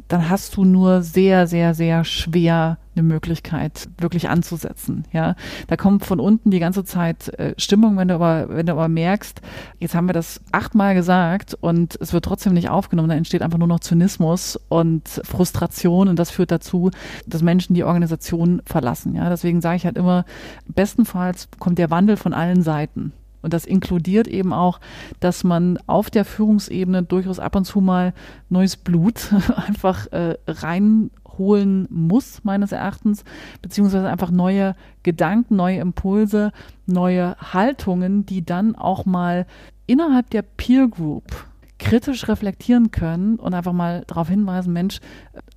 dann 0.09 0.29
hast 0.29 0.57
du 0.57 0.65
nur 0.65 1.03
sehr, 1.03 1.47
sehr, 1.47 1.75
sehr 1.75 2.05
schwer 2.05 2.79
eine 2.99 3.07
Möglichkeit, 3.07 3.89
wirklich 3.99 4.29
anzusetzen. 4.29 5.05
Ja, 5.13 5.35
da 5.69 5.77
kommt 5.77 6.05
von 6.05 6.21
unten 6.21 6.51
die 6.51 6.59
ganze 6.59 6.85
Zeit 6.85 7.29
äh, 7.39 7.55
Stimmung, 7.57 7.97
wenn 7.97 8.09
du 8.09 8.15
aber, 8.15 8.49
wenn 8.49 8.67
du 8.67 8.73
aber 8.73 8.89
merkst, 8.89 9.41
jetzt 9.79 9.95
haben 9.95 10.09
wir 10.09 10.13
das 10.13 10.41
achtmal 10.53 10.95
gesagt 10.95 11.55
und 11.55 11.97
es 12.01 12.13
wird 12.13 12.25
trotzdem 12.25 12.55
nicht 12.55 12.69
aufgenommen, 12.69 13.09
dann 13.09 13.19
entsteht 13.19 13.43
einfach 13.43 13.59
nur 13.59 13.69
noch 13.69 13.81
Zynismus 13.81 14.59
und 14.69 15.09
Frustration 15.25 16.09
und 16.09 16.19
das 16.19 16.31
führt 16.31 16.51
dazu, 16.51 16.91
dass 17.27 17.43
Menschen 17.43 17.75
die 17.75 17.85
Organisation 17.85 18.63
verlassen. 18.67 19.15
Ja, 19.15 19.29
deswegen 19.29 19.61
sage 19.61 19.77
ich 19.77 19.85
halt 19.85 19.97
immer, 19.97 20.25
bestenfalls 20.67 21.49
kommt 21.59 21.79
der 21.79 21.91
Wandel 21.91 22.17
von 22.17 22.35
allen 22.35 22.63
Seiten. 22.63 23.13
Und 23.41 23.55
das 23.55 23.65
inkludiert 23.65 24.27
eben 24.27 24.53
auch, 24.53 24.81
dass 25.21 25.45
man 25.45 25.79
auf 25.87 26.11
der 26.11 26.25
Führungsebene 26.25 27.05
durchaus 27.05 27.39
ab 27.39 27.55
und 27.55 27.65
zu 27.65 27.81
mal 27.81 28.13
neues 28.49 28.77
Blut 28.77 29.33
einfach 29.67 30.11
äh, 30.13 30.37
rein 30.47 31.11
holen 31.39 31.87
muss, 31.91 32.45
meines 32.45 32.73
Erachtens, 32.73 33.25
beziehungsweise 33.63 34.09
einfach 34.09 34.31
neue 34.31 34.75
Gedanken, 35.03 35.57
neue 35.57 35.79
Impulse, 35.79 36.53
neue 36.87 37.37
Haltungen, 37.39 38.27
die 38.27 38.45
dann 38.45 38.75
auch 38.75 39.07
mal 39.07 39.47
innerhalb 39.87 40.31
der 40.31 40.43
Peer 40.43 40.89
Group 40.89 41.47
kritisch 41.79 42.29
reflektieren 42.29 42.91
können 42.91 43.37
und 43.37 43.55
einfach 43.55 43.73
mal 43.73 44.05
darauf 44.07 44.29
hinweisen, 44.29 44.73
Mensch, 44.73 45.01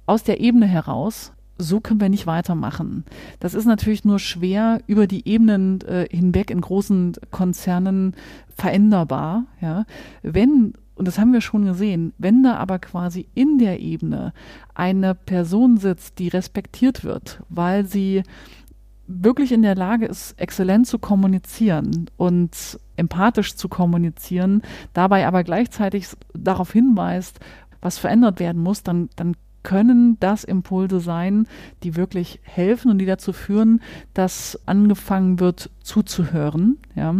aus 0.05 0.23
der 0.23 0.39
Ebene 0.39 0.67
heraus, 0.67 1.33
so 1.57 1.79
können 1.79 2.01
wir 2.01 2.09
nicht 2.09 2.27
weitermachen. 2.27 3.05
Das 3.39 3.53
ist 3.53 3.65
natürlich 3.65 4.03
nur 4.03 4.19
schwer 4.19 4.81
über 4.87 5.07
die 5.07 5.27
Ebenen 5.27 5.81
äh, 5.81 6.07
hinweg 6.09 6.49
in 6.49 6.61
großen 6.61 7.13
Konzernen 7.29 8.15
veränderbar. 8.55 9.45
Ja. 9.61 9.85
Wenn 10.23 10.73
und 11.01 11.07
das 11.07 11.17
haben 11.17 11.33
wir 11.33 11.41
schon 11.41 11.65
gesehen, 11.65 12.13
wenn 12.19 12.43
da 12.43 12.57
aber 12.57 12.77
quasi 12.77 13.27
in 13.33 13.57
der 13.57 13.79
Ebene 13.79 14.33
eine 14.75 15.15
Person 15.15 15.77
sitzt, 15.77 16.19
die 16.19 16.27
respektiert 16.27 17.03
wird, 17.03 17.41
weil 17.49 17.87
sie 17.87 18.21
wirklich 19.07 19.51
in 19.51 19.63
der 19.63 19.73
Lage 19.73 20.05
ist, 20.05 20.39
exzellent 20.39 20.85
zu 20.85 20.99
kommunizieren 20.99 22.05
und 22.17 22.79
empathisch 22.97 23.55
zu 23.55 23.67
kommunizieren, 23.67 24.61
dabei 24.93 25.25
aber 25.25 25.43
gleichzeitig 25.43 26.05
darauf 26.35 26.71
hinweist, 26.71 27.39
was 27.81 27.97
verändert 27.97 28.39
werden 28.39 28.61
muss, 28.61 28.83
dann, 28.83 29.09
dann 29.15 29.35
können 29.63 30.17
das 30.19 30.43
Impulse 30.43 30.99
sein, 30.99 31.47
die 31.81 31.95
wirklich 31.95 32.41
helfen 32.43 32.91
und 32.91 32.99
die 32.99 33.07
dazu 33.07 33.33
führen, 33.33 33.81
dass 34.13 34.59
angefangen 34.67 35.39
wird 35.39 35.71
zuzuhören. 35.81 36.77
Ja. 36.93 37.15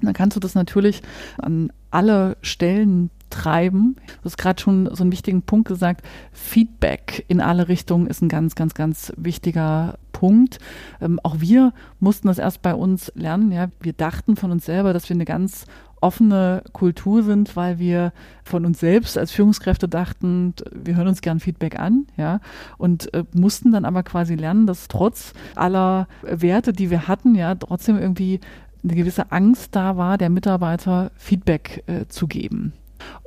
Dann 0.00 0.14
kannst 0.14 0.36
du 0.36 0.40
das 0.40 0.54
natürlich 0.54 1.02
an 1.36 1.70
alle 1.90 2.36
Stellen 2.42 3.10
treiben. 3.30 3.96
Du 4.06 4.24
hast 4.24 4.38
gerade 4.38 4.60
schon 4.60 4.88
so 4.94 5.02
einen 5.02 5.12
wichtigen 5.12 5.42
Punkt 5.42 5.68
gesagt. 5.68 6.04
Feedback 6.32 7.24
in 7.28 7.40
alle 7.40 7.68
Richtungen 7.68 8.06
ist 8.06 8.22
ein 8.22 8.28
ganz, 8.28 8.54
ganz, 8.54 8.74
ganz 8.74 9.12
wichtiger 9.16 9.98
Punkt. 10.12 10.58
Ähm, 11.00 11.20
auch 11.22 11.36
wir 11.38 11.72
mussten 12.00 12.28
das 12.28 12.38
erst 12.38 12.60
bei 12.62 12.74
uns 12.74 13.12
lernen. 13.14 13.52
Ja, 13.52 13.68
wir 13.80 13.92
dachten 13.92 14.36
von 14.36 14.50
uns 14.50 14.66
selber, 14.66 14.92
dass 14.92 15.08
wir 15.08 15.14
eine 15.14 15.24
ganz 15.24 15.64
offene 16.00 16.62
Kultur 16.72 17.22
sind, 17.22 17.56
weil 17.56 17.78
wir 17.78 18.12
von 18.42 18.64
uns 18.64 18.80
selbst 18.80 19.18
als 19.18 19.32
Führungskräfte 19.32 19.86
dachten, 19.86 20.54
wir 20.72 20.96
hören 20.96 21.08
uns 21.08 21.20
gern 21.20 21.40
Feedback 21.40 21.78
an, 21.78 22.06
ja, 22.16 22.40
und 22.78 23.12
äh, 23.12 23.24
mussten 23.34 23.72
dann 23.72 23.84
aber 23.84 24.02
quasi 24.02 24.34
lernen, 24.34 24.66
dass 24.66 24.88
trotz 24.88 25.34
aller 25.54 26.08
Werte, 26.22 26.72
die 26.72 26.90
wir 26.90 27.06
hatten, 27.06 27.34
ja, 27.34 27.54
trotzdem 27.54 27.98
irgendwie 27.98 28.40
eine 28.82 28.94
gewisse 28.94 29.32
Angst 29.32 29.76
da 29.76 29.96
war, 29.96 30.18
der 30.18 30.30
Mitarbeiter 30.30 31.10
Feedback 31.16 31.84
äh, 31.86 32.06
zu 32.08 32.26
geben. 32.26 32.72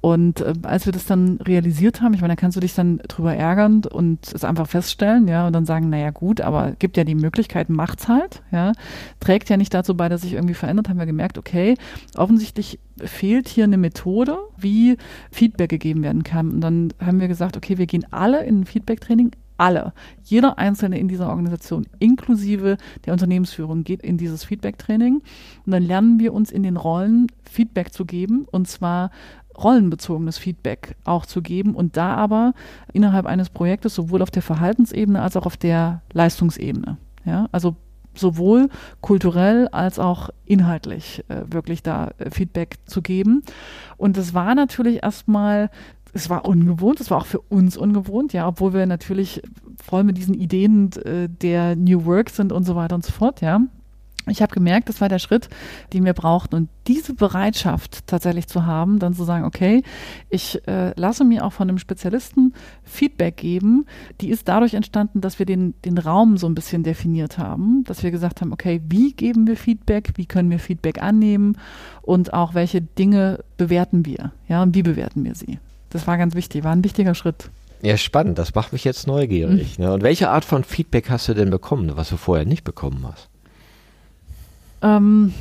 Und 0.01 0.41
äh, 0.41 0.53
als 0.63 0.85
wir 0.85 0.93
das 0.93 1.05
dann 1.05 1.37
realisiert 1.37 2.01
haben, 2.01 2.13
ich 2.13 2.21
meine, 2.21 2.35
da 2.35 2.39
kannst 2.39 2.57
du 2.57 2.61
dich 2.61 2.75
dann 2.75 2.97
drüber 3.07 3.35
ärgern 3.35 3.83
und 3.85 4.33
es 4.33 4.43
einfach 4.43 4.67
feststellen, 4.67 5.27
ja, 5.27 5.47
und 5.47 5.53
dann 5.53 5.65
sagen, 5.65 5.89
naja 5.89 6.11
gut, 6.11 6.41
aber 6.41 6.71
gibt 6.77 6.97
ja 6.97 7.03
die 7.03 7.15
Möglichkeit, 7.15 7.69
macht's 7.69 8.07
halt, 8.07 8.43
ja, 8.51 8.73
trägt 9.19 9.49
ja 9.49 9.57
nicht 9.57 9.73
dazu 9.73 9.95
bei, 9.95 10.09
dass 10.09 10.21
sich 10.21 10.33
irgendwie 10.33 10.53
verändert, 10.53 10.89
haben 10.89 10.99
wir 10.99 11.05
gemerkt, 11.05 11.37
okay, 11.37 11.75
offensichtlich 12.15 12.79
fehlt 12.97 13.47
hier 13.47 13.63
eine 13.63 13.77
Methode, 13.77 14.37
wie 14.57 14.97
Feedback 15.31 15.69
gegeben 15.69 16.03
werden 16.03 16.23
kann. 16.23 16.51
Und 16.51 16.61
dann 16.61 16.93
haben 17.03 17.19
wir 17.19 17.27
gesagt, 17.27 17.57
okay, 17.57 17.77
wir 17.77 17.87
gehen 17.87 18.05
alle 18.11 18.43
in 18.43 18.61
ein 18.61 18.65
Feedback-Training, 18.65 19.31
alle, 19.57 19.93
jeder 20.23 20.57
Einzelne 20.57 20.99
in 20.99 21.07
dieser 21.07 21.29
Organisation, 21.29 21.85
inklusive 21.99 22.77
der 23.05 23.13
Unternehmensführung, 23.13 23.83
geht 23.83 24.01
in 24.01 24.17
dieses 24.17 24.43
Feedback-Training. 24.43 25.21
Und 25.65 25.71
dann 25.71 25.83
lernen 25.83 26.19
wir 26.19 26.33
uns 26.33 26.51
in 26.51 26.63
den 26.63 26.77
Rollen 26.77 27.27
Feedback 27.49 27.93
zu 27.93 28.05
geben, 28.05 28.45
und 28.51 28.67
zwar 28.67 29.11
rollenbezogenes 29.57 30.37
Feedback 30.37 30.95
auch 31.03 31.25
zu 31.25 31.41
geben 31.41 31.75
und 31.75 31.95
da 31.95 32.15
aber 32.15 32.53
innerhalb 32.91 33.25
eines 33.25 33.49
Projektes 33.49 33.93
sowohl 33.93 34.21
auf 34.21 34.31
der 34.31 34.41
Verhaltensebene 34.41 35.21
als 35.21 35.37
auch 35.37 35.45
auf 35.45 35.57
der 35.57 36.01
Leistungsebene. 36.11 36.97
Ja, 37.25 37.47
also 37.51 37.75
sowohl 38.15 38.69
kulturell 39.01 39.67
als 39.69 39.99
auch 39.99 40.29
inhaltlich 40.45 41.23
äh, 41.29 41.43
wirklich 41.51 41.83
da 41.83 42.11
äh, 42.17 42.29
Feedback 42.29 42.77
zu 42.85 43.01
geben. 43.01 43.43
Und 43.97 44.17
es 44.17 44.33
war 44.33 44.55
natürlich 44.55 45.03
erstmal 45.03 45.69
es 46.13 46.29
war 46.29 46.45
ungewohnt, 46.45 47.01
es 47.01 47.09
war 47.11 47.17
auch 47.17 47.25
für 47.25 47.41
uns 47.41 47.75
ungewohnt, 47.75 48.33
ja, 48.33 48.47
obwohl 48.47 48.73
wir 48.73 48.85
natürlich 48.85 49.41
voll 49.83 50.03
mit 50.03 50.17
diesen 50.17 50.35
Ideen 50.35 50.91
äh, 51.03 51.27
der 51.27 51.75
New 51.75 52.05
Work 52.05 52.29
sind 52.29 52.51
und 52.51 52.63
so 52.63 52.75
weiter 52.75 52.95
und 52.95 53.03
so 53.03 53.11
fort, 53.11 53.41
ja. 53.41 53.61
Ich 54.29 54.41
habe 54.41 54.53
gemerkt, 54.53 54.87
das 54.87 55.01
war 55.01 55.09
der 55.09 55.19
Schritt, 55.19 55.49
den 55.91 56.05
wir 56.05 56.13
brauchten. 56.13 56.55
Und 56.55 56.69
diese 56.87 57.13
Bereitschaft 57.13 58.07
tatsächlich 58.07 58.47
zu 58.47 58.65
haben, 58.65 58.99
dann 58.99 59.13
zu 59.13 59.25
sagen, 59.25 59.43
okay, 59.43 59.83
ich 60.29 60.65
äh, 60.65 60.97
lasse 60.97 61.25
mir 61.25 61.43
auch 61.43 61.51
von 61.51 61.67
einem 61.67 61.77
Spezialisten 61.77 62.53
Feedback 62.83 63.35
geben, 63.35 63.85
die 64.21 64.29
ist 64.29 64.47
dadurch 64.47 64.75
entstanden, 64.75 65.19
dass 65.19 65.39
wir 65.39 65.45
den, 65.45 65.73
den 65.83 65.97
Raum 65.97 66.37
so 66.37 66.47
ein 66.47 66.55
bisschen 66.55 66.83
definiert 66.83 67.37
haben, 67.37 67.83
dass 67.83 68.01
wir 68.01 68.11
gesagt 68.11 68.39
haben, 68.39 68.53
okay, 68.53 68.81
wie 68.87 69.11
geben 69.11 69.45
wir 69.45 69.57
Feedback, 69.57 70.13
wie 70.15 70.25
können 70.25 70.49
wir 70.49 70.59
Feedback 70.59 71.03
annehmen 71.03 71.57
und 72.01 72.33
auch 72.33 72.53
welche 72.53 72.81
Dinge 72.81 73.43
bewerten 73.57 74.05
wir, 74.05 74.31
ja, 74.47 74.63
und 74.63 74.73
wie 74.73 74.83
bewerten 74.83 75.25
wir 75.25 75.35
sie. 75.35 75.59
Das 75.93 76.07
war 76.07 76.17
ganz 76.17 76.35
wichtig, 76.35 76.63
war 76.63 76.71
ein 76.71 76.83
wichtiger 76.83 77.13
Schritt. 77.13 77.49
Ja, 77.83 77.97
spannend. 77.97 78.37
Das 78.39 78.55
macht 78.55 78.73
mich 78.73 78.83
jetzt 78.83 79.07
neugierig. 79.07 79.77
Mhm. 79.77 79.85
Ne? 79.85 79.93
Und 79.93 80.03
welche 80.03 80.29
Art 80.29 80.43
von 80.43 80.63
Feedback 80.63 81.09
hast 81.09 81.27
du 81.27 81.33
denn 81.33 81.49
bekommen, 81.49 81.91
was 81.95 82.09
du 82.09 82.17
vorher 82.17 82.45
nicht 82.45 82.63
bekommen 82.63 83.05
hast? 83.07 83.29
Ähm, 84.81 85.33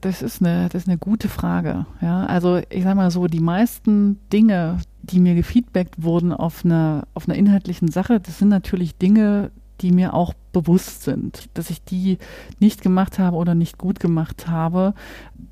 das 0.00 0.22
ist 0.22 0.40
eine, 0.40 0.68
das 0.70 0.82
ist 0.82 0.88
eine 0.88 0.98
gute 0.98 1.28
Frage. 1.28 1.86
Ja, 2.00 2.24
also 2.26 2.60
ich 2.70 2.84
sag 2.84 2.96
mal 2.96 3.10
so, 3.10 3.26
die 3.26 3.40
meisten 3.40 4.18
Dinge, 4.32 4.78
die 5.02 5.20
mir 5.20 5.34
gefeedbackt 5.34 6.02
wurden 6.02 6.32
auf 6.32 6.64
einer, 6.64 7.04
auf 7.14 7.28
einer 7.28 7.36
inhaltlichen 7.36 7.90
Sache, 7.90 8.20
das 8.20 8.38
sind 8.38 8.48
natürlich 8.48 8.96
Dinge, 8.96 9.50
die 9.80 9.90
mir 9.90 10.14
auch 10.14 10.34
bewusst 10.52 11.02
sind, 11.02 11.48
dass 11.54 11.70
ich 11.70 11.82
die 11.82 12.18
nicht 12.60 12.82
gemacht 12.82 13.18
habe 13.18 13.36
oder 13.36 13.54
nicht 13.54 13.78
gut 13.78 14.00
gemacht 14.00 14.48
habe. 14.48 14.94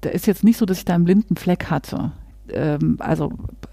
Da 0.01 0.11
ist 0.11 0.27
jetzt 0.27 0.45
nicht 0.45 0.57
so, 0.57 0.67
dass 0.67 0.79
ich 0.79 0.85
da 0.85 0.95
einen 0.95 1.05
blinden 1.05 1.37
Fleck 1.37 1.71
hatte. 1.71 2.13
Ähm, 2.53 2.97
also 2.99 3.33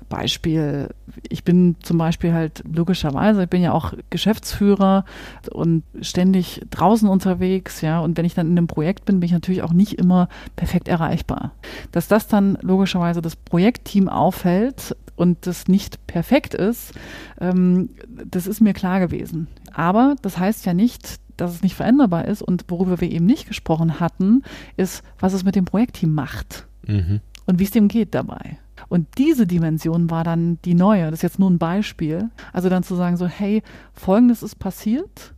Beispiel, 0.09 0.89
ich 1.29 1.43
bin 1.43 1.75
zum 1.81 1.97
Beispiel 1.97 2.33
halt 2.33 2.63
logischerweise, 2.71 3.43
ich 3.43 3.49
bin 3.49 3.61
ja 3.61 3.73
auch 3.73 3.93
Geschäftsführer 4.09 5.05
und 5.51 5.83
ständig 6.01 6.61
draußen 6.69 7.09
unterwegs, 7.09 7.81
ja, 7.81 7.99
und 7.99 8.17
wenn 8.17 8.25
ich 8.25 8.33
dann 8.33 8.47
in 8.47 8.57
einem 8.57 8.67
Projekt 8.67 9.05
bin, 9.05 9.19
bin 9.19 9.27
ich 9.27 9.33
natürlich 9.33 9.63
auch 9.63 9.73
nicht 9.73 9.93
immer 9.93 10.29
perfekt 10.55 10.87
erreichbar. 10.87 11.51
Dass 11.91 12.07
das 12.07 12.27
dann 12.27 12.57
logischerweise 12.61 13.21
das 13.21 13.35
Projektteam 13.35 14.07
auffällt 14.07 14.95
und 15.15 15.45
das 15.45 15.67
nicht 15.67 16.05
perfekt 16.07 16.53
ist, 16.53 16.93
ähm, 17.41 17.89
das 18.07 18.47
ist 18.47 18.61
mir 18.61 18.73
klar 18.73 18.99
gewesen. 18.99 19.47
Aber 19.73 20.15
das 20.21 20.37
heißt 20.37 20.65
ja 20.65 20.73
nicht, 20.73 21.19
dass 21.35 21.53
es 21.53 21.63
nicht 21.63 21.75
veränderbar 21.75 22.25
ist 22.25 22.41
und 22.41 22.65
worüber 22.69 23.01
wir 23.01 23.11
eben 23.11 23.25
nicht 23.25 23.47
gesprochen 23.47 23.99
hatten, 23.99 24.43
ist, 24.75 25.03
was 25.19 25.33
es 25.33 25.43
mit 25.43 25.55
dem 25.55 25.65
Projektteam 25.65 26.13
macht 26.13 26.65
mhm. 26.87 27.19
und 27.45 27.59
wie 27.59 27.63
es 27.63 27.71
dem 27.71 27.87
geht 27.87 28.15
dabei. 28.15 28.57
Und 28.89 29.07
diese 29.17 29.47
Dimension 29.47 30.09
war 30.09 30.23
dann 30.23 30.59
die 30.63 30.75
neue. 30.75 31.05
Das 31.05 31.19
ist 31.19 31.23
jetzt 31.23 31.39
nur 31.39 31.49
ein 31.49 31.57
Beispiel. 31.57 32.29
Also 32.53 32.69
dann 32.69 32.83
zu 32.83 32.95
sagen 32.95 33.17
so, 33.17 33.27
hey, 33.27 33.63
folgendes 33.93 34.43
ist 34.43 34.59
passiert. 34.59 35.33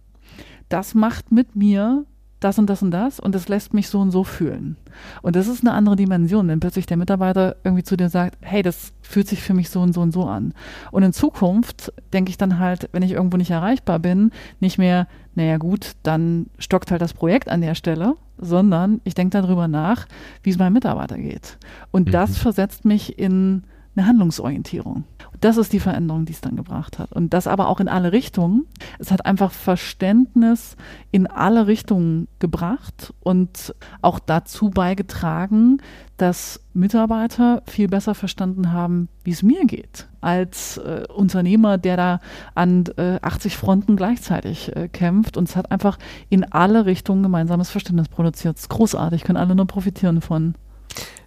Das 0.67 0.93
macht 0.93 1.31
mit 1.31 1.55
mir 1.55 2.05
das 2.39 2.57
und 2.57 2.69
das 2.69 2.81
und 2.81 2.91
das 2.91 3.19
und 3.19 3.35
das 3.35 3.49
lässt 3.49 3.73
mich 3.73 3.89
so 3.89 3.99
und 3.99 4.11
so 4.11 4.23
fühlen. 4.23 4.77
Und 5.21 5.35
das 5.35 5.47
ist 5.47 5.61
eine 5.61 5.73
andere 5.73 5.95
Dimension, 5.95 6.47
wenn 6.47 6.59
plötzlich 6.59 6.85
der 6.85 6.97
Mitarbeiter 6.97 7.57
irgendwie 7.63 7.83
zu 7.83 7.97
dir 7.97 8.09
sagt, 8.09 8.37
hey, 8.41 8.61
das 8.61 8.93
fühlt 9.01 9.27
sich 9.27 9.41
für 9.41 9.53
mich 9.53 9.69
so 9.69 9.81
und 9.81 9.93
so 9.93 10.01
und 10.01 10.13
so 10.13 10.23
an. 10.23 10.53
Und 10.91 11.03
in 11.03 11.13
Zukunft 11.13 11.91
denke 12.13 12.29
ich 12.29 12.37
dann 12.37 12.59
halt, 12.59 12.89
wenn 12.91 13.03
ich 13.03 13.11
irgendwo 13.11 13.37
nicht 13.37 13.51
erreichbar 13.51 13.99
bin, 13.99 14.31
nicht 14.59 14.77
mehr, 14.77 15.07
naja 15.35 15.57
gut, 15.57 15.93
dann 16.03 16.47
stockt 16.57 16.91
halt 16.91 17.01
das 17.01 17.13
Projekt 17.13 17.49
an 17.49 17.61
der 17.61 17.75
Stelle, 17.75 18.15
sondern 18.39 19.01
ich 19.03 19.15
denke 19.15 19.41
darüber 19.41 19.67
nach, 19.67 20.07
wie 20.43 20.49
es 20.49 20.57
meinem 20.57 20.73
Mitarbeiter 20.73 21.17
geht. 21.17 21.57
Und 21.91 22.07
mhm. 22.07 22.11
das 22.11 22.37
versetzt 22.37 22.85
mich 22.85 23.19
in 23.19 23.63
eine 23.99 24.07
Handlungsorientierung. 24.07 25.03
Das 25.41 25.57
ist 25.57 25.73
die 25.73 25.79
Veränderung, 25.79 26.25
die 26.25 26.33
es 26.33 26.41
dann 26.41 26.55
gebracht 26.55 26.99
hat. 26.99 27.11
Und 27.11 27.33
das 27.33 27.47
aber 27.47 27.67
auch 27.67 27.79
in 27.79 27.87
alle 27.87 28.11
Richtungen. 28.11 28.65
Es 28.97 29.11
hat 29.11 29.25
einfach 29.25 29.51
Verständnis 29.51 30.75
in 31.11 31.27
alle 31.27 31.67
Richtungen 31.67 32.27
gebracht 32.39 33.13
und 33.19 33.75
auch 34.01 34.19
dazu 34.19 34.69
beigetragen, 34.69 35.81
dass 36.17 36.61
Mitarbeiter 36.73 37.61
viel 37.67 37.87
besser 37.87 38.15
verstanden 38.15 38.71
haben, 38.71 39.09
wie 39.23 39.31
es 39.31 39.43
mir 39.43 39.65
geht, 39.65 40.07
als 40.21 40.77
äh, 40.77 41.03
Unternehmer, 41.13 41.77
der 41.77 41.97
da 41.97 42.19
an 42.55 42.85
äh, 42.97 43.19
80 43.21 43.55
Fronten 43.55 43.95
gleichzeitig 43.95 44.75
äh, 44.75 44.87
kämpft. 44.87 45.37
Und 45.37 45.49
es 45.49 45.55
hat 45.55 45.71
einfach 45.71 45.97
in 46.29 46.45
alle 46.51 46.85
Richtungen 46.85 47.23
gemeinsames 47.23 47.69
Verständnis 47.69 48.09
produziert. 48.09 48.57
Es 48.57 48.63
ist 48.63 48.69
großartig, 48.69 49.23
können 49.23 49.37
alle 49.37 49.55
nur 49.55 49.67
profitieren 49.67 50.21
von. 50.21 50.55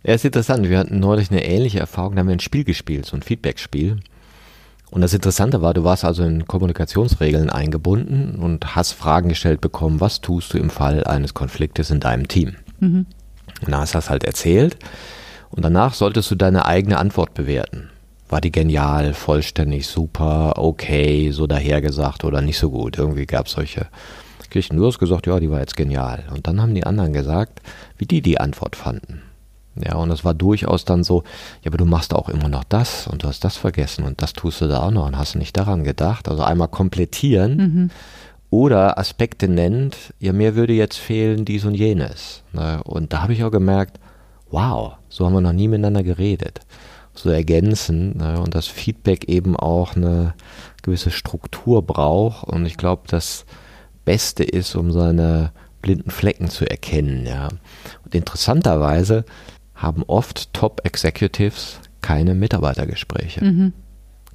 Ja, 0.04 0.14
ist 0.14 0.24
interessant. 0.24 0.68
Wir 0.68 0.78
hatten 0.78 0.98
neulich 0.98 1.30
eine 1.30 1.44
ähnliche 1.44 1.78
Erfahrung, 1.78 2.14
da 2.14 2.20
haben 2.20 2.28
wir 2.28 2.34
ein 2.34 2.40
Spiel 2.40 2.64
gespielt, 2.64 3.06
so 3.06 3.16
ein 3.16 3.22
Feedback-Spiel. 3.22 3.98
Und 4.90 5.00
das 5.00 5.14
Interessante 5.14 5.62
war, 5.62 5.72
du 5.72 5.84
warst 5.84 6.04
also 6.04 6.22
in 6.24 6.46
Kommunikationsregeln 6.46 7.48
eingebunden 7.50 8.34
und 8.34 8.74
hast 8.76 8.92
Fragen 8.92 9.28
gestellt 9.28 9.60
bekommen, 9.60 10.00
was 10.00 10.20
tust 10.20 10.52
du 10.52 10.58
im 10.58 10.70
Fall 10.70 11.04
eines 11.04 11.34
Konfliktes 11.34 11.90
in 11.90 12.00
deinem 12.00 12.28
Team? 12.28 12.56
Mhm. 12.80 13.06
Und 13.64 13.70
da 13.72 13.78
hast 13.78 13.94
du 13.94 13.98
das 13.98 14.10
halt 14.10 14.24
erzählt 14.24 14.76
und 15.50 15.64
danach 15.64 15.94
solltest 15.94 16.30
du 16.30 16.34
deine 16.34 16.66
eigene 16.66 16.98
Antwort 16.98 17.32
bewerten. 17.32 17.88
War 18.28 18.40
die 18.40 18.52
genial, 18.52 19.14
vollständig, 19.14 19.86
super, 19.86 20.54
okay, 20.56 21.30
so 21.30 21.46
dahergesagt 21.46 22.24
oder 22.24 22.40
nicht 22.40 22.58
so 22.58 22.70
gut? 22.70 22.98
Irgendwie 22.98 23.26
gab 23.26 23.46
es 23.46 23.52
solche 23.52 23.86
Geschichten. 24.50 24.76
Du 24.76 24.86
hast 24.86 24.98
gesagt, 24.98 25.26
ja, 25.26 25.38
die 25.38 25.50
war 25.50 25.60
jetzt 25.60 25.76
genial. 25.76 26.24
Und 26.34 26.46
dann 26.46 26.60
haben 26.60 26.74
die 26.74 26.84
anderen 26.84 27.12
gesagt, 27.12 27.60
wie 27.98 28.06
die 28.06 28.20
die 28.20 28.40
Antwort 28.40 28.76
fanden. 28.76 29.22
Ja, 29.74 29.96
und 29.96 30.10
es 30.10 30.24
war 30.24 30.34
durchaus 30.34 30.84
dann 30.84 31.02
so, 31.02 31.22
ja, 31.62 31.70
aber 31.70 31.78
du 31.78 31.86
machst 31.86 32.14
auch 32.14 32.28
immer 32.28 32.48
noch 32.48 32.64
das 32.64 33.06
und 33.06 33.22
du 33.22 33.28
hast 33.28 33.42
das 33.44 33.56
vergessen 33.56 34.04
und 34.04 34.20
das 34.20 34.34
tust 34.34 34.60
du 34.60 34.68
da 34.68 34.82
auch 34.82 34.90
noch 34.90 35.06
und 35.06 35.16
hast 35.16 35.34
nicht 35.34 35.56
daran 35.56 35.82
gedacht. 35.84 36.28
Also 36.28 36.42
einmal 36.42 36.68
komplettieren 36.68 37.56
mhm. 37.56 37.90
oder 38.50 38.98
Aspekte 38.98 39.48
nennt, 39.48 39.96
ja, 40.18 40.32
mir 40.32 40.56
würde 40.56 40.74
jetzt 40.74 40.98
fehlen 40.98 41.44
dies 41.44 41.64
und 41.64 41.74
jenes. 41.74 42.42
Ne? 42.52 42.82
Und 42.84 43.12
da 43.12 43.22
habe 43.22 43.32
ich 43.32 43.44
auch 43.44 43.50
gemerkt, 43.50 43.98
wow, 44.50 44.94
so 45.08 45.24
haben 45.24 45.32
wir 45.32 45.40
noch 45.40 45.54
nie 45.54 45.68
miteinander 45.68 46.02
geredet. 46.02 46.60
So 47.14 47.30
ergänzen 47.30 48.18
ne? 48.18 48.40
und 48.40 48.54
das 48.54 48.66
Feedback 48.66 49.24
eben 49.28 49.56
auch 49.56 49.96
eine 49.96 50.34
gewisse 50.82 51.10
Struktur 51.10 51.82
braucht. 51.82 52.44
Und 52.44 52.66
ich 52.66 52.76
glaube, 52.76 53.02
das 53.08 53.46
Beste 54.04 54.44
ist, 54.44 54.74
um 54.74 54.92
seine 54.92 55.52
blinden 55.80 56.10
Flecken 56.10 56.48
zu 56.48 56.68
erkennen. 56.68 57.26
Ja. 57.26 57.48
Und 58.04 58.14
interessanterweise 58.14 59.24
haben 59.82 60.04
oft 60.06 60.52
Top-Executives 60.52 61.80
keine 62.00 62.34
Mitarbeitergespräche. 62.34 63.44
Mhm. 63.44 63.72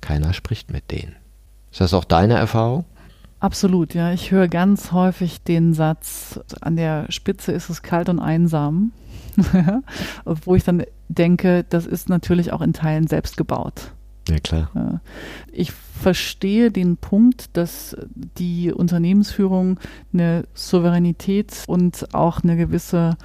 Keiner 0.02 0.34
spricht 0.34 0.72
mit 0.72 0.91
denen. 0.91 1.16
Ist 1.72 1.82
das 1.82 1.93
auch 1.93 2.04
deine 2.04 2.36
Erfahrung? 2.36 2.86
Absolut, 3.39 3.93
ja. 3.93 4.12
Ich 4.14 4.32
höre 4.32 4.48
ganz 4.48 4.91
häufig 4.91 5.43
den 5.43 5.74
Satz, 5.74 6.39
an 6.62 6.76
der 6.76 7.06
Spitze 7.10 7.52
ist 7.52 7.70
es 7.70 7.84
kalt 7.84 8.10
und 8.10 8.20
einsam. 8.20 8.91
Wo 10.26 10.56
ich 10.56 10.64
dann 10.64 10.84
denke, 11.08 11.64
das 11.70 11.86
ist 11.86 12.10
natürlich 12.10 12.52
auch 12.52 12.62
in 12.62 12.74
Teilen 12.74 13.08
selbst 13.08 13.38
gebaut. 13.38 13.93
Ja, 14.28 14.39
klar. 14.39 15.02
Ich 15.52 15.72
verstehe 15.72 16.72
den 16.72 16.98
Punkt, 16.98 17.56
dass 17.56 17.95
die 18.16 18.74
Unternehmensführung 18.74 19.80
eine 20.12 20.45
Souveränität 20.54 21.64
und 21.68 22.14
auch 22.14 22.43
eine 22.43 22.58
gewisse 22.58 23.18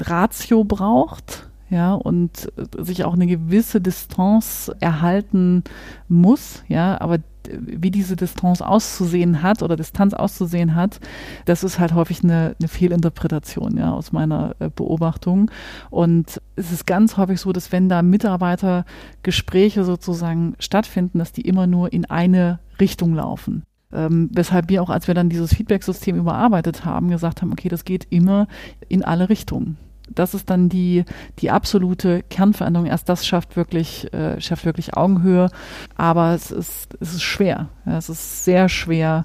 Ratio 0.00 0.64
braucht 0.64 1.45
ja, 1.70 1.94
und 1.94 2.52
sich 2.78 3.04
auch 3.04 3.14
eine 3.14 3.26
gewisse 3.26 3.80
Distanz 3.80 4.70
erhalten 4.80 5.64
muss, 6.08 6.62
ja, 6.68 7.00
aber 7.00 7.18
wie 7.50 7.90
diese 7.90 8.16
Distanz 8.16 8.60
auszusehen 8.60 9.42
hat 9.42 9.62
oder 9.62 9.76
Distanz 9.76 10.14
auszusehen 10.14 10.74
hat, 10.74 11.00
das 11.44 11.64
ist 11.64 11.78
halt 11.78 11.94
häufig 11.94 12.22
eine, 12.22 12.56
eine 12.58 12.68
Fehlinterpretation, 12.68 13.76
ja, 13.76 13.92
aus 13.92 14.12
meiner 14.12 14.54
äh, 14.58 14.70
Beobachtung. 14.74 15.50
Und 15.90 16.40
es 16.56 16.72
ist 16.72 16.86
ganz 16.86 17.16
häufig 17.16 17.40
so, 17.40 17.52
dass 17.52 17.72
wenn 17.72 17.88
da 17.88 18.02
Mitarbeitergespräche 18.02 19.84
sozusagen 19.84 20.54
stattfinden, 20.58 21.18
dass 21.18 21.32
die 21.32 21.42
immer 21.42 21.66
nur 21.66 21.92
in 21.92 22.04
eine 22.04 22.58
Richtung 22.80 23.14
laufen. 23.14 23.62
Ähm, 23.92 24.30
weshalb 24.32 24.68
wir 24.68 24.82
auch, 24.82 24.90
als 24.90 25.06
wir 25.06 25.14
dann 25.14 25.28
dieses 25.28 25.54
Feedback-System 25.54 26.16
überarbeitet 26.16 26.84
haben, 26.84 27.08
gesagt 27.08 27.42
haben, 27.42 27.52
okay, 27.52 27.68
das 27.68 27.84
geht 27.84 28.06
immer 28.10 28.48
in 28.88 29.04
alle 29.04 29.28
Richtungen. 29.28 29.78
Das 30.08 30.34
ist 30.34 30.50
dann 30.50 30.68
die, 30.68 31.04
die 31.38 31.50
absolute 31.50 32.22
Kernveränderung. 32.30 32.86
Erst 32.86 33.08
das 33.08 33.26
schafft 33.26 33.56
wirklich, 33.56 34.12
äh, 34.12 34.40
schafft 34.40 34.64
wirklich 34.64 34.96
Augenhöhe. 34.96 35.48
Aber 35.96 36.34
es 36.34 36.50
ist, 36.50 36.96
es 37.00 37.14
ist 37.14 37.22
schwer. 37.22 37.68
Ja, 37.84 37.98
es 37.98 38.08
ist 38.08 38.44
sehr 38.44 38.68
schwer, 38.68 39.24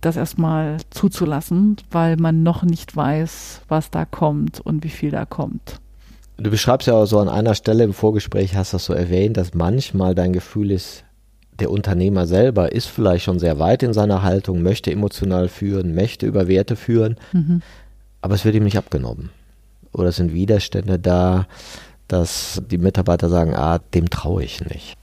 das 0.00 0.16
erstmal 0.16 0.78
zuzulassen, 0.90 1.76
weil 1.90 2.16
man 2.16 2.42
noch 2.42 2.62
nicht 2.64 2.94
weiß, 2.94 3.62
was 3.68 3.90
da 3.90 4.04
kommt 4.04 4.60
und 4.60 4.84
wie 4.84 4.88
viel 4.88 5.10
da 5.10 5.24
kommt. 5.24 5.80
Du 6.36 6.50
beschreibst 6.50 6.88
ja 6.88 6.94
auch 6.94 7.06
so 7.06 7.20
an 7.20 7.28
einer 7.28 7.54
Stelle 7.54 7.84
im 7.84 7.92
Vorgespräch, 7.92 8.56
hast 8.56 8.72
du 8.72 8.76
das 8.76 8.84
so 8.86 8.94
erwähnt, 8.94 9.36
dass 9.36 9.54
manchmal 9.54 10.14
dein 10.14 10.32
Gefühl 10.32 10.72
ist, 10.72 11.04
der 11.60 11.70
Unternehmer 11.70 12.26
selber 12.26 12.72
ist 12.72 12.86
vielleicht 12.86 13.24
schon 13.24 13.38
sehr 13.38 13.58
weit 13.58 13.82
in 13.82 13.92
seiner 13.92 14.22
Haltung, 14.22 14.62
möchte 14.62 14.90
emotional 14.90 15.48
führen, 15.48 15.94
möchte 15.94 16.26
über 16.26 16.48
Werte 16.48 16.74
führen, 16.74 17.16
mhm. 17.32 17.62
aber 18.20 18.34
es 18.34 18.44
wird 18.44 18.56
ihm 18.56 18.64
nicht 18.64 18.78
abgenommen. 18.78 19.30
Oder 19.92 20.12
sind 20.12 20.32
Widerstände 20.32 20.98
da, 20.98 21.46
dass 22.08 22.62
die 22.70 22.78
Mitarbeiter 22.78 23.28
sagen, 23.28 23.54
ah, 23.54 23.78
dem 23.94 24.10
traue 24.10 24.44
ich 24.44 24.64
nicht. 24.64 24.96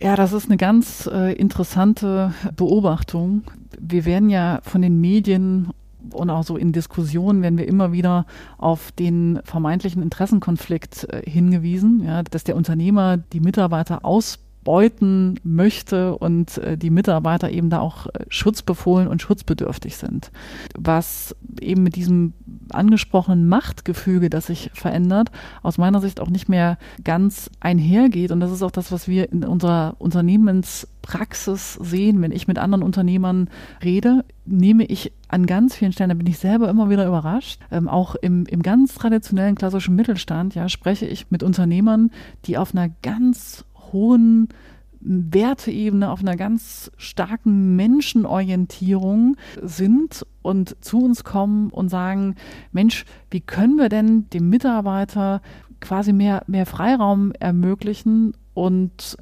Ja, 0.00 0.14
das 0.14 0.32
ist 0.32 0.46
eine 0.46 0.58
ganz 0.58 1.08
äh, 1.10 1.32
interessante 1.32 2.34
Beobachtung. 2.54 3.44
Wir 3.78 4.04
werden 4.04 4.28
ja 4.28 4.60
von 4.62 4.82
den 4.82 5.00
Medien 5.00 5.70
und 6.12 6.30
auch 6.30 6.44
so 6.44 6.56
in 6.56 6.72
Diskussionen 6.72 7.42
werden 7.42 7.58
wir 7.58 7.66
immer 7.66 7.92
wieder 7.92 8.26
auf 8.58 8.92
den 8.92 9.40
vermeintlichen 9.44 10.02
Interessenkonflikt 10.02 11.08
äh, 11.12 11.28
hingewiesen, 11.28 12.04
ja, 12.04 12.22
dass 12.22 12.44
der 12.44 12.56
Unternehmer 12.56 13.16
die 13.16 13.40
Mitarbeiter 13.40 14.04
aus 14.04 14.38
beuten 14.66 15.36
möchte 15.44 16.18
und 16.18 16.58
äh, 16.58 16.76
die 16.76 16.90
Mitarbeiter 16.90 17.50
eben 17.50 17.70
da 17.70 17.78
auch 17.78 18.08
äh, 18.08 18.24
schutzbefohlen 18.28 19.06
und 19.06 19.22
schutzbedürftig 19.22 19.96
sind. 19.96 20.32
Was 20.76 21.36
eben 21.60 21.84
mit 21.84 21.94
diesem 21.94 22.34
angesprochenen 22.70 23.48
Machtgefüge, 23.48 24.28
das 24.28 24.46
sich 24.46 24.72
verändert, 24.74 25.30
aus 25.62 25.78
meiner 25.78 26.00
Sicht 26.00 26.18
auch 26.18 26.30
nicht 26.30 26.48
mehr 26.48 26.78
ganz 27.04 27.48
einhergeht. 27.60 28.32
Und 28.32 28.40
das 28.40 28.50
ist 28.50 28.64
auch 28.64 28.72
das, 28.72 28.90
was 28.90 29.06
wir 29.06 29.30
in 29.30 29.44
unserer 29.44 29.94
Unternehmenspraxis 29.98 31.74
sehen. 31.74 32.20
Wenn 32.20 32.32
ich 32.32 32.48
mit 32.48 32.58
anderen 32.58 32.82
Unternehmern 32.82 33.48
rede, 33.84 34.24
nehme 34.46 34.84
ich 34.84 35.12
an 35.28 35.46
ganz 35.46 35.76
vielen 35.76 35.92
Stellen, 35.92 36.10
da 36.10 36.14
bin 36.16 36.26
ich 36.26 36.38
selber 36.38 36.68
immer 36.68 36.90
wieder 36.90 37.06
überrascht, 37.06 37.60
ähm, 37.70 37.86
auch 37.86 38.16
im, 38.16 38.46
im 38.46 38.62
ganz 38.64 38.96
traditionellen 38.96 39.54
klassischen 39.54 39.94
Mittelstand, 39.94 40.56
ja, 40.56 40.68
spreche 40.68 41.06
ich 41.06 41.30
mit 41.30 41.44
Unternehmern, 41.44 42.10
die 42.46 42.58
auf 42.58 42.74
einer 42.74 42.88
ganz 43.02 43.64
hohen 43.92 44.48
Werteebene, 45.00 46.10
auf 46.10 46.20
einer 46.20 46.36
ganz 46.36 46.90
starken 46.96 47.76
Menschenorientierung 47.76 49.36
sind 49.62 50.26
und 50.42 50.76
zu 50.84 50.98
uns 50.98 51.22
kommen 51.22 51.70
und 51.70 51.88
sagen, 51.88 52.34
Mensch, 52.72 53.04
wie 53.30 53.40
können 53.40 53.76
wir 53.76 53.88
denn 53.88 54.28
dem 54.30 54.50
Mitarbeiter 54.50 55.42
quasi 55.80 56.12
mehr, 56.12 56.42
mehr 56.46 56.66
Freiraum 56.66 57.32
ermöglichen 57.38 58.34
und 58.54 59.16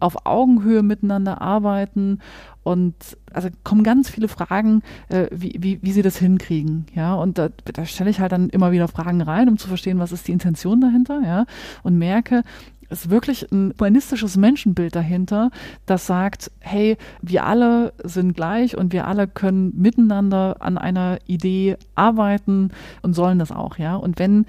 auf 0.00 0.26
Augenhöhe 0.26 0.82
miteinander 0.82 1.40
arbeiten 1.42 2.20
und 2.62 2.94
also 3.32 3.48
kommen 3.64 3.84
ganz 3.84 4.08
viele 4.10 4.28
Fragen, 4.28 4.82
äh, 5.08 5.26
wie, 5.30 5.56
wie, 5.60 5.78
wie 5.82 5.92
sie 5.92 6.02
das 6.02 6.16
hinkriegen, 6.16 6.86
ja. 6.94 7.14
Und 7.14 7.38
da, 7.38 7.50
da 7.64 7.84
stelle 7.84 8.10
ich 8.10 8.20
halt 8.20 8.32
dann 8.32 8.48
immer 8.48 8.72
wieder 8.72 8.88
Fragen 8.88 9.20
rein, 9.20 9.48
um 9.48 9.58
zu 9.58 9.68
verstehen, 9.68 9.98
was 9.98 10.12
ist 10.12 10.26
die 10.26 10.32
Intention 10.32 10.80
dahinter, 10.80 11.20
ja. 11.22 11.44
Und 11.82 11.98
merke, 11.98 12.42
ist 12.90 13.10
wirklich 13.10 13.50
ein 13.50 13.72
humanistisches 13.78 14.36
Menschenbild 14.36 14.94
dahinter, 14.94 15.50
das 15.86 16.06
sagt, 16.06 16.50
hey, 16.60 16.96
wir 17.22 17.46
alle 17.46 17.92
sind 18.02 18.34
gleich 18.34 18.76
und 18.76 18.92
wir 18.92 19.06
alle 19.06 19.26
können 19.28 19.72
miteinander 19.76 20.56
an 20.60 20.76
einer 20.76 21.18
Idee 21.26 21.76
arbeiten 21.94 22.70
und 23.02 23.14
sollen 23.14 23.38
das 23.38 23.52
auch, 23.52 23.78
ja. 23.78 23.96
Und 23.96 24.18
wenn 24.18 24.46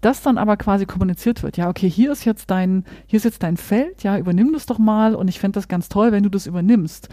das 0.00 0.22
dann 0.22 0.38
aber 0.38 0.56
quasi 0.56 0.86
kommuniziert 0.86 1.42
wird, 1.42 1.56
ja, 1.56 1.68
okay, 1.68 1.88
hier 1.88 2.12
ist 2.12 2.24
jetzt 2.24 2.50
dein, 2.50 2.84
hier 3.06 3.16
ist 3.16 3.24
jetzt 3.24 3.42
dein 3.42 3.56
Feld, 3.56 4.02
ja, 4.02 4.16
übernimm 4.16 4.52
das 4.52 4.66
doch 4.66 4.78
mal. 4.78 5.14
Und 5.14 5.28
ich 5.28 5.40
fände 5.40 5.56
das 5.56 5.68
ganz 5.68 5.88
toll, 5.88 6.12
wenn 6.12 6.22
du 6.22 6.28
das 6.28 6.46
übernimmst. 6.46 7.08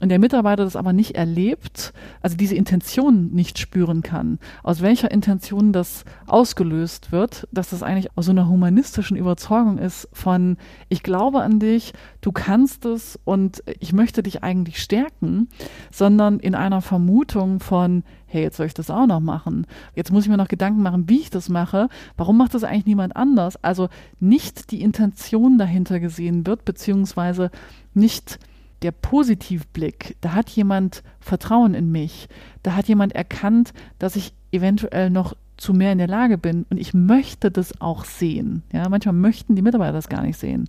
Und 0.00 0.08
der 0.08 0.18
Mitarbeiter 0.18 0.64
das 0.64 0.76
aber 0.76 0.92
nicht 0.92 1.16
erlebt, 1.16 1.92
also 2.22 2.36
diese 2.36 2.54
Intention 2.54 3.30
nicht 3.32 3.58
spüren 3.58 4.02
kann, 4.02 4.38
aus 4.62 4.80
welcher 4.80 5.10
Intention 5.10 5.72
das 5.72 6.04
ausgelöst 6.26 7.12
wird, 7.12 7.46
dass 7.52 7.70
das 7.70 7.82
eigentlich 7.82 8.16
aus 8.16 8.26
so 8.26 8.30
einer 8.30 8.48
humanistischen 8.48 9.16
Überzeugung 9.16 9.78
ist 9.78 10.08
von, 10.12 10.56
ich 10.88 11.02
glaube 11.02 11.42
an 11.42 11.58
dich, 11.58 11.92
du 12.20 12.32
kannst 12.32 12.86
es 12.86 13.18
und 13.24 13.62
ich 13.78 13.92
möchte 13.92 14.22
dich 14.22 14.42
eigentlich 14.42 14.82
stärken, 14.82 15.48
sondern 15.90 16.38
in 16.38 16.54
einer 16.54 16.80
Vermutung 16.80 17.60
von, 17.60 18.02
hey, 18.30 18.42
jetzt 18.42 18.56
soll 18.56 18.66
ich 18.66 18.74
das 18.74 18.90
auch 18.90 19.06
noch 19.06 19.20
machen. 19.20 19.66
Jetzt 19.94 20.12
muss 20.12 20.24
ich 20.24 20.30
mir 20.30 20.36
noch 20.36 20.48
Gedanken 20.48 20.82
machen, 20.82 21.08
wie 21.08 21.20
ich 21.20 21.30
das 21.30 21.48
mache. 21.48 21.88
Warum 22.16 22.36
macht 22.38 22.54
das 22.54 22.64
eigentlich 22.64 22.86
niemand 22.86 23.16
anders? 23.16 23.62
Also 23.62 23.88
nicht 24.20 24.70
die 24.70 24.82
Intention 24.82 25.58
dahinter 25.58 26.00
gesehen 26.00 26.46
wird, 26.46 26.64
beziehungsweise 26.64 27.50
nicht 27.92 28.38
der 28.82 28.92
Positivblick. 28.92 30.16
Da 30.20 30.32
hat 30.32 30.48
jemand 30.50 31.02
Vertrauen 31.18 31.74
in 31.74 31.90
mich. 31.90 32.28
Da 32.62 32.76
hat 32.76 32.86
jemand 32.88 33.14
erkannt, 33.14 33.72
dass 33.98 34.16
ich 34.16 34.32
eventuell 34.52 35.10
noch 35.10 35.34
zu 35.56 35.74
mehr 35.74 35.92
in 35.92 35.98
der 35.98 36.08
Lage 36.08 36.38
bin 36.38 36.64
und 36.70 36.78
ich 36.78 36.94
möchte 36.94 37.50
das 37.50 37.80
auch 37.80 38.04
sehen. 38.04 38.62
Ja, 38.72 38.88
manchmal 38.88 39.14
möchten 39.14 39.56
die 39.56 39.62
Mitarbeiter 39.62 39.92
das 39.92 40.08
gar 40.08 40.22
nicht 40.22 40.38
sehen. 40.38 40.68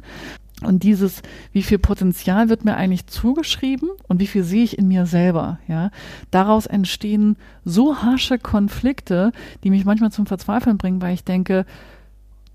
Und 0.63 0.83
dieses, 0.83 1.21
wie 1.51 1.63
viel 1.63 1.79
Potenzial 1.79 2.49
wird 2.49 2.65
mir 2.65 2.75
eigentlich 2.75 3.07
zugeschrieben 3.07 3.89
und 4.07 4.19
wie 4.19 4.27
viel 4.27 4.43
sehe 4.43 4.63
ich 4.63 4.77
in 4.77 4.87
mir 4.87 5.05
selber, 5.05 5.59
ja? 5.67 5.89
Daraus 6.29 6.67
entstehen 6.67 7.35
so 7.65 7.97
harsche 7.97 8.37
Konflikte, 8.37 9.31
die 9.63 9.71
mich 9.71 9.85
manchmal 9.85 10.11
zum 10.11 10.27
Verzweifeln 10.27 10.77
bringen, 10.77 11.01
weil 11.01 11.15
ich 11.15 11.23
denke, 11.23 11.65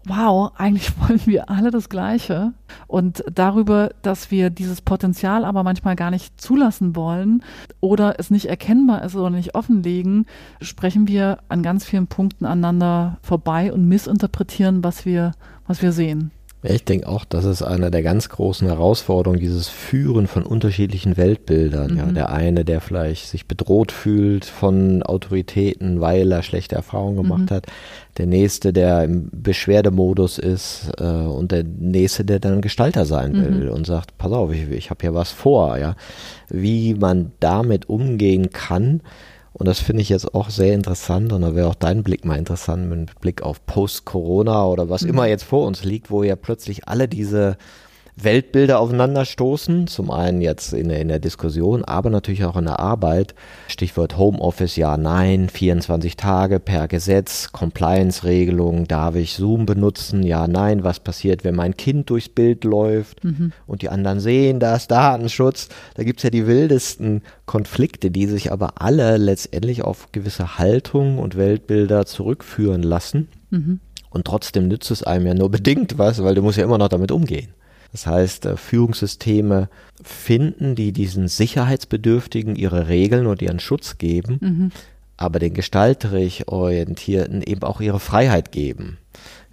wow, 0.06 0.52
eigentlich 0.56 0.92
wollen 1.00 1.20
wir 1.26 1.50
alle 1.50 1.70
das 1.70 1.88
Gleiche. 1.88 2.52
Und 2.86 3.24
darüber, 3.32 3.90
dass 4.02 4.30
wir 4.30 4.50
dieses 4.50 4.80
Potenzial 4.80 5.44
aber 5.44 5.62
manchmal 5.62 5.96
gar 5.96 6.10
nicht 6.10 6.40
zulassen 6.40 6.96
wollen 6.96 7.42
oder 7.80 8.18
es 8.18 8.30
nicht 8.30 8.46
erkennbar 8.46 9.02
ist 9.02 9.16
oder 9.16 9.30
nicht 9.30 9.54
offenlegen, 9.54 10.26
sprechen 10.60 11.08
wir 11.08 11.38
an 11.48 11.62
ganz 11.62 11.84
vielen 11.84 12.06
Punkten 12.06 12.44
aneinander 12.44 13.18
vorbei 13.22 13.72
und 13.72 13.88
missinterpretieren, 13.88 14.84
was 14.84 15.04
wir, 15.04 15.32
was 15.66 15.82
wir 15.82 15.92
sehen. 15.92 16.30
Ich 16.70 16.84
denke 16.84 17.08
auch, 17.08 17.24
das 17.24 17.44
ist 17.44 17.62
eine 17.62 17.90
der 17.90 18.02
ganz 18.02 18.28
großen 18.28 18.66
Herausforderungen, 18.66 19.40
dieses 19.40 19.68
Führen 19.68 20.26
von 20.26 20.42
unterschiedlichen 20.42 21.16
Weltbildern. 21.16 21.92
Mhm. 21.92 21.98
Ja, 21.98 22.06
der 22.06 22.30
eine, 22.30 22.64
der 22.64 22.80
vielleicht 22.80 23.28
sich 23.28 23.46
bedroht 23.46 23.92
fühlt 23.92 24.44
von 24.44 25.02
Autoritäten, 25.02 26.00
weil 26.00 26.30
er 26.32 26.42
schlechte 26.42 26.74
Erfahrungen 26.74 27.16
gemacht 27.16 27.50
mhm. 27.50 27.54
hat. 27.54 27.66
Der 28.18 28.26
nächste, 28.26 28.72
der 28.72 29.04
im 29.04 29.28
Beschwerdemodus 29.32 30.38
ist 30.38 30.90
äh, 30.98 31.04
und 31.04 31.52
der 31.52 31.64
nächste, 31.64 32.24
der 32.24 32.38
dann 32.38 32.60
Gestalter 32.60 33.04
sein 33.04 33.34
will 33.34 33.66
mhm. 33.66 33.70
und 33.70 33.86
sagt, 33.86 34.16
pass 34.18 34.32
auf, 34.32 34.52
ich, 34.52 34.70
ich 34.70 34.90
habe 34.90 35.00
hier 35.02 35.14
was 35.14 35.32
vor. 35.32 35.78
Ja, 35.78 35.96
wie 36.48 36.94
man 36.94 37.32
damit 37.40 37.88
umgehen 37.88 38.50
kann 38.50 39.00
und 39.58 39.66
das 39.66 39.80
finde 39.80 40.02
ich 40.02 40.10
jetzt 40.10 40.34
auch 40.34 40.50
sehr 40.50 40.74
interessant 40.74 41.32
und 41.32 41.40
da 41.40 41.54
wäre 41.54 41.68
auch 41.68 41.74
dein 41.74 42.02
Blick 42.02 42.26
mal 42.26 42.36
interessant 42.36 42.90
mit 42.90 43.18
Blick 43.20 43.42
auf 43.42 43.64
Post-Corona 43.64 44.66
oder 44.66 44.90
was 44.90 45.02
mhm. 45.02 45.10
immer 45.10 45.26
jetzt 45.26 45.44
vor 45.44 45.66
uns 45.66 45.82
liegt, 45.82 46.10
wo 46.10 46.22
ja 46.22 46.36
plötzlich 46.36 46.88
alle 46.88 47.08
diese 47.08 47.56
Weltbilder 48.16 48.80
aufeinanderstoßen. 48.80 49.86
Zum 49.88 50.10
einen 50.10 50.40
jetzt 50.40 50.72
in 50.72 50.88
der, 50.88 51.00
in 51.00 51.08
der 51.08 51.18
Diskussion, 51.18 51.84
aber 51.84 52.08
natürlich 52.08 52.44
auch 52.46 52.56
in 52.56 52.64
der 52.64 52.80
Arbeit. 52.80 53.34
Stichwort 53.68 54.16
Homeoffice, 54.16 54.76
ja, 54.76 54.96
nein, 54.96 55.50
24 55.50 56.16
Tage 56.16 56.58
per 56.58 56.88
Gesetz, 56.88 57.52
Compliance-Regelung, 57.52 58.88
darf 58.88 59.16
ich 59.16 59.34
Zoom 59.34 59.66
benutzen? 59.66 60.22
Ja, 60.22 60.48
nein, 60.48 60.82
was 60.82 61.00
passiert, 61.00 61.44
wenn 61.44 61.54
mein 61.54 61.76
Kind 61.76 62.08
durchs 62.08 62.30
Bild 62.30 62.64
läuft 62.64 63.22
mhm. 63.22 63.52
und 63.66 63.82
die 63.82 63.90
anderen 63.90 64.20
sehen 64.20 64.60
das, 64.60 64.88
Datenschutz? 64.88 65.68
Da 65.94 66.02
gibt's 66.02 66.22
ja 66.22 66.30
die 66.30 66.46
wildesten 66.46 67.22
Konflikte, 67.44 68.10
die 68.10 68.26
sich 68.26 68.50
aber 68.50 68.80
alle 68.80 69.18
letztendlich 69.18 69.82
auf 69.82 70.08
gewisse 70.12 70.58
Haltung 70.58 71.18
und 71.18 71.36
Weltbilder 71.36 72.06
zurückführen 72.06 72.82
lassen. 72.82 73.28
Mhm. 73.50 73.80
Und 74.08 74.26
trotzdem 74.26 74.68
nützt 74.68 74.90
es 74.90 75.02
einem 75.02 75.26
ja 75.26 75.34
nur 75.34 75.50
bedingt 75.50 75.98
was, 75.98 76.22
weil 76.22 76.34
du 76.34 76.40
musst 76.40 76.56
ja 76.56 76.64
immer 76.64 76.78
noch 76.78 76.88
damit 76.88 77.12
umgehen. 77.12 77.48
Das 77.92 78.06
heißt, 78.06 78.46
äh, 78.46 78.56
Führungssysteme 78.56 79.68
finden, 80.02 80.74
die 80.74 80.92
diesen 80.92 81.28
Sicherheitsbedürftigen 81.28 82.56
ihre 82.56 82.88
Regeln 82.88 83.26
und 83.26 83.42
ihren 83.42 83.60
Schutz 83.60 83.98
geben, 83.98 84.38
mhm. 84.40 84.72
aber 85.16 85.38
den 85.38 85.54
gestalterisch 85.54 86.46
Orientierten 86.46 87.42
eben 87.42 87.62
auch 87.62 87.80
ihre 87.80 88.00
Freiheit 88.00 88.52
geben. 88.52 88.98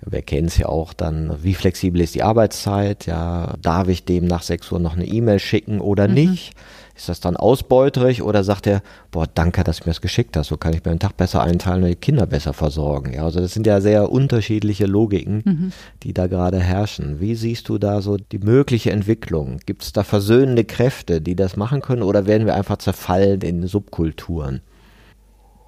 Wir 0.06 0.22
kennen 0.22 0.48
es 0.48 0.58
ja 0.58 0.68
auch 0.68 0.94
dann, 0.94 1.44
wie 1.44 1.54
flexibel 1.54 2.02
ist 2.02 2.16
die 2.16 2.24
Arbeitszeit? 2.24 3.06
Ja, 3.06 3.56
darf 3.62 3.88
ich 3.88 4.04
dem 4.04 4.26
nach 4.26 4.44
6 4.44 4.72
Uhr 4.74 4.80
noch 4.80 4.96
eine 4.96 5.06
E-Mail 5.06 5.40
schicken 5.40 5.80
oder 5.80 6.08
mhm. 6.08 6.14
nicht? 6.14 6.54
Ist 6.96 7.10
das 7.10 7.20
dann 7.20 7.36
ausbeuterig 7.36 8.22
oder 8.22 8.44
sagt 8.44 8.68
er, 8.68 8.84
boah, 9.10 9.26
danke, 9.26 9.64
dass 9.64 9.78
du 9.78 9.84
mir 9.84 9.92
das 9.92 10.02
geschickt 10.02 10.38
hast, 10.38 10.48
so 10.48 10.58
kann 10.58 10.74
ich 10.74 10.86
mir 10.86 10.92
den 10.92 11.00
Tag 11.00 11.18
besser 11.18 11.42
einteilen 11.42 11.84
und 11.84 11.90
die 11.90 11.96
Kinder 11.96 12.28
besser 12.28 12.54
versorgen. 12.54 13.14
Ja, 13.14 13.24
also 13.24 13.40
das 13.40 13.54
sind 13.54 13.66
ja 13.66 13.82
sehr 13.82 14.12
unterschiedliche 14.12 14.86
Logiken, 14.86 15.42
mhm. 15.44 15.72
die 16.04 16.14
da 16.14 16.28
gerade 16.28 16.60
herrschen. 16.60 17.20
Wie 17.20 17.34
siehst 17.34 17.68
du 17.70 17.80
da 17.80 18.02
so 18.02 18.18
die 18.18 18.38
mögliche 18.38 18.92
Entwicklung? 18.92 19.58
Gibt 19.66 19.84
es 19.84 19.94
da 19.94 20.04
versöhnende 20.04 20.66
Kräfte, 20.66 21.20
die 21.20 21.36
das 21.36 21.58
machen 21.58 21.82
können 21.82 22.04
oder 22.04 22.28
werden 22.28 22.46
wir 22.46 22.54
einfach 22.54 22.78
zerfallen 22.78 23.42
in 23.42 23.66
Subkulturen? 23.66 24.62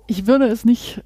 Ich 0.08 0.28
würde 0.28 0.46
es 0.46 0.64
nicht 0.64 1.04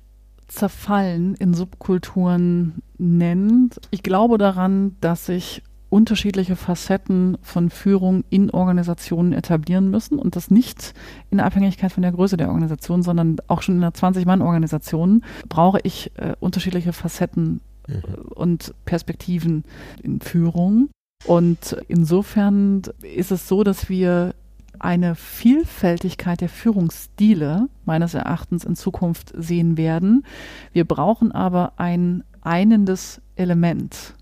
zerfallen 0.50 1.36
in 1.36 1.54
Subkulturen 1.54 2.82
nennen. 2.98 3.70
Ich 3.92 4.04
glaube 4.04 4.38
daran, 4.38 4.98
dass 5.00 5.28
sich 5.28 5.62
unterschiedliche 5.90 6.56
Facetten 6.56 7.38
von 7.42 7.70
Führung 7.70 8.24
in 8.30 8.52
Organisationen 8.52 9.34
etablieren 9.34 9.90
müssen 9.90 10.20
und 10.20 10.36
das 10.36 10.52
nicht 10.52 10.94
in 11.32 11.40
Abhängigkeit 11.40 11.92
von 11.92 12.04
der 12.04 12.12
Größe 12.12 12.38
der 12.38 12.50
Organisation, 12.50 13.02
sondern 13.02 13.38
auch 13.48 13.62
schon 13.62 13.78
in 13.78 13.84
einer 13.84 13.94
20-Mann-Organisation 13.94 15.24
brauche 15.48 15.80
ich 15.84 16.12
äh, 16.18 16.36
unterschiedliche 16.40 16.94
Facetten 16.94 17.62
mhm. 17.88 18.04
und 18.36 18.74
Perspektiven 18.86 19.64
in 20.04 20.22
Führung. 20.22 20.90
Und 21.26 21.76
insofern 21.88 22.84
ist 23.02 23.32
es 23.32 23.48
so, 23.48 23.64
dass 23.64 23.90
wir 23.90 24.34
eine 24.78 25.16
Vielfältigkeit 25.16 26.40
der 26.40 26.50
Führungsstile 26.50 27.68
meines 27.84 28.14
Erachtens 28.14 28.64
in 28.64 28.76
Zukunft 28.76 29.34
sehen 29.38 29.76
werden. 29.76 30.24
Wir 30.72 30.86
brauchen 30.86 31.34
aber 31.34 31.74
ein 31.76 32.24
einendes 32.42 33.22
Element 33.36 34.16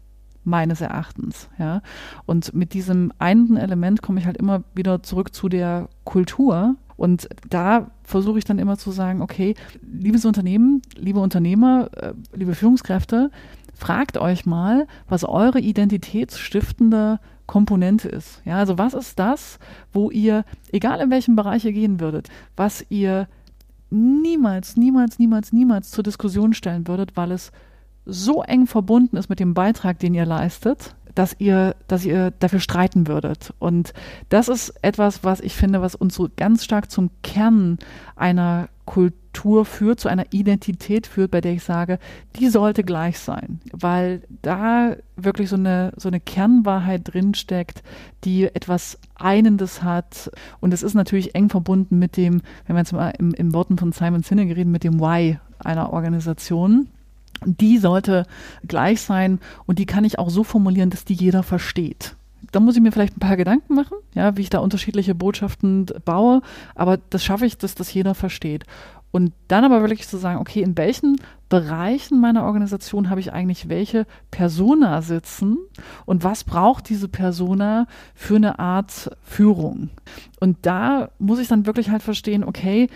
meines 0.48 0.82
Erachtens. 0.82 1.50
Ja. 1.60 1.82
Und 2.26 2.54
mit 2.54 2.74
diesem 2.74 3.12
einen 3.20 3.58
Element 3.58 4.02
komme 4.02 4.20
ich 4.20 4.26
halt 4.26 4.38
immer 4.38 4.64
wieder 4.74 5.04
zurück 5.04 5.36
zu 5.36 5.50
der 5.50 5.89
Kultur. 6.06 6.76
Und 6.95 7.28
da 7.50 7.91
versuche 8.04 8.39
ich 8.39 8.45
dann 8.45 8.58
immer 8.58 8.78
zu 8.78 8.89
sagen, 8.89 9.22
okay, 9.22 9.54
liebes 9.82 10.26
Unternehmen, 10.26 10.82
liebe 10.95 11.20
Unternehmer, 11.20 11.89
äh, 11.95 12.14
liebe 12.34 12.56
Führungskräfte, 12.56 13.30
fragt 13.76 14.18
euch 14.18 14.48
mal, 14.48 14.88
was 15.08 15.24
eure 15.24 15.60
identitätsstiftende 15.60 17.20
Komponente 17.45 18.10
ist. 18.10 18.41
Ja, 18.45 18.58
also 18.58 18.78
was 18.78 18.93
ist 18.93 19.20
das, 19.20 19.60
wo 19.93 20.10
ihr, 20.10 20.43
egal 20.72 21.00
in 21.02 21.12
welchem 21.12 21.36
Bereich 21.36 21.66
ihr 21.66 21.74
gehen 21.74 22.00
würdet, 22.00 22.30
was 22.56 22.86
ihr 22.89 23.28
niemals, 23.89 24.76
niemals, 24.76 25.20
niemals, 25.20 25.54
niemals 25.54 25.91
zur 25.91 26.04
Diskussion 26.04 26.54
stellen 26.54 26.88
würdet, 26.88 27.16
weil 27.16 27.32
es 27.32 27.52
so 28.08 28.41
eng 28.41 28.68
verbunden 28.68 29.18
ist 29.18 29.30
mit 29.30 29.39
dem 29.39 29.53
Beitrag, 29.53 29.99
den 29.99 30.14
ihr 30.14 30.26
leistet, 30.26 30.95
dass 31.14 31.36
ihr, 31.39 31.76
dass 31.88 32.05
ihr 32.05 32.32
dafür 32.32 32.60
streiten 32.60 33.08
würdet. 33.08 33.53
Und 33.60 33.93
das 34.30 34.47
ist 34.47 34.74
etwas, 34.82 35.24
was 35.24 35.41
ich 35.41 35.53
finde, 35.53 35.82
was 35.82 35.95
uns 35.95 36.16
so 36.16 36.30
ganz 36.36 36.64
stark 36.64 36.91
zum 36.91 37.10
Kern 37.24 37.80
einer 38.16 38.70
Kultur 38.86 39.66
führt, 39.66 39.99
zu 39.99 40.08
einer 40.08 40.26
Identität 40.32 41.08
führt, 41.08 41.32
bei 41.32 41.41
der 41.41 41.53
ich 41.53 41.64
sage, 41.64 41.99
die 42.38 42.47
sollte 42.47 42.84
gleich 42.84 43.20
sein, 43.20 43.60
weil 43.74 44.22
da 44.41 44.95
wirklich 45.16 45.49
so 45.49 45.58
eine, 45.58 45.91
so 45.97 46.08
eine 46.08 46.20
Kernwahrheit 46.20 47.01
drinsteckt, 47.03 47.84
die 48.24 48.43
etwas 48.45 48.97
Einendes 49.16 49.84
hat. 49.84 50.32
Und 50.62 50.74
es 50.74 50.84
ist 50.84 50.93
natürlich 50.93 51.36
eng 51.36 51.49
verbunden 51.49 51.99
mit 51.99 52.16
dem, 52.16 52.41
wenn 52.66 52.76
wir 52.76 52.82
jetzt 52.82 52.93
mal 52.93 53.10
im, 53.18 53.34
im 53.34 53.53
Worten 53.53 53.78
von 53.78 53.91
Simon 53.91 54.24
Sinek 54.24 54.55
reden, 54.55 54.72
mit 54.72 54.84
dem 54.84 54.99
Why 54.99 55.39
einer 55.60 55.91
Organisation 55.91 56.88
die 57.45 57.77
sollte 57.77 58.25
gleich 58.67 59.01
sein 59.01 59.39
und 59.65 59.79
die 59.79 59.85
kann 59.85 60.03
ich 60.03 60.19
auch 60.19 60.29
so 60.29 60.43
formulieren, 60.43 60.89
dass 60.89 61.05
die 61.05 61.13
jeder 61.13 61.43
versteht. 61.43 62.15
Da 62.51 62.59
muss 62.59 62.75
ich 62.75 62.81
mir 62.81 62.91
vielleicht 62.91 63.17
ein 63.17 63.21
paar 63.21 63.38
Gedanken 63.38 63.73
machen, 63.73 63.97
ja, 64.13 64.38
wie 64.38 64.41
ich 64.41 64.49
da 64.49 64.59
unterschiedliche 64.59 65.15
Botschaften 65.15 65.85
baue, 66.05 66.41
aber 66.75 66.97
das 66.97 67.23
schaffe 67.23 67.45
ich, 67.45 67.57
dass 67.57 67.75
das 67.75 67.93
jeder 67.93 68.15
versteht. 68.15 68.63
Und 69.11 69.33
dann 69.47 69.63
aber 69.63 69.81
wirklich 69.81 70.07
zu 70.07 70.17
sagen, 70.17 70.39
okay, 70.39 70.61
in 70.61 70.77
welchen 70.77 71.15
Bereichen 71.49 72.19
meiner 72.19 72.43
Organisation 72.43 73.09
habe 73.09 73.21
ich 73.21 73.31
eigentlich 73.31 73.69
welche 73.69 74.05
Persona 74.31 75.01
sitzen 75.01 75.57
und 76.05 76.23
was 76.23 76.43
braucht 76.43 76.89
diese 76.89 77.07
Persona 77.07 77.88
für 78.13 78.35
eine 78.35 78.59
Art 78.59 79.09
Führung? 79.23 79.89
Und 80.39 80.57
da 80.63 81.09
muss 81.19 81.39
ich 81.39 81.47
dann 81.47 81.65
wirklich 81.65 81.89
halt 81.89 82.03
verstehen, 82.03 82.43
okay, 82.43 82.89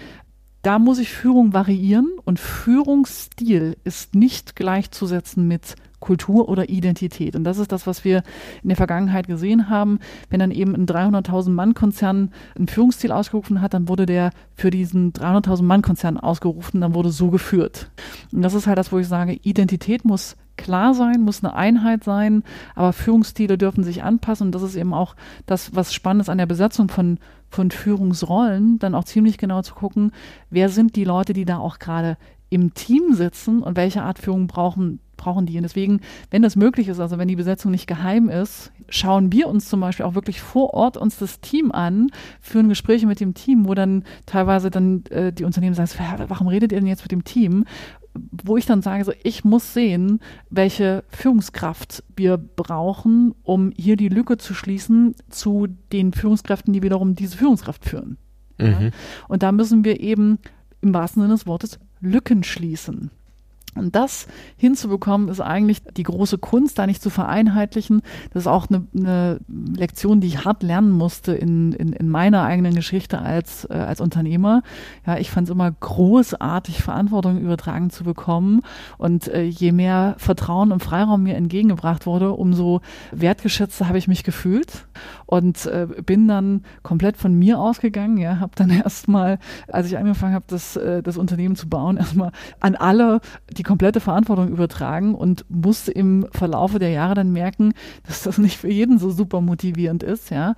da 0.61 0.79
muss 0.79 0.99
ich 0.99 1.11
Führung 1.11 1.53
variieren 1.53 2.11
und 2.23 2.39
Führungsstil 2.39 3.77
ist 3.83 4.15
nicht 4.15 4.55
gleichzusetzen 4.55 5.47
mit 5.47 5.75
Kultur 6.01 6.49
oder 6.49 6.67
Identität. 6.67 7.35
Und 7.35 7.45
das 7.45 7.59
ist 7.59 7.71
das, 7.71 7.87
was 7.87 8.03
wir 8.03 8.23
in 8.63 8.69
der 8.69 8.75
Vergangenheit 8.75 9.27
gesehen 9.27 9.69
haben. 9.69 9.99
Wenn 10.29 10.39
dann 10.39 10.51
eben 10.51 10.75
ein 10.75 10.85
300.000 10.85 11.51
Mann 11.51 11.73
Konzern 11.73 12.31
einen 12.55 12.67
Führungsstil 12.67 13.11
ausgerufen 13.11 13.61
hat, 13.61 13.73
dann 13.73 13.87
wurde 13.87 14.05
der 14.05 14.31
für 14.55 14.71
diesen 14.71 15.13
300.000 15.13 15.63
Mann 15.63 15.81
Konzern 15.81 16.17
ausgerufen, 16.17 16.81
dann 16.81 16.93
wurde 16.93 17.11
so 17.11 17.29
geführt. 17.29 17.91
Und 18.33 18.41
das 18.41 18.53
ist 18.53 18.67
halt 18.67 18.77
das, 18.77 18.91
wo 18.91 18.97
ich 18.97 19.07
sage, 19.07 19.39
Identität 19.43 20.03
muss 20.03 20.35
klar 20.57 20.93
sein, 20.93 21.21
muss 21.21 21.43
eine 21.43 21.53
Einheit 21.53 22.03
sein, 22.03 22.43
aber 22.75 22.93
Führungsstile 22.93 23.57
dürfen 23.57 23.83
sich 23.83 24.03
anpassen 24.03 24.47
und 24.47 24.55
das 24.55 24.61
ist 24.61 24.75
eben 24.75 24.93
auch 24.93 25.15
das, 25.45 25.75
was 25.75 25.93
spannend 25.93 26.21
ist 26.21 26.29
an 26.29 26.37
der 26.37 26.45
Besetzung 26.45 26.89
von, 26.89 27.17
von 27.49 27.71
Führungsrollen, 27.71 28.79
dann 28.79 28.95
auch 28.95 29.03
ziemlich 29.03 29.37
genau 29.37 29.61
zu 29.61 29.73
gucken, 29.73 30.11
wer 30.49 30.69
sind 30.69 30.95
die 30.95 31.03
Leute, 31.03 31.33
die 31.33 31.45
da 31.45 31.57
auch 31.57 31.79
gerade 31.79 32.17
im 32.51 32.73
Team 32.73 33.13
sitzen 33.13 33.63
und 33.63 33.77
welche 33.77 34.03
Art 34.03 34.19
Führung 34.19 34.47
brauchen, 34.47 34.99
brauchen 35.15 35.45
die. 35.45 35.55
Und 35.55 35.63
deswegen, 35.63 36.01
wenn 36.31 36.41
das 36.41 36.57
möglich 36.57 36.89
ist, 36.89 36.99
also 36.99 37.17
wenn 37.17 37.29
die 37.29 37.37
Besetzung 37.37 37.71
nicht 37.71 37.87
geheim 37.87 38.27
ist, 38.27 38.71
schauen 38.89 39.31
wir 39.31 39.47
uns 39.47 39.69
zum 39.69 39.79
Beispiel 39.79 40.05
auch 40.05 40.15
wirklich 40.15 40.41
vor 40.41 40.73
Ort 40.73 40.97
uns 40.97 41.17
das 41.17 41.39
Team 41.39 41.71
an, 41.71 42.11
führen 42.41 42.67
Gespräche 42.67 43.07
mit 43.07 43.21
dem 43.21 43.33
Team, 43.33 43.67
wo 43.67 43.73
dann 43.73 44.03
teilweise 44.25 44.69
dann 44.69 45.05
äh, 45.09 45.31
die 45.31 45.45
Unternehmen 45.45 45.75
sagen, 45.75 45.89
warum 46.27 46.47
redet 46.47 46.73
ihr 46.73 46.79
denn 46.79 46.87
jetzt 46.87 47.03
mit 47.03 47.11
dem 47.13 47.23
Team? 47.23 47.65
Wo 48.13 48.57
ich 48.57 48.65
dann 48.65 48.81
sage, 48.81 49.05
so, 49.05 49.13
ich 49.23 49.43
muss 49.43 49.73
sehen, 49.73 50.19
welche 50.49 51.03
Führungskraft 51.09 52.03
wir 52.15 52.37
brauchen, 52.37 53.33
um 53.43 53.71
hier 53.75 53.95
die 53.95 54.09
Lücke 54.09 54.37
zu 54.37 54.53
schließen 54.53 55.15
zu 55.29 55.67
den 55.91 56.13
Führungskräften, 56.13 56.73
die 56.73 56.83
wiederum 56.83 57.15
diese 57.15 57.37
Führungskraft 57.37 57.85
führen. 57.85 58.17
Mhm. 58.57 58.67
Ja? 58.67 58.79
Und 59.27 59.43
da 59.43 59.51
müssen 59.51 59.85
wir 59.85 59.99
eben 59.99 60.39
im 60.81 60.93
wahrsten 60.93 61.21
Sinne 61.21 61.33
des 61.33 61.47
Wortes 61.47 61.79
Lücken 61.99 62.43
schließen. 62.43 63.11
Und 63.75 63.95
das 63.95 64.27
hinzubekommen, 64.57 65.29
ist 65.29 65.39
eigentlich 65.39 65.81
die 65.95 66.03
große 66.03 66.37
Kunst, 66.37 66.77
da 66.77 66.85
nicht 66.85 67.01
zu 67.01 67.09
vereinheitlichen. 67.09 68.01
Das 68.33 68.43
ist 68.43 68.47
auch 68.47 68.67
eine, 68.69 68.85
eine 68.93 69.39
Lektion, 69.47 70.19
die 70.19 70.27
ich 70.27 70.43
hart 70.43 70.61
lernen 70.61 70.91
musste 70.91 71.33
in, 71.33 71.71
in, 71.71 71.93
in 71.93 72.09
meiner 72.09 72.43
eigenen 72.43 72.75
Geschichte 72.75 73.19
als, 73.19 73.65
äh, 73.69 73.73
als 73.73 74.01
Unternehmer. 74.01 74.61
Ja, 75.05 75.17
ich 75.17 75.31
fand 75.31 75.47
es 75.47 75.53
immer 75.53 75.71
großartig, 75.71 76.83
Verantwortung 76.83 77.39
übertragen 77.39 77.91
zu 77.91 78.03
bekommen. 78.03 78.61
Und 78.97 79.29
äh, 79.29 79.43
je 79.43 79.71
mehr 79.71 80.15
Vertrauen 80.17 80.73
und 80.73 80.83
Freiraum 80.83 81.23
mir 81.23 81.35
entgegengebracht 81.35 82.05
wurde, 82.05 82.31
umso 82.31 82.81
wertgeschätzter 83.13 83.87
habe 83.87 83.97
ich 83.97 84.09
mich 84.09 84.23
gefühlt. 84.23 84.85
Und 85.31 85.65
äh, 85.65 85.87
bin 86.05 86.27
dann 86.27 86.65
komplett 86.83 87.15
von 87.15 87.33
mir 87.33 87.57
ausgegangen. 87.57 88.17
Ja, 88.17 88.41
habe 88.41 88.51
dann 88.55 88.69
erstmal, 88.83 89.39
als 89.69 89.87
ich 89.87 89.97
angefangen 89.97 90.33
habe, 90.33 90.43
das, 90.49 90.75
äh, 90.75 91.01
das 91.01 91.15
Unternehmen 91.15 91.55
zu 91.55 91.69
bauen, 91.69 91.95
erstmal 91.95 92.33
an 92.59 92.75
alle, 92.75 93.21
die 93.49 93.63
komplette 93.63 94.01
Verantwortung 94.01 94.49
übertragen 94.49 95.15
und 95.15 95.45
musste 95.47 95.93
im 95.93 96.27
Verlaufe 96.31 96.79
der 96.79 96.89
Jahre 96.89 97.13
dann 97.13 97.31
merken, 97.31 97.73
dass 98.05 98.23
das 98.23 98.39
nicht 98.39 98.57
für 98.57 98.67
jeden 98.67 98.99
so 98.99 99.09
super 99.09 99.39
motivierend 99.39 100.03
ist, 100.03 100.31
ja. 100.31 100.55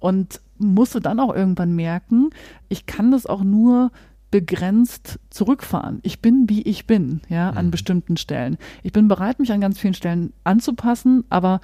Und 0.00 0.40
musste 0.56 1.02
dann 1.02 1.20
auch 1.20 1.34
irgendwann 1.34 1.76
merken, 1.76 2.30
ich 2.70 2.86
kann 2.86 3.10
das 3.10 3.26
auch 3.26 3.44
nur 3.44 3.90
begrenzt 4.30 5.20
zurückfahren. 5.28 6.00
Ich 6.02 6.22
bin, 6.22 6.48
wie 6.48 6.62
ich 6.62 6.86
bin, 6.86 7.20
ja, 7.28 7.50
an 7.50 7.66
mhm. 7.66 7.72
bestimmten 7.72 8.16
Stellen. 8.16 8.56
Ich 8.82 8.92
bin 8.92 9.06
bereit, 9.06 9.38
mich 9.38 9.52
an 9.52 9.60
ganz 9.60 9.78
vielen 9.78 9.92
Stellen 9.92 10.32
anzupassen, 10.44 11.24
aber 11.28 11.60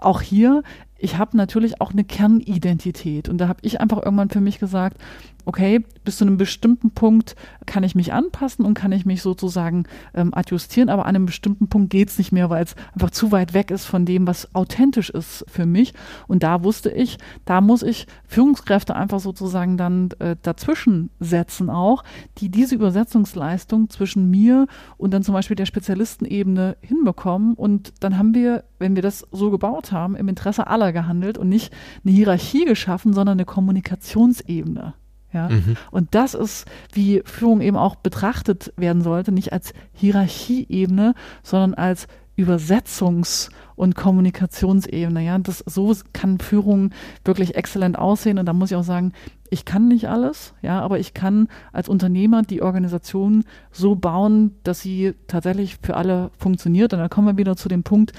auch 0.00 0.20
hier, 0.20 0.62
ich 0.98 1.18
habe 1.18 1.36
natürlich 1.36 1.80
auch 1.80 1.92
eine 1.92 2.04
Kernidentität. 2.04 3.28
Und 3.28 3.38
da 3.38 3.48
habe 3.48 3.60
ich 3.62 3.80
einfach 3.80 4.02
irgendwann 4.02 4.30
für 4.30 4.40
mich 4.40 4.58
gesagt, 4.58 4.98
okay, 5.46 5.82
bis 6.04 6.18
zu 6.18 6.24
einem 6.24 6.36
bestimmten 6.36 6.90
Punkt 6.90 7.36
kann 7.66 7.84
ich 7.84 7.94
mich 7.94 8.12
anpassen 8.12 8.64
und 8.64 8.74
kann 8.74 8.92
ich 8.92 9.06
mich 9.06 9.22
sozusagen 9.22 9.84
ähm, 10.12 10.34
adjustieren, 10.34 10.88
aber 10.88 11.04
an 11.06 11.14
einem 11.14 11.26
bestimmten 11.26 11.68
Punkt 11.68 11.90
geht's 11.90 12.18
nicht 12.18 12.32
mehr, 12.32 12.50
weil 12.50 12.64
es 12.64 12.74
einfach 12.92 13.10
zu 13.10 13.32
weit 13.32 13.54
weg 13.54 13.70
ist 13.70 13.86
von 13.86 14.04
dem, 14.04 14.26
was 14.26 14.54
authentisch 14.54 15.08
ist 15.08 15.44
für 15.48 15.64
mich. 15.64 15.94
Und 16.26 16.42
da 16.42 16.64
wusste 16.64 16.90
ich, 16.90 17.18
da 17.44 17.60
muss 17.60 17.82
ich 17.82 18.06
Führungskräfte 18.26 18.96
einfach 18.96 19.20
sozusagen 19.20 19.76
dann 19.76 20.10
äh, 20.18 20.36
dazwischen 20.42 21.10
setzen 21.20 21.70
auch, 21.70 22.02
die 22.38 22.48
diese 22.48 22.74
Übersetzungsleistung 22.74 23.88
zwischen 23.88 24.28
mir 24.28 24.66
und 24.96 25.14
dann 25.14 25.22
zum 25.22 25.32
Beispiel 25.32 25.56
der 25.56 25.66
Spezialistenebene 25.66 26.76
hinbekommen. 26.80 27.54
Und 27.54 27.94
dann 28.00 28.18
haben 28.18 28.34
wir, 28.34 28.64
wenn 28.80 28.96
wir 28.96 29.02
das 29.02 29.26
so 29.30 29.50
gebaut 29.50 29.92
haben, 29.92 30.16
im 30.16 30.28
Interesse 30.28 30.66
aller 30.66 30.92
gehandelt 30.92 31.38
und 31.38 31.48
nicht 31.48 31.72
eine 32.04 32.14
Hierarchie 32.14 32.64
geschaffen, 32.64 33.12
sondern 33.12 33.38
eine 33.38 33.44
Kommunikationsebene. 33.44 34.94
Ja? 35.32 35.48
Mhm. 35.48 35.76
Und 35.90 36.14
das 36.14 36.34
ist, 36.34 36.66
wie 36.92 37.22
Führung 37.24 37.60
eben 37.60 37.76
auch 37.76 37.96
betrachtet 37.96 38.72
werden 38.76 39.02
sollte, 39.02 39.32
nicht 39.32 39.52
als 39.52 39.72
Hierarchieebene, 39.92 41.14
sondern 41.42 41.74
als 41.74 42.06
Übersetzungs- 42.36 43.50
und 43.76 43.94
Kommunikationsebene. 43.94 45.22
Ja, 45.22 45.38
das, 45.38 45.62
so 45.66 45.94
kann 46.12 46.38
Führung 46.38 46.90
wirklich 47.24 47.54
exzellent 47.54 47.98
aussehen. 47.98 48.38
Und 48.38 48.46
da 48.46 48.52
muss 48.52 48.70
ich 48.70 48.76
auch 48.76 48.84
sagen, 48.84 49.12
ich 49.50 49.64
kann 49.64 49.88
nicht 49.88 50.08
alles, 50.08 50.54
ja, 50.60 50.80
aber 50.80 50.98
ich 50.98 51.14
kann 51.14 51.48
als 51.72 51.88
Unternehmer 51.88 52.42
die 52.42 52.62
Organisation 52.62 53.44
so 53.70 53.94
bauen, 53.94 54.56
dass 54.64 54.80
sie 54.80 55.14
tatsächlich 55.28 55.78
für 55.82 55.96
alle 55.96 56.30
funktioniert. 56.36 56.92
Und 56.92 56.98
da 56.98 57.08
kommen 57.08 57.28
wir 57.28 57.36
wieder 57.36 57.56
zu 57.56 57.68
dem 57.68 57.82
Punkt 57.82 58.12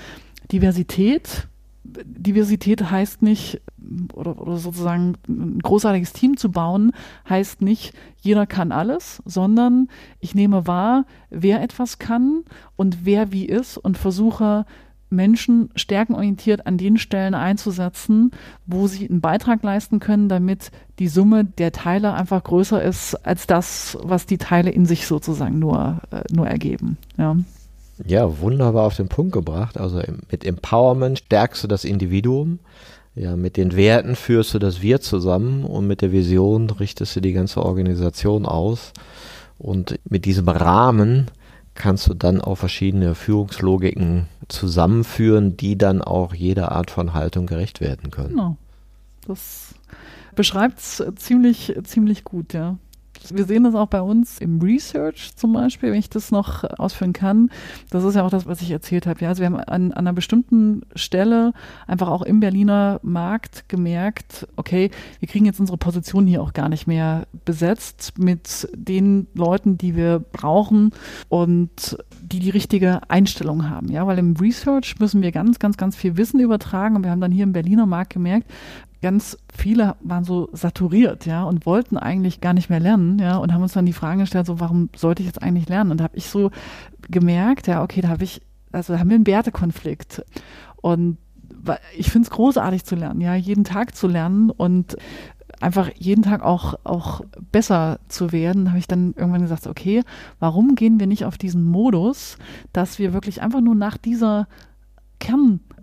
Diversität. 0.52 1.48
Diversität 2.06 2.90
heißt 2.92 3.22
nicht, 3.22 3.62
oder, 4.14 4.42
oder 4.42 4.58
sozusagen 4.58 5.16
ein 5.28 5.60
großartiges 5.60 6.14
Team 6.14 6.38
zu 6.38 6.52
bauen, 6.52 6.92
heißt 7.30 7.62
nicht, 7.62 7.94
jeder 8.22 8.46
kann 8.46 8.72
alles, 8.72 9.22
sondern 9.26 9.88
ich 10.20 10.36
nehme 10.36 10.68
wahr, 10.68 11.06
wer 11.30 11.62
etwas 11.62 12.00
kann 12.00 12.44
und 12.76 13.06
wer 13.06 13.32
wie 13.32 13.46
ist 13.46 13.78
und 13.78 13.98
versuche 13.98 14.66
Menschen 15.10 15.70
stärkenorientiert 15.76 16.68
an 16.68 16.78
den 16.78 16.98
Stellen 16.98 17.34
einzusetzen, 17.34 18.32
wo 18.66 18.88
sie 18.88 19.10
einen 19.10 19.22
Beitrag 19.22 19.64
leisten 19.64 20.00
können, 20.00 20.28
damit 20.28 20.72
die 21.00 21.08
Summe 21.08 21.46
der 21.46 21.72
Teile 21.72 22.14
einfach 22.14 22.44
größer 22.44 22.82
ist 22.84 23.16
als 23.26 23.48
das, 23.48 23.98
was 24.02 24.26
die 24.26 24.38
Teile 24.38 24.70
in 24.70 24.86
sich 24.86 25.08
sozusagen 25.08 25.60
nur, 25.60 26.02
äh, 26.12 26.24
nur 26.34 26.48
ergeben. 26.48 26.98
Ja. 27.18 27.38
Ja, 28.06 28.40
wunderbar 28.40 28.86
auf 28.86 28.96
den 28.96 29.10
Punkt 29.10 29.34
gebracht. 29.34 29.78
Also 29.80 30.02
mit 30.32 30.46
Empowerment 30.46 31.20
stärkst 31.20 31.64
du 31.64 31.68
das 31.68 31.84
Individuum. 31.84 32.60
Ja, 33.16 33.36
mit 33.36 33.58
den 33.58 33.76
Werten 33.76 34.16
führst 34.16 34.54
du 34.54 34.60
das 34.60 34.82
Wir 34.82 35.02
zusammen 35.02 35.64
und 35.64 35.88
mit 35.88 36.02
der 36.02 36.12
Vision 36.12 36.70
richtest 36.70 37.16
du 37.16 37.22
die 37.22 37.34
ganze 37.34 37.64
Organisation 37.64 38.46
aus. 38.46 38.94
Und 39.58 40.00
mit 40.08 40.26
diesem 40.26 40.48
Rahmen 40.48 41.32
kannst 41.74 42.08
du 42.08 42.14
dann 42.14 42.42
auch 42.42 42.56
verschiedene 42.56 43.16
Führungslogiken 43.16 44.28
zusammenführen, 44.48 45.58
die 45.58 45.78
dann 45.78 46.02
auch 46.02 46.34
jeder 46.34 46.72
Art 46.72 46.92
von 46.92 47.14
Haltung 47.14 47.48
gerecht 47.48 47.82
werden 47.82 48.12
können. 48.12 48.30
Genau. 48.30 48.58
Das 49.26 49.76
beschreibt 50.36 50.80
es 50.80 51.04
ziemlich, 51.16 51.74
ziemlich 51.84 52.24
gut, 52.24 52.54
ja. 52.54 52.78
Wir 53.30 53.46
sehen 53.46 53.64
das 53.64 53.76
auch 53.76 53.88
bei 53.88 54.02
uns 54.02 54.40
im 54.40 54.62
Research 54.62 55.36
zum 55.36 55.54
Beispiel, 55.54 55.92
wenn 55.92 56.00
ich 56.00 56.10
das 56.10 56.32
noch 56.32 56.64
ausführen 56.78 57.14
kann. 57.14 57.50
Das 57.90 58.04
ist 58.04 58.16
ja 58.16 58.24
auch 58.24 58.30
das, 58.30 58.46
was 58.46 58.62
ich 58.62 58.72
erzählt 58.72 59.06
habe. 59.06 59.20
Ja, 59.22 59.30
also 59.30 59.42
wir 59.42 59.48
haben 59.48 59.56
an, 59.56 59.92
an 59.92 59.94
einer 59.94 60.14
bestimmten 60.14 60.82
Stelle 60.96 61.54
einfach 61.86 62.08
auch 62.08 62.22
im 62.22 62.40
Berliner 62.40 63.00
Markt 63.04 63.68
gemerkt, 63.70 64.48
okay, 64.56 64.92
wir 65.20 65.28
kriegen 65.28 65.46
jetzt 65.46 65.60
unsere 65.60 65.78
Position 65.78 66.28
hier 66.28 66.42
auch 66.42 66.54
gar 66.54 66.70
nicht 66.70 66.88
mehr 66.88 67.28
besetzt 67.46 68.18
mit 68.18 68.70
den 68.76 69.28
Leuten, 69.34 69.78
die 69.78 69.96
wir 69.96 70.20
brauchen 70.20 70.92
und 71.30 71.98
die 72.22 72.40
die 72.40 72.50
richtige 72.50 73.02
Einstellung 73.10 73.70
haben. 73.70 73.90
Ja, 73.90 74.06
weil 74.08 74.18
im 74.18 74.36
Research 74.36 75.00
müssen 75.00 75.22
wir 75.22 75.32
ganz, 75.32 75.60
ganz, 75.60 75.78
ganz 75.78 75.96
viel 75.96 76.18
Wissen 76.18 76.40
übertragen 76.40 76.96
und 76.96 77.04
wir 77.04 77.12
haben 77.12 77.22
dann 77.22 77.32
hier 77.32 77.44
im 77.44 77.54
Berliner 77.54 77.86
Markt 77.86 78.14
gemerkt, 78.14 78.50
ganz 79.02 79.38
viele 79.56 79.96
waren 80.02 80.24
so 80.24 80.50
saturiert, 80.54 81.26
ja, 81.26 81.44
und 81.44 81.66
wollten 81.66 81.98
eigentlich 81.98 82.42
gar 82.42 82.54
nicht 82.54 82.70
mehr 82.70 82.80
lernen, 82.80 83.20
ja, 83.20 83.38
und 83.38 83.54
haben 83.54 83.62
uns 83.62 83.74
dann 83.74 83.86
die 83.86 83.94
Frage 83.94 84.22
gestellt, 84.22 84.48
so, 84.48 84.60
warum 84.60 84.90
sollte 84.96 85.22
ich 85.22 85.28
jetzt 85.28 85.42
eigentlich 85.42 85.70
lernen? 85.70 85.92
Und 85.92 86.00
da 86.00 86.06
habe 86.06 86.18
ich 86.18 86.30
so 86.30 86.52
gemerkt, 87.10 87.68
ja, 87.68 87.84
okay, 87.84 88.02
da 88.02 88.10
habe 88.10 88.24
ich, 88.24 88.42
also 88.72 88.94
da 88.94 89.00
haben 89.00 89.10
wir 89.10 89.16
einen 89.16 89.28
Wertekonflikt. 89.28 90.24
Und 90.78 91.18
ich 91.98 92.12
finde 92.12 92.28
es 92.28 92.32
großartig 92.32 92.86
zu 92.86 92.96
lernen, 92.96 93.22
ja, 93.22 93.36
jeden 93.36 93.64
Tag 93.64 93.96
zu 93.96 94.08
lernen 94.08 94.50
und 94.50 94.98
einfach 95.60 95.90
jeden 95.98 96.24
Tag 96.24 96.44
auch, 96.44 96.76
auch 96.84 97.22
besser 97.52 98.00
zu 98.08 98.32
werden, 98.32 98.70
habe 98.70 98.80
ich 98.80 98.88
dann 98.88 99.14
irgendwann 99.16 99.42
gesagt, 99.42 99.68
okay, 99.68 100.04
warum 100.40 100.76
gehen 100.76 101.00
wir 101.00 101.08
nicht 101.08 101.26
auf 101.26 101.38
diesen 101.38 101.64
Modus, 101.64 102.38
dass 102.74 103.00
wir 103.00 103.14
wirklich 103.14 103.42
einfach 103.42 103.62
nur 103.62 103.76
nach 103.76 103.98
dieser 103.98 104.48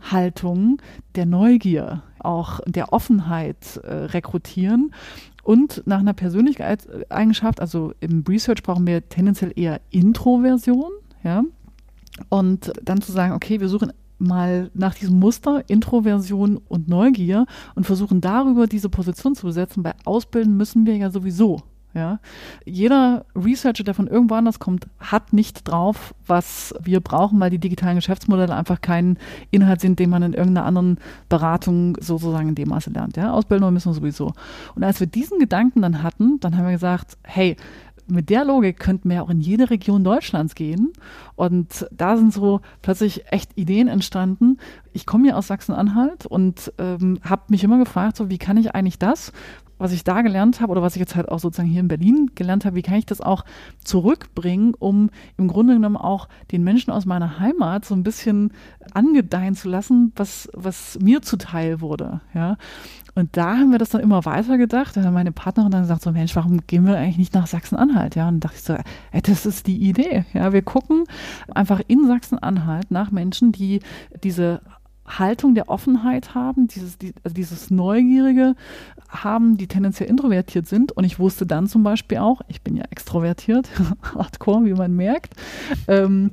Kernhaltung 0.05 0.80
der 1.14 1.26
Neugier, 1.26 2.02
auch 2.18 2.61
der 2.66 2.92
Offenheit 2.92 3.78
äh, 3.78 3.92
rekrutieren 3.92 4.94
und 5.42 5.82
nach 5.86 6.00
einer 6.00 6.12
Persönlichkeitseigenschaft, 6.12 7.61
also 7.61 7.92
im 8.00 8.24
Research 8.28 8.62
brauchen 8.62 8.86
wir 8.86 9.09
tendenziell 9.09 9.52
eher 9.57 9.80
Introversion, 9.90 10.90
ja. 11.22 11.42
Und 12.28 12.72
dann 12.82 13.00
zu 13.00 13.11
sagen, 13.11 13.34
okay, 13.34 13.61
wir 13.61 13.68
suchen 13.68 13.92
mal 14.18 14.70
nach 14.74 14.94
diesem 14.94 15.18
Muster 15.18 15.64
Introversion 15.68 16.61
und 16.68 16.88
Neugier 16.88 17.46
und 17.74 17.84
versuchen 17.84 18.20
darüber 18.20 18.68
diese 18.68 18.88
Position 18.88 19.34
zu 19.34 19.46
besetzen. 19.46 19.82
Bei 19.82 19.94
Ausbilden 20.05 20.57
müssen 20.57 20.86
wir 20.86 20.96
ja 20.96 21.11
sowieso. 21.11 21.61
Ja, 21.95 22.18
jeder 22.64 23.24
Researcher, 23.36 23.84
der 23.84 23.95
von 23.95 24.09
irgendwo 24.09 24.34
anders 24.34 24.59
kommt, 24.59 24.88
hat 24.99 25.32
nicht 25.32 25.68
drauf, 25.68 26.12
was 26.26 26.74
wir 26.82 27.01
brauchen, 27.01 27.38
weil 27.38 27.51
die 27.51 27.61
digitalen 27.61 27.95
Geschäftsmodelle 27.95 28.55
einfach 28.55 28.80
kein 28.80 29.16
Inhalt 29.53 29.80
sind, 29.80 30.01
den 30.01 30.11
man 30.11 30.24
in 30.24 30.32
irgendeiner 30.32 30.66
anderen 30.66 30.99
Beratung 31.28 31.97
sozusagen 32.01 32.49
in 32.49 32.57
dem 32.57 32.70
Maße 32.70 32.90
lernt. 32.90 33.16
Ja, 33.16 33.32
Ausbildung 33.32 33.72
müssen 33.72 33.90
wir 33.90 33.95
sowieso. 33.95 34.32
Und 34.74 34.82
als 34.82 34.99
wir 34.99 35.07
diesen 35.07 35.38
Gedanken 35.38 35.82
dann 35.82 36.03
hatten, 36.03 36.40
dann 36.40 36.57
haben 36.57 36.64
wir 36.64 36.72
gesagt, 36.72 37.16
hey, 37.22 37.57
mit 38.07 38.28
der 38.28 38.45
Logik 38.45 38.78
könnten 38.78 39.09
wir 39.09 39.22
auch 39.22 39.30
in 39.30 39.40
jede 39.40 39.70
Region 39.70 40.05
Deutschlands 40.05 40.55
gehen. 40.55 40.92
Und 41.36 41.86
da 41.90 42.16
sind 42.16 42.32
so 42.32 42.61
plötzlich 42.82 43.24
echt 43.32 43.57
Ideen 43.57 43.88
entstanden. 43.88 44.59
Ich 44.92 45.07
komme 45.07 45.28
ja 45.28 45.36
aus 45.36 45.47
Sachsen-Anhalt 45.47 46.26
und 46.26 46.72
ähm, 46.78 47.18
habe 47.22 47.45
mich 47.49 47.64
immer 47.64 47.78
gefragt, 47.78 48.16
so 48.16 48.30
wie 48.30 48.38
kann 48.38 48.57
ich 48.57 48.74
eigentlich 48.74 48.99
das, 48.99 49.32
was 49.79 49.93
ich 49.93 50.05
da 50.05 50.22
gelernt 50.22 50.61
habe 50.61 50.72
oder 50.72 50.83
was 50.83 50.95
ich 50.95 51.01
jetzt 51.01 51.16
halt 51.16 51.29
auch 51.29 51.39
sozusagen 51.39 51.68
hier 51.68 51.81
in 51.81 51.89
Berlin 51.89 52.31
gelernt 52.35 52.64
habe, 52.64 52.77
wie 52.77 52.83
kann 52.83 52.97
ich 52.97 53.07
das 53.07 53.20
auch 53.20 53.45
zurückbringen, 53.85 54.75
um 54.79 55.11
im 55.37 55.49
Grunde 55.49 55.75
genommen 55.75 55.97
auch 55.97 56.29
den 56.53 56.64
Menschen 56.64 56.91
aus 56.91 57.07
meiner 57.07 57.39
Heimat 57.39 57.85
so 57.85 57.95
ein 57.95 58.03
bisschen 58.03 58.53
angedeihen 58.93 59.55
zu 59.55 59.68
lassen, 59.68 60.12
was, 60.16 60.49
was 60.53 60.99
mir 61.01 61.22
zuteil 61.22 61.81
wurde, 61.81 62.20
ja. 62.35 62.57
Und 63.16 63.37
da 63.37 63.59
haben 63.59 63.70
wir 63.70 63.79
das 63.79 63.91
dann 63.91 64.01
immer 64.01 64.25
weiter 64.25 64.59
gedacht. 64.59 64.97
Da 64.97 65.03
hat 65.05 65.12
meine 65.12 65.31
Partnerin 65.31 65.70
dann 65.70 65.83
gesagt 65.83 66.03
so, 66.03 66.11
Mensch, 66.11 66.35
warum 66.35 66.66
gehen 66.66 66.85
wir 66.85 66.99
eigentlich 66.99 67.18
nicht 67.18 67.35
nach 67.35 67.47
Sachsen-Anhalt? 67.47 68.16
Ja, 68.16 68.29
und 68.29 68.41
dachte 68.41 68.57
ich 68.57 68.62
so, 68.62 68.75
ey, 69.12 69.22
das 69.22 69.47
ist 69.47 69.68
die 69.68 69.77
Idee. 69.77 70.25
Ja, 70.33 70.53
wir 70.53 70.62
gucken 70.62 71.05
einfach 71.55 71.81
in 71.87 72.09
Sachsen-Anhalt 72.09 72.91
nach 72.91 73.12
Menschen, 73.12 73.53
die 73.53 73.81
diese 74.25 74.61
Haltung 75.07 75.55
der 75.55 75.68
Offenheit 75.68 76.34
haben, 76.34 76.66
dieses, 76.66 76.98
die, 76.98 77.14
also 77.22 77.34
dieses 77.34 77.70
Neugierige 77.70 78.55
haben, 79.09 79.57
die 79.57 79.66
tendenziell 79.66 80.09
introvertiert 80.09 80.66
sind. 80.66 80.92
Und 80.92 81.05
ich 81.05 81.18
wusste 81.18 81.46
dann 81.46 81.66
zum 81.66 81.82
Beispiel 81.82 82.18
auch, 82.18 82.40
ich 82.48 82.62
bin 82.62 82.76
ja 82.76 82.84
extrovertiert, 82.90 83.68
hardcore, 84.14 84.64
wie 84.64 84.74
man 84.74 84.94
merkt. 84.94 85.34
Ähm, 85.88 86.30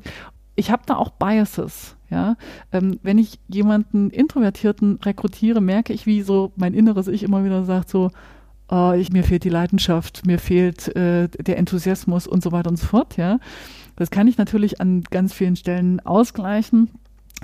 ich 0.55 0.71
habe 0.71 0.83
da 0.85 0.95
auch 0.97 1.09
Biases. 1.11 1.95
Ja, 2.09 2.35
ähm, 2.73 2.99
wenn 3.03 3.17
ich 3.17 3.39
jemanden 3.47 4.09
Introvertierten 4.09 4.99
rekrutiere, 5.01 5.61
merke 5.61 5.93
ich, 5.93 6.05
wie 6.05 6.23
so 6.23 6.51
mein 6.57 6.73
inneres 6.73 7.07
Ich 7.07 7.23
immer 7.23 7.45
wieder 7.45 7.63
sagt 7.63 7.89
so, 7.89 8.11
oh, 8.67 8.91
ich, 8.91 9.13
mir 9.13 9.23
fehlt 9.23 9.45
die 9.45 9.49
Leidenschaft, 9.49 10.25
mir 10.25 10.37
fehlt 10.37 10.93
äh, 10.95 11.29
der 11.29 11.57
Enthusiasmus 11.57 12.27
und 12.27 12.43
so 12.43 12.51
weiter 12.51 12.69
und 12.69 12.75
so 12.75 12.85
fort. 12.85 13.15
Ja, 13.15 13.39
das 13.95 14.11
kann 14.11 14.27
ich 14.27 14.37
natürlich 14.37 14.81
an 14.81 15.03
ganz 15.03 15.33
vielen 15.33 15.55
Stellen 15.55 16.01
ausgleichen. 16.01 16.89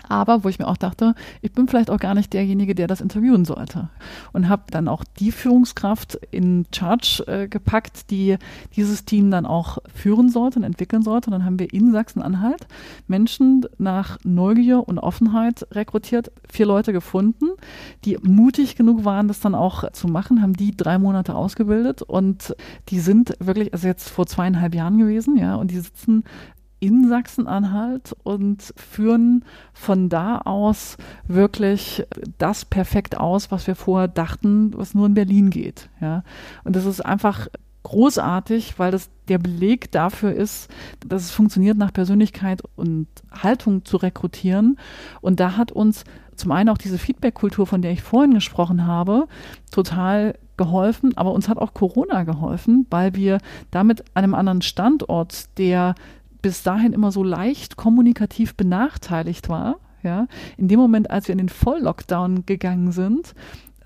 Aber 0.07 0.43
wo 0.43 0.49
ich 0.49 0.59
mir 0.59 0.67
auch 0.67 0.77
dachte, 0.77 1.15
ich 1.41 1.51
bin 1.51 1.67
vielleicht 1.67 1.89
auch 1.89 1.99
gar 1.99 2.13
nicht 2.13 2.33
derjenige, 2.33 2.75
der 2.75 2.87
das 2.87 3.01
interviewen 3.01 3.45
sollte. 3.45 3.89
Und 4.33 4.47
habe 4.47 4.63
dann 4.69 4.87
auch 4.87 5.03
die 5.19 5.31
Führungskraft 5.31 6.15
in 6.31 6.65
Charge 6.73 7.23
äh, 7.27 7.47
gepackt, 7.47 8.11
die 8.11 8.37
dieses 8.75 9.05
Team 9.05 9.31
dann 9.31 9.45
auch 9.45 9.79
führen 9.93 10.29
sollte 10.29 10.59
und 10.59 10.65
entwickeln 10.65 11.01
sollte. 11.01 11.29
Und 11.29 11.33
dann 11.33 11.45
haben 11.45 11.59
wir 11.59 11.73
in 11.73 11.91
Sachsen-Anhalt 11.91 12.67
Menschen 13.07 13.65
nach 13.77 14.17
Neugier 14.23 14.87
und 14.87 14.99
Offenheit 14.99 15.65
rekrutiert, 15.71 16.31
vier 16.49 16.65
Leute 16.65 16.93
gefunden, 16.93 17.45
die 18.05 18.17
mutig 18.21 18.75
genug 18.75 19.05
waren, 19.05 19.27
das 19.27 19.39
dann 19.39 19.55
auch 19.55 19.91
zu 19.91 20.07
machen, 20.07 20.41
haben 20.41 20.53
die 20.53 20.75
drei 20.75 20.97
Monate 20.97 21.35
ausgebildet 21.35 22.01
und 22.01 22.55
die 22.89 22.99
sind 22.99 23.33
wirklich, 23.39 23.73
also 23.73 23.87
jetzt 23.87 24.09
vor 24.09 24.27
zweieinhalb 24.27 24.75
Jahren 24.75 24.97
gewesen, 24.97 25.37
ja, 25.37 25.55
und 25.55 25.71
die 25.71 25.79
sitzen 25.79 26.23
in 26.79 27.07
Sachsen-Anhalt 27.09 28.15
und 28.23 28.73
führen 28.75 29.43
von 29.73 30.09
da 30.09 30.39
aus 30.39 30.97
wirklich 31.27 32.05
das 32.37 32.65
perfekt 32.65 33.17
aus, 33.17 33.51
was 33.51 33.67
wir 33.67 33.75
vorher 33.75 34.07
dachten, 34.07 34.73
was 34.75 34.93
nur 34.93 35.07
in 35.07 35.13
Berlin 35.13 35.49
geht. 35.49 35.89
Ja. 35.99 36.23
Und 36.63 36.75
das 36.75 36.85
ist 36.85 37.01
einfach 37.01 37.47
großartig, 37.83 38.77
weil 38.77 38.91
das 38.91 39.09
der 39.29 39.37
Beleg 39.37 39.91
dafür 39.91 40.33
ist, 40.33 40.69
dass 41.07 41.23
es 41.23 41.31
funktioniert, 41.31 41.77
nach 41.77 41.93
Persönlichkeit 41.93 42.61
und 42.75 43.07
Haltung 43.31 43.85
zu 43.85 43.97
rekrutieren. 43.97 44.77
Und 45.21 45.39
da 45.39 45.55
hat 45.55 45.71
uns 45.71 46.03
zum 46.35 46.51
einen 46.51 46.69
auch 46.69 46.77
diese 46.77 46.97
Feedback-Kultur, 46.97 47.65
von 47.65 47.81
der 47.81 47.91
ich 47.91 48.03
vorhin 48.03 48.33
gesprochen 48.33 48.85
habe, 48.85 49.27
total 49.71 50.35
geholfen, 50.57 51.15
aber 51.15 51.31
uns 51.31 51.47
hat 51.47 51.57
auch 51.57 51.73
Corona 51.73 52.23
geholfen, 52.23 52.87
weil 52.89 53.15
wir 53.15 53.37
damit 53.71 54.01
an 54.13 54.23
einem 54.23 54.33
anderen 54.35 54.61
Standort, 54.61 55.57
der 55.57 55.95
bis 56.41 56.63
dahin 56.63 56.93
immer 56.93 57.11
so 57.11 57.23
leicht 57.23 57.77
kommunikativ 57.77 58.55
benachteiligt 58.55 59.49
war, 59.49 59.77
ja, 60.03 60.27
in 60.57 60.67
dem 60.67 60.79
Moment, 60.79 61.09
als 61.11 61.27
wir 61.27 61.33
in 61.33 61.39
den 61.39 61.49
Volllockdown 61.49 62.45
gegangen 62.45 62.91
sind, 62.91 63.33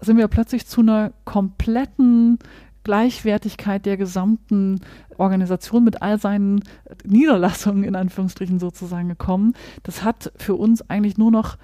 sind 0.02 0.18
wir 0.18 0.28
plötzlich 0.28 0.68
zu 0.68 0.82
einer 0.82 1.14
kompletten 1.26 2.40
Gleichwertigkeit 2.84 3.86
der 3.86 3.98
gesamten 3.98 4.82
Organisation 5.18 5.84
mit 5.84 6.02
all 6.02 6.20
seinen 6.20 6.64
Niederlassungen 7.06 7.84
in 7.84 7.96
Anführungsstrichen 7.96 8.60
sozusagen 8.60 9.10
gekommen. 9.10 9.54
Das 9.84 10.04
hat 10.04 10.32
für 10.36 10.56
uns 10.56 10.90
eigentlich 10.90 11.18
nur 11.18 11.32
noch 11.32 11.58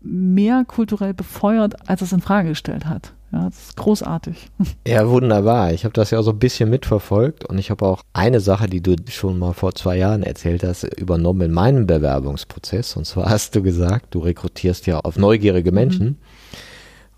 mehr 0.00 0.64
kulturell 0.64 1.14
befeuert, 1.14 1.88
als 1.88 2.02
es 2.02 2.12
in 2.12 2.20
Frage 2.20 2.50
gestellt 2.50 2.86
hat. 2.86 3.14
Ja, 3.34 3.46
das 3.46 3.58
ist 3.58 3.76
großartig. 3.76 4.48
Ja, 4.86 5.08
wunderbar. 5.08 5.72
Ich 5.72 5.84
habe 5.84 5.92
das 5.92 6.10
ja 6.10 6.22
so 6.22 6.30
ein 6.30 6.38
bisschen 6.38 6.70
mitverfolgt 6.70 7.44
und 7.44 7.58
ich 7.58 7.70
habe 7.70 7.84
auch 7.84 8.02
eine 8.12 8.38
Sache, 8.38 8.68
die 8.68 8.80
du 8.80 8.94
schon 9.08 9.38
mal 9.38 9.54
vor 9.54 9.74
zwei 9.74 9.96
Jahren 9.96 10.22
erzählt 10.22 10.62
hast, 10.62 10.84
übernommen 10.84 11.40
in 11.40 11.52
meinem 11.52 11.86
Bewerbungsprozess. 11.86 12.96
Und 12.96 13.06
zwar 13.06 13.30
hast 13.30 13.56
du 13.56 13.62
gesagt, 13.62 14.14
du 14.14 14.20
rekrutierst 14.20 14.86
ja 14.86 15.00
auf 15.00 15.16
neugierige 15.16 15.70
mhm. 15.70 15.74
Menschen. 15.74 16.06
Mhm 16.06 16.16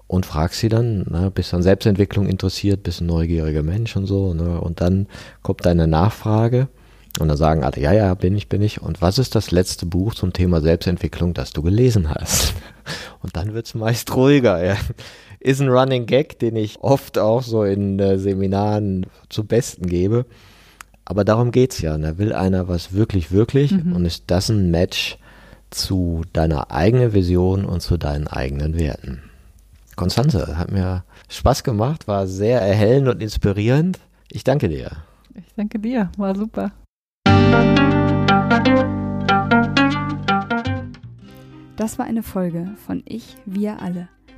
und 0.08 0.24
fragst 0.24 0.60
sie 0.60 0.68
dann, 0.68 1.04
ne, 1.10 1.32
bist 1.34 1.52
an 1.52 1.64
Selbstentwicklung 1.64 2.28
interessiert, 2.28 2.84
bist 2.84 3.00
ein 3.00 3.06
neugieriger 3.06 3.64
Mensch 3.64 3.96
und 3.96 4.06
so, 4.06 4.34
ne, 4.34 4.60
und 4.60 4.80
dann 4.80 5.08
kommt 5.42 5.66
deine 5.66 5.88
Nachfrage 5.88 6.68
und 7.18 7.26
dann 7.26 7.36
sagen 7.36 7.64
alle, 7.64 7.80
ja, 7.80 7.92
ja, 7.92 8.14
bin 8.14 8.36
ich, 8.36 8.48
bin 8.48 8.62
ich. 8.62 8.80
Und 8.80 9.02
was 9.02 9.18
ist 9.18 9.34
das 9.34 9.50
letzte 9.50 9.84
Buch 9.84 10.14
zum 10.14 10.32
Thema 10.32 10.60
Selbstentwicklung, 10.60 11.34
das 11.34 11.52
du 11.52 11.62
gelesen 11.62 12.08
hast? 12.08 12.54
Und 13.20 13.34
dann 13.34 13.52
wird's 13.52 13.74
meist 13.74 14.14
ruhiger. 14.14 14.64
Ja 14.64 14.76
ist 15.46 15.60
ein 15.60 15.68
Running 15.68 16.06
Gag, 16.06 16.40
den 16.40 16.56
ich 16.56 16.80
oft 16.80 17.18
auch 17.18 17.42
so 17.42 17.62
in 17.62 18.00
äh, 18.00 18.18
Seminaren 18.18 19.06
zu 19.28 19.44
Besten 19.44 19.86
gebe. 19.86 20.26
Aber 21.04 21.24
darum 21.24 21.52
geht's 21.52 21.80
ja. 21.80 21.92
Da 21.92 21.98
ne? 21.98 22.18
will 22.18 22.32
einer 22.32 22.66
was 22.66 22.94
wirklich, 22.94 23.30
wirklich 23.30 23.70
mhm. 23.70 23.92
und 23.92 24.04
ist 24.04 24.24
das 24.26 24.48
ein 24.48 24.72
Match 24.72 25.18
zu 25.70 26.22
deiner 26.32 26.72
eigenen 26.72 27.12
Vision 27.12 27.64
und 27.64 27.80
zu 27.80 27.96
deinen 27.96 28.26
eigenen 28.26 28.76
Werten. 28.76 29.22
Konstanze, 29.94 30.58
hat 30.58 30.72
mir 30.72 31.04
Spaß 31.28 31.62
gemacht, 31.62 32.08
war 32.08 32.26
sehr 32.26 32.60
erhellend 32.60 33.06
und 33.06 33.22
inspirierend. 33.22 34.00
Ich 34.32 34.42
danke 34.42 34.68
dir. 34.68 34.90
Ich 35.32 35.54
danke 35.54 35.78
dir, 35.78 36.10
war 36.16 36.34
super. 36.34 36.72
Das 41.76 42.00
war 42.00 42.06
eine 42.06 42.24
Folge 42.24 42.72
von 42.84 43.04
Ich, 43.06 43.36
wir 43.44 43.80
alle 43.80 44.08